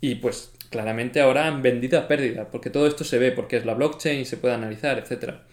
Y 0.00 0.14
pues 0.14 0.52
claramente 0.70 1.20
ahora 1.20 1.46
han 1.46 1.60
vendido 1.60 1.98
a 1.98 2.08
pérdida, 2.08 2.50
porque 2.50 2.70
todo 2.70 2.86
esto 2.86 3.04
se 3.04 3.18
ve, 3.18 3.30
porque 3.30 3.58
es 3.58 3.66
la 3.66 3.74
blockchain 3.74 4.20
y 4.20 4.24
se 4.24 4.38
puede 4.38 4.54
analizar, 4.54 4.98
etcétera. 4.98 5.44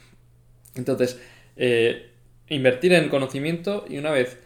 Entonces, 0.75 1.19
eh, 1.57 2.11
invertir 2.47 2.93
en 2.93 3.09
conocimiento 3.09 3.85
y 3.89 3.97
una 3.97 4.11
vez 4.11 4.37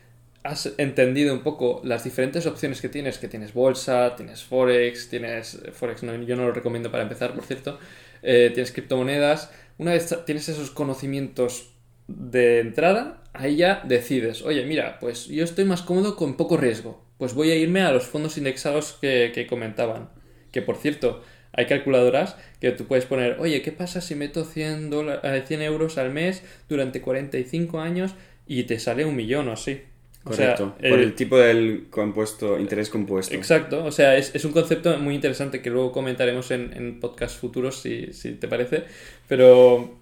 has 0.41 0.73
entendido 0.77 1.35
un 1.35 1.43
poco 1.43 1.81
las 1.83 2.03
diferentes 2.03 2.47
opciones 2.47 2.81
que 2.81 2.89
tienes, 2.89 3.19
que 3.19 3.27
tienes 3.27 3.53
bolsa, 3.53 4.15
tienes 4.15 4.43
forex, 4.43 5.09
tienes 5.09 5.61
forex, 5.73 6.01
no, 6.01 6.15
yo 6.23 6.35
no 6.35 6.47
lo 6.47 6.51
recomiendo 6.51 6.89
para 6.89 7.03
empezar, 7.03 7.35
por 7.35 7.45
cierto, 7.45 7.77
eh, 8.23 8.49
tienes 8.55 8.71
criptomonedas, 8.71 9.51
una 9.77 9.91
vez 9.91 10.15
tienes 10.25 10.49
esos 10.49 10.71
conocimientos 10.71 11.72
de 12.07 12.59
entrada, 12.59 13.23
ahí 13.33 13.55
ya 13.57 13.81
decides, 13.87 14.41
oye, 14.43 14.65
mira, 14.65 14.99
pues 14.99 15.27
yo 15.27 15.43
estoy 15.43 15.65
más 15.65 15.81
cómodo 15.81 16.15
con 16.15 16.35
poco 16.37 16.57
riesgo, 16.57 17.03
pues 17.17 17.33
voy 17.33 17.51
a 17.51 17.55
irme 17.55 17.81
a 17.81 17.91
los 17.91 18.05
fondos 18.05 18.37
indexados 18.37 18.97
que, 19.01 19.31
que 19.33 19.47
comentaban, 19.47 20.09
que 20.51 20.61
por 20.61 20.77
cierto, 20.77 21.23
hay 21.53 21.65
calculadoras 21.67 22.35
que 22.59 22.71
tú 22.71 22.85
puedes 22.85 23.05
poner, 23.05 23.37
oye, 23.39 23.61
¿qué 23.61 23.71
pasa 23.71 24.01
si 24.01 24.15
meto 24.15 24.43
100, 24.43 24.89
dola- 24.89 25.19
eh, 25.23 25.43
100 25.45 25.61
euros 25.61 25.97
al 25.97 26.11
mes 26.11 26.43
durante 26.67 27.01
45 27.01 27.79
años 27.79 28.15
y 28.47 28.63
te 28.63 28.79
sale 28.79 29.05
un 29.05 29.15
millón 29.15 29.47
o 29.47 29.53
así? 29.53 29.81
O 30.25 30.33
sea, 30.33 30.55
Correcto. 30.55 30.75
Por 30.87 30.99
el 30.99 31.15
tipo 31.15 31.37
del 31.37 31.87
compuesto, 31.89 32.57
interés 32.57 32.89
compuesto. 32.89 33.35
Exacto, 33.35 33.83
o 33.83 33.91
sea, 33.91 34.15
es, 34.17 34.33
es 34.33 34.45
un 34.45 34.51
concepto 34.53 34.97
muy 34.97 35.15
interesante 35.15 35.61
que 35.61 35.69
luego 35.69 35.91
comentaremos 35.91 36.49
en, 36.51 36.71
en 36.73 36.99
podcasts 37.01 37.37
futuros, 37.37 37.81
si, 37.81 38.13
si 38.13 38.31
te 38.33 38.47
parece, 38.47 38.85
pero 39.27 39.97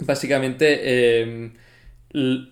básicamente 0.00 0.80
eh, 0.82 1.52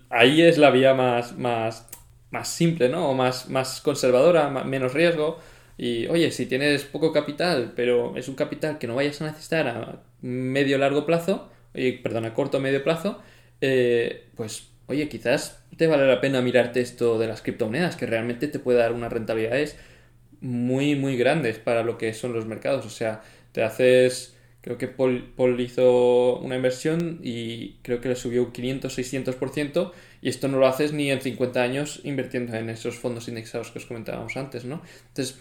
ahí 0.09 0.41
es 0.41 0.57
la 0.57 0.71
vía 0.71 0.93
más, 0.93 1.37
más, 1.37 1.87
más 2.31 2.47
simple, 2.49 2.89
¿no? 2.89 3.09
O 3.09 3.13
más, 3.13 3.49
más 3.49 3.81
conservadora, 3.81 4.49
menos 4.63 4.93
riesgo. 4.93 5.39
Y 5.77 6.07
oye, 6.07 6.31
si 6.31 6.45
tienes 6.45 6.83
poco 6.83 7.13
capital, 7.13 7.73
pero 7.75 8.15
es 8.17 8.27
un 8.27 8.35
capital 8.35 8.77
que 8.79 8.87
no 8.87 8.95
vayas 8.95 9.21
a 9.21 9.25
necesitar 9.27 9.67
a 9.67 10.03
medio 10.21 10.77
largo 10.77 11.05
plazo, 11.05 11.49
eh, 11.73 11.99
perdón, 12.03 12.25
a 12.25 12.33
corto 12.33 12.59
medio 12.59 12.83
plazo, 12.83 13.19
eh, 13.61 14.27
pues 14.35 14.69
oye, 14.87 15.07
quizás 15.07 15.63
te 15.77 15.87
vale 15.87 16.07
la 16.07 16.19
pena 16.19 16.41
mirarte 16.41 16.81
esto 16.81 17.17
de 17.19 17.27
las 17.27 17.41
criptomonedas, 17.41 17.95
que 17.95 18.05
realmente 18.05 18.47
te 18.47 18.59
puede 18.59 18.79
dar 18.79 18.91
unas 18.91 19.13
rentabilidades 19.13 19.77
muy, 20.41 20.95
muy 20.95 21.17
grandes 21.17 21.59
para 21.59 21.83
lo 21.83 21.97
que 21.97 22.13
son 22.13 22.33
los 22.33 22.45
mercados. 22.45 22.85
O 22.85 22.89
sea, 22.89 23.21
te 23.51 23.63
haces. 23.63 24.35
Creo 24.61 24.77
que 24.77 24.87
Paul, 24.87 25.31
Paul 25.35 25.59
hizo 25.61 26.37
una 26.39 26.57
inversión 26.57 27.19
y 27.23 27.75
creo 27.81 28.01
que 28.01 28.09
le 28.09 28.15
subió 28.15 28.43
un 28.43 28.51
500-600%, 28.51 29.91
y 30.21 30.29
esto 30.29 30.47
no 30.49 30.57
lo 30.57 30.67
haces 30.67 30.91
ni 30.91 31.09
en 31.11 31.21
50 31.21 31.61
años 31.61 32.01
invirtiendo 32.03 32.55
en 32.55 32.69
esos 32.69 32.95
fondos 32.95 33.27
indexados 33.29 33.71
que 33.71 33.79
os 33.79 33.85
comentábamos 33.85 34.35
antes, 34.35 34.65
¿no? 34.65 34.81
Entonces, 35.07 35.39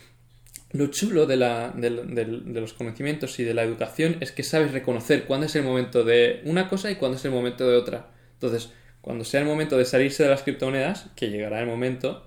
lo 0.71 0.89
chulo 0.89 1.27
de, 1.27 1.37
la, 1.37 1.71
de 1.71 2.61
los 2.61 2.75
conocimientos 2.75 3.39
y 3.41 3.45
de 3.45 3.55
la 3.55 3.63
educación 3.63 4.19
es 4.21 4.33
que 4.33 4.43
sabes 4.43 4.73
reconocer 4.73 5.25
cuándo 5.25 5.47
es 5.47 5.57
el 5.57 5.65
momento 5.65 6.05
de 6.05 6.43
una 6.45 6.69
cosa 6.69 6.91
y 6.91 6.97
cuándo 6.97 7.17
es 7.17 7.25
el 7.25 7.31
momento 7.31 7.69
de 7.69 7.77
otra. 7.77 8.11
Entonces, 8.35 8.71
cuando 9.01 9.25
sea 9.25 9.41
el 9.41 9.47
momento 9.47 9.79
de 9.79 9.87
salirse 9.87 10.23
de 10.23 10.29
las 10.29 10.43
criptomonedas, 10.43 11.09
que 11.17 11.31
llegará 11.31 11.61
el 11.61 11.67
momento, 11.67 12.27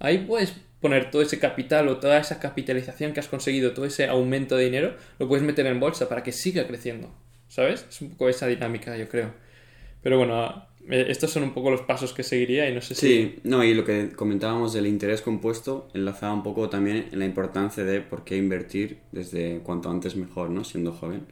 ahí 0.00 0.18
puedes 0.18 0.54
poner 0.80 1.10
todo 1.10 1.22
ese 1.22 1.38
capital 1.38 1.88
o 1.88 1.98
toda 1.98 2.18
esa 2.18 2.38
capitalización 2.40 3.12
que 3.12 3.20
has 3.20 3.28
conseguido, 3.28 3.72
todo 3.72 3.84
ese 3.84 4.06
aumento 4.08 4.56
de 4.56 4.64
dinero, 4.64 4.96
lo 5.18 5.28
puedes 5.28 5.44
meter 5.44 5.66
en 5.66 5.80
bolsa 5.80 6.08
para 6.08 6.22
que 6.22 6.32
siga 6.32 6.66
creciendo. 6.66 7.10
¿Sabes? 7.48 7.86
Es 7.88 8.00
un 8.02 8.10
poco 8.10 8.28
esa 8.28 8.46
dinámica, 8.46 8.96
yo 8.96 9.08
creo. 9.08 9.32
Pero 10.02 10.18
bueno, 10.18 10.66
eh, 10.88 11.06
estos 11.08 11.30
son 11.30 11.42
un 11.44 11.52
poco 11.54 11.70
los 11.70 11.82
pasos 11.82 12.12
que 12.12 12.22
seguiría 12.22 12.68
y 12.68 12.74
no 12.74 12.80
sé 12.80 12.94
si... 12.94 13.06
Sí, 13.06 13.36
no, 13.44 13.64
y 13.64 13.74
lo 13.74 13.84
que 13.84 14.10
comentábamos 14.10 14.72
del 14.72 14.86
interés 14.86 15.22
compuesto 15.22 15.88
enlazaba 15.94 16.34
un 16.34 16.42
poco 16.42 16.68
también 16.68 17.08
en 17.12 17.18
la 17.18 17.24
importancia 17.24 17.84
de 17.84 18.00
por 18.00 18.24
qué 18.24 18.36
invertir 18.36 18.98
desde 19.12 19.60
cuanto 19.60 19.90
antes 19.90 20.16
mejor, 20.16 20.50
¿no? 20.50 20.64
Siendo 20.64 20.92
joven, 20.92 21.26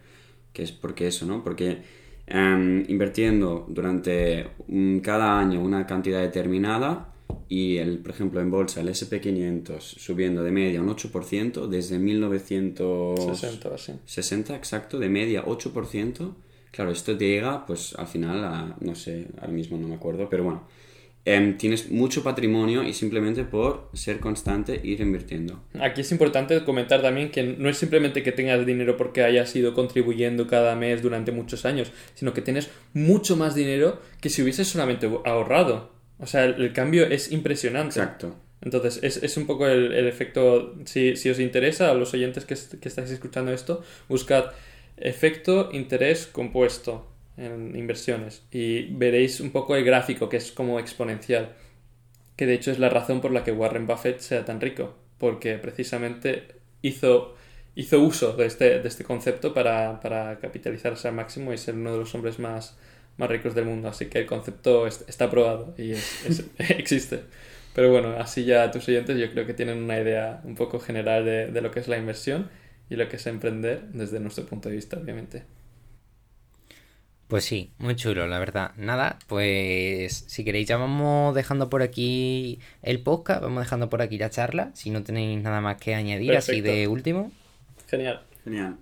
que 0.52 0.62
es 0.62 0.72
porque 0.72 1.06
eso, 1.08 1.26
¿no? 1.26 1.44
Porque 1.44 1.78
em, 2.26 2.84
invirtiendo 2.88 3.66
durante 3.68 4.48
un- 4.68 5.00
cada 5.00 5.38
año 5.38 5.60
una 5.60 5.86
cantidad 5.86 6.20
determinada 6.20 7.14
y, 7.48 7.76
el, 7.76 7.98
por 7.98 8.10
ejemplo, 8.10 8.40
en 8.40 8.50
bolsa 8.50 8.80
el 8.80 8.88
SP500 8.88 9.80
subiendo 9.80 10.42
de 10.42 10.50
media 10.50 10.80
un 10.80 10.88
8% 10.88 11.68
desde 11.68 11.98
1960, 11.98 13.34
60 13.34 13.68
o 13.68 13.74
así. 13.74 14.54
exacto, 14.54 14.98
de 14.98 15.08
media 15.08 15.44
8%. 15.44 16.34
Claro, 16.72 16.90
esto 16.90 17.16
te 17.16 17.26
llega, 17.26 17.64
pues 17.64 17.94
al 17.96 18.08
final, 18.08 18.44
a, 18.44 18.76
no 18.80 18.94
sé, 18.94 19.28
ahora 19.38 19.52
mismo 19.52 19.78
no 19.78 19.88
me 19.88 19.94
acuerdo, 19.94 20.28
pero 20.28 20.42
bueno, 20.44 20.66
em, 21.24 21.56
tienes 21.56 21.90
mucho 21.90 22.22
patrimonio 22.22 22.82
y 22.82 22.92
simplemente 22.92 23.44
por 23.44 23.90
ser 23.94 24.18
constante 24.18 24.80
ir 24.82 25.00
invirtiendo. 25.00 25.62
Aquí 25.80 26.00
es 26.00 26.10
importante 26.10 26.64
comentar 26.64 27.00
también 27.00 27.30
que 27.30 27.44
no 27.44 27.68
es 27.68 27.78
simplemente 27.78 28.22
que 28.24 28.32
tengas 28.32 28.66
dinero 28.66 28.96
porque 28.96 29.22
hayas 29.22 29.54
ido 29.54 29.72
contribuyendo 29.72 30.48
cada 30.48 30.74
mes 30.74 31.00
durante 31.00 31.30
muchos 31.30 31.64
años, 31.64 31.92
sino 32.14 32.34
que 32.34 32.42
tienes 32.42 32.68
mucho 32.92 33.36
más 33.36 33.54
dinero 33.54 34.00
que 34.20 34.30
si 34.30 34.42
hubieses 34.42 34.68
solamente 34.68 35.08
ahorrado. 35.24 35.95
O 36.18 36.26
sea, 36.26 36.44
el, 36.44 36.60
el 36.62 36.72
cambio 36.72 37.06
es 37.06 37.32
impresionante. 37.32 38.00
Exacto. 38.00 38.36
Entonces, 38.62 39.00
es, 39.02 39.22
es 39.22 39.36
un 39.36 39.46
poco 39.46 39.66
el, 39.68 39.92
el 39.92 40.06
efecto, 40.08 40.74
si, 40.86 41.16
si 41.16 41.30
os 41.30 41.38
interesa, 41.38 41.90
a 41.90 41.94
los 41.94 42.14
oyentes 42.14 42.44
que, 42.44 42.56
que 42.80 42.88
estáis 42.88 43.10
escuchando 43.10 43.52
esto, 43.52 43.82
buscad 44.08 44.46
efecto 44.96 45.68
interés 45.72 46.26
compuesto 46.26 47.06
en 47.36 47.76
inversiones 47.76 48.44
y 48.50 48.84
veréis 48.94 49.40
un 49.40 49.50
poco 49.50 49.76
el 49.76 49.84
gráfico 49.84 50.28
que 50.28 50.38
es 50.38 50.52
como 50.52 50.80
exponencial, 50.80 51.54
que 52.34 52.46
de 52.46 52.54
hecho 52.54 52.70
es 52.70 52.78
la 52.78 52.88
razón 52.88 53.20
por 53.20 53.30
la 53.30 53.44
que 53.44 53.52
Warren 53.52 53.86
Buffett 53.86 54.20
sea 54.20 54.44
tan 54.44 54.60
rico, 54.60 54.96
porque 55.18 55.58
precisamente 55.58 56.48
hizo, 56.82 57.34
hizo 57.74 58.00
uso 58.00 58.32
de 58.32 58.46
este, 58.46 58.80
de 58.80 58.88
este 58.88 59.04
concepto 59.04 59.52
para, 59.52 60.00
para 60.00 60.38
capitalizarse 60.38 61.08
al 61.08 61.14
máximo 61.14 61.52
y 61.52 61.58
ser 61.58 61.74
uno 61.74 61.92
de 61.92 61.98
los 61.98 62.14
hombres 62.14 62.38
más, 62.38 62.78
más 63.18 63.28
ricos 63.30 63.54
del 63.54 63.64
mundo. 63.66 63.88
Así 63.88 64.06
que 64.06 64.20
el 64.20 64.26
concepto 64.26 64.86
es- 64.86 65.04
está 65.08 65.30
probado 65.30 65.74
y 65.78 65.92
es- 65.92 66.24
es- 66.26 66.44
existe. 66.78 67.24
Pero 67.74 67.90
bueno, 67.92 68.16
así 68.18 68.44
ya 68.44 68.70
tus 68.70 68.88
oyentes 68.88 69.18
yo 69.18 69.30
creo 69.32 69.46
que 69.46 69.54
tienen 69.54 69.78
una 69.82 69.98
idea 70.00 70.40
un 70.44 70.54
poco 70.54 70.80
general 70.80 71.24
de, 71.24 71.48
de 71.52 71.60
lo 71.60 71.70
que 71.70 71.80
es 71.80 71.88
la 71.88 71.98
inversión 71.98 72.50
y 72.88 72.96
lo 72.96 73.08
que 73.08 73.16
es 73.16 73.26
emprender 73.26 73.82
desde 73.92 74.20
nuestro 74.20 74.46
punto 74.46 74.68
de 74.68 74.76
vista, 74.76 74.96
obviamente. 74.98 75.44
Pues 77.28 77.44
sí, 77.44 77.72
muy 77.78 77.96
chulo, 77.96 78.26
la 78.28 78.38
verdad. 78.38 78.72
Nada, 78.76 79.18
pues 79.26 80.24
si 80.28 80.44
queréis 80.44 80.68
ya 80.68 80.76
vamos 80.76 81.34
dejando 81.34 81.68
por 81.68 81.82
aquí 81.82 82.60
el 82.82 83.02
podcast, 83.02 83.42
vamos 83.42 83.64
dejando 83.64 83.88
por 83.90 84.00
aquí 84.00 84.16
la 84.18 84.30
charla, 84.30 84.70
si 84.74 84.90
no 84.90 85.02
tenéis 85.02 85.42
nada 85.42 85.60
más 85.60 85.76
que 85.78 85.94
añadir 85.96 86.36
así 86.36 86.60
de 86.60 86.86
último. 86.86 87.32
Genial. 87.88 88.20
Genial. 88.44 88.78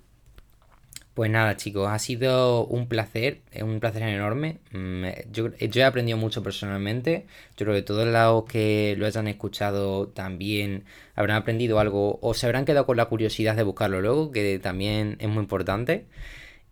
Pues 1.15 1.31
nada, 1.31 1.57
chicos, 1.57 1.89
ha 1.89 1.99
sido 2.01 2.67
un 2.67 2.89
placer, 2.89 3.43
un 3.63 3.79
placer 3.79 4.03
enorme. 4.03 4.59
Mm, 4.73 5.05
Yo, 5.33 5.55
yo 5.57 5.81
he 5.81 5.85
aprendido 5.85 6.19
mucho 6.19 6.43
personalmente. 6.43 7.27
Yo 7.57 7.67
creo 7.67 7.75
que 7.77 7.83
todos 7.83 8.07
los 8.09 8.45
que 8.47 8.97
lo 8.99 9.07
hayan 9.07 9.29
escuchado 9.29 10.09
también 10.09 10.85
habrán 11.15 11.37
aprendido 11.37 11.79
algo 11.79 12.19
o 12.21 12.35
se 12.35 12.47
habrán 12.47 12.65
quedado 12.65 12.85
con 12.87 12.97
la 12.97 13.05
curiosidad 13.07 13.55
de 13.55 13.63
buscarlo 13.63 14.01
luego, 14.01 14.33
que 14.33 14.59
también 14.59 15.17
es 15.21 15.29
muy 15.29 15.43
importante. 15.43 16.07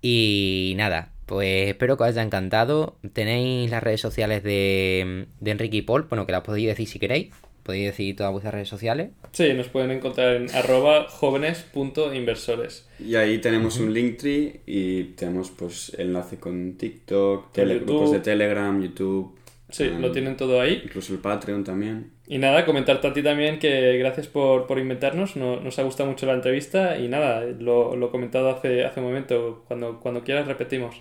Y 0.03 0.75
nada, 0.77 1.13
pues 1.27 1.69
espero 1.71 1.97
que 1.97 2.05
os 2.05 2.09
haya 2.11 2.23
encantado. 2.23 2.99
Tenéis 3.13 3.71
las 3.71 3.83
redes 3.83 4.01
sociales 4.01 4.43
de, 4.45 5.29
de 5.41 5.51
Enrique 5.53 5.79
y 5.79 5.83
Paul, 5.83 6.05
bueno, 6.05 6.27
que 6.27 6.33
las 6.33 6.43
podéis 6.43 6.69
decir 6.69 6.89
si 6.89 6.99
queréis. 6.99 7.31
Podéis 7.63 7.87
decir 7.87 8.17
todas 8.17 8.33
vuestras 8.33 8.55
redes 8.55 8.69
sociales. 8.69 9.11
Sí, 9.33 9.53
nos 9.55 9.69
pueden 9.69 9.91
encontrar 9.93 10.35
en 10.35 10.51
arroba 10.55 11.07
jóvenes.inversores. 11.09 12.89
Y 12.99 13.15
ahí 13.17 13.39
tenemos 13.39 13.79
un 13.79 13.93
Linktree 13.93 14.61
y 14.67 15.05
tenemos 15.15 15.51
pues 15.51 15.93
enlace 15.99 16.39
con 16.39 16.77
TikTok, 16.77 17.53
tele- 17.53 17.75
YouTube. 17.75 17.87
grupos 17.87 18.13
de 18.13 18.21
Telegram, 18.21 18.81
YouTube. 18.83 19.37
Sí, 19.71 19.89
lo 19.99 20.13
tienen 20.13 20.37
todo 20.37 20.61
ahí. 20.61 20.83
Incluso 20.85 21.15
el 21.15 21.21
Patreon 21.21 21.65
también. 21.65 22.11
Y 22.27 22.39
nada, 22.39 22.67
comentarte 22.67 23.07
a 23.09 23.13
ti 23.13 23.23
también 23.23 23.59
que 23.59 23.97
gracias 23.97 24.27
por, 24.27 24.67
por 24.67 24.79
invitarnos, 24.79 25.37
no- 25.37 25.61
nos 25.61 25.79
ha 25.79 25.83
gustado 25.83 26.11
mucho 26.11 26.27
la 26.27 26.35
entrevista 26.35 26.99
y 26.99 27.09
nada, 27.09 27.41
lo, 27.59 27.97
lo 27.97 28.09
he 28.09 28.11
comentado 28.11 28.51
hace, 28.51 28.85
hace 28.85 29.01
un 29.01 29.07
momento, 29.07 29.65
cuando, 29.69 29.99
cuando 30.01 30.23
quieras 30.25 30.47
repetimos. 30.47 31.01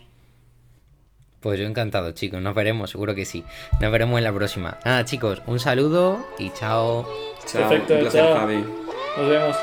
Pues 1.41 1.59
yo 1.59 1.65
encantado, 1.65 2.11
chicos. 2.11 2.41
Nos 2.41 2.55
veremos, 2.55 2.91
seguro 2.91 3.15
que 3.15 3.25
sí. 3.25 3.43
Nos 3.79 3.91
veremos 3.91 4.17
en 4.19 4.23
la 4.23 4.33
próxima. 4.33 4.77
Nada, 4.85 5.03
chicos, 5.05 5.41
un 5.47 5.59
saludo 5.59 6.25
y 6.37 6.51
chao. 6.51 7.07
Chao, 7.45 7.67
Perfecto, 7.67 7.95
un 7.95 7.99
placer, 8.01 8.21
chao. 8.21 8.35
Javi. 8.37 8.65
Nos 9.17 9.29
vemos. 9.29 9.57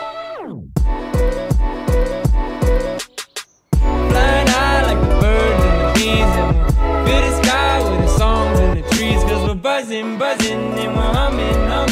Buzzing, 9.61 10.19
buzzing 10.19 10.79
and 10.79 10.97
we're 10.97 11.03
humming, 11.03 11.69
humming 11.69 11.88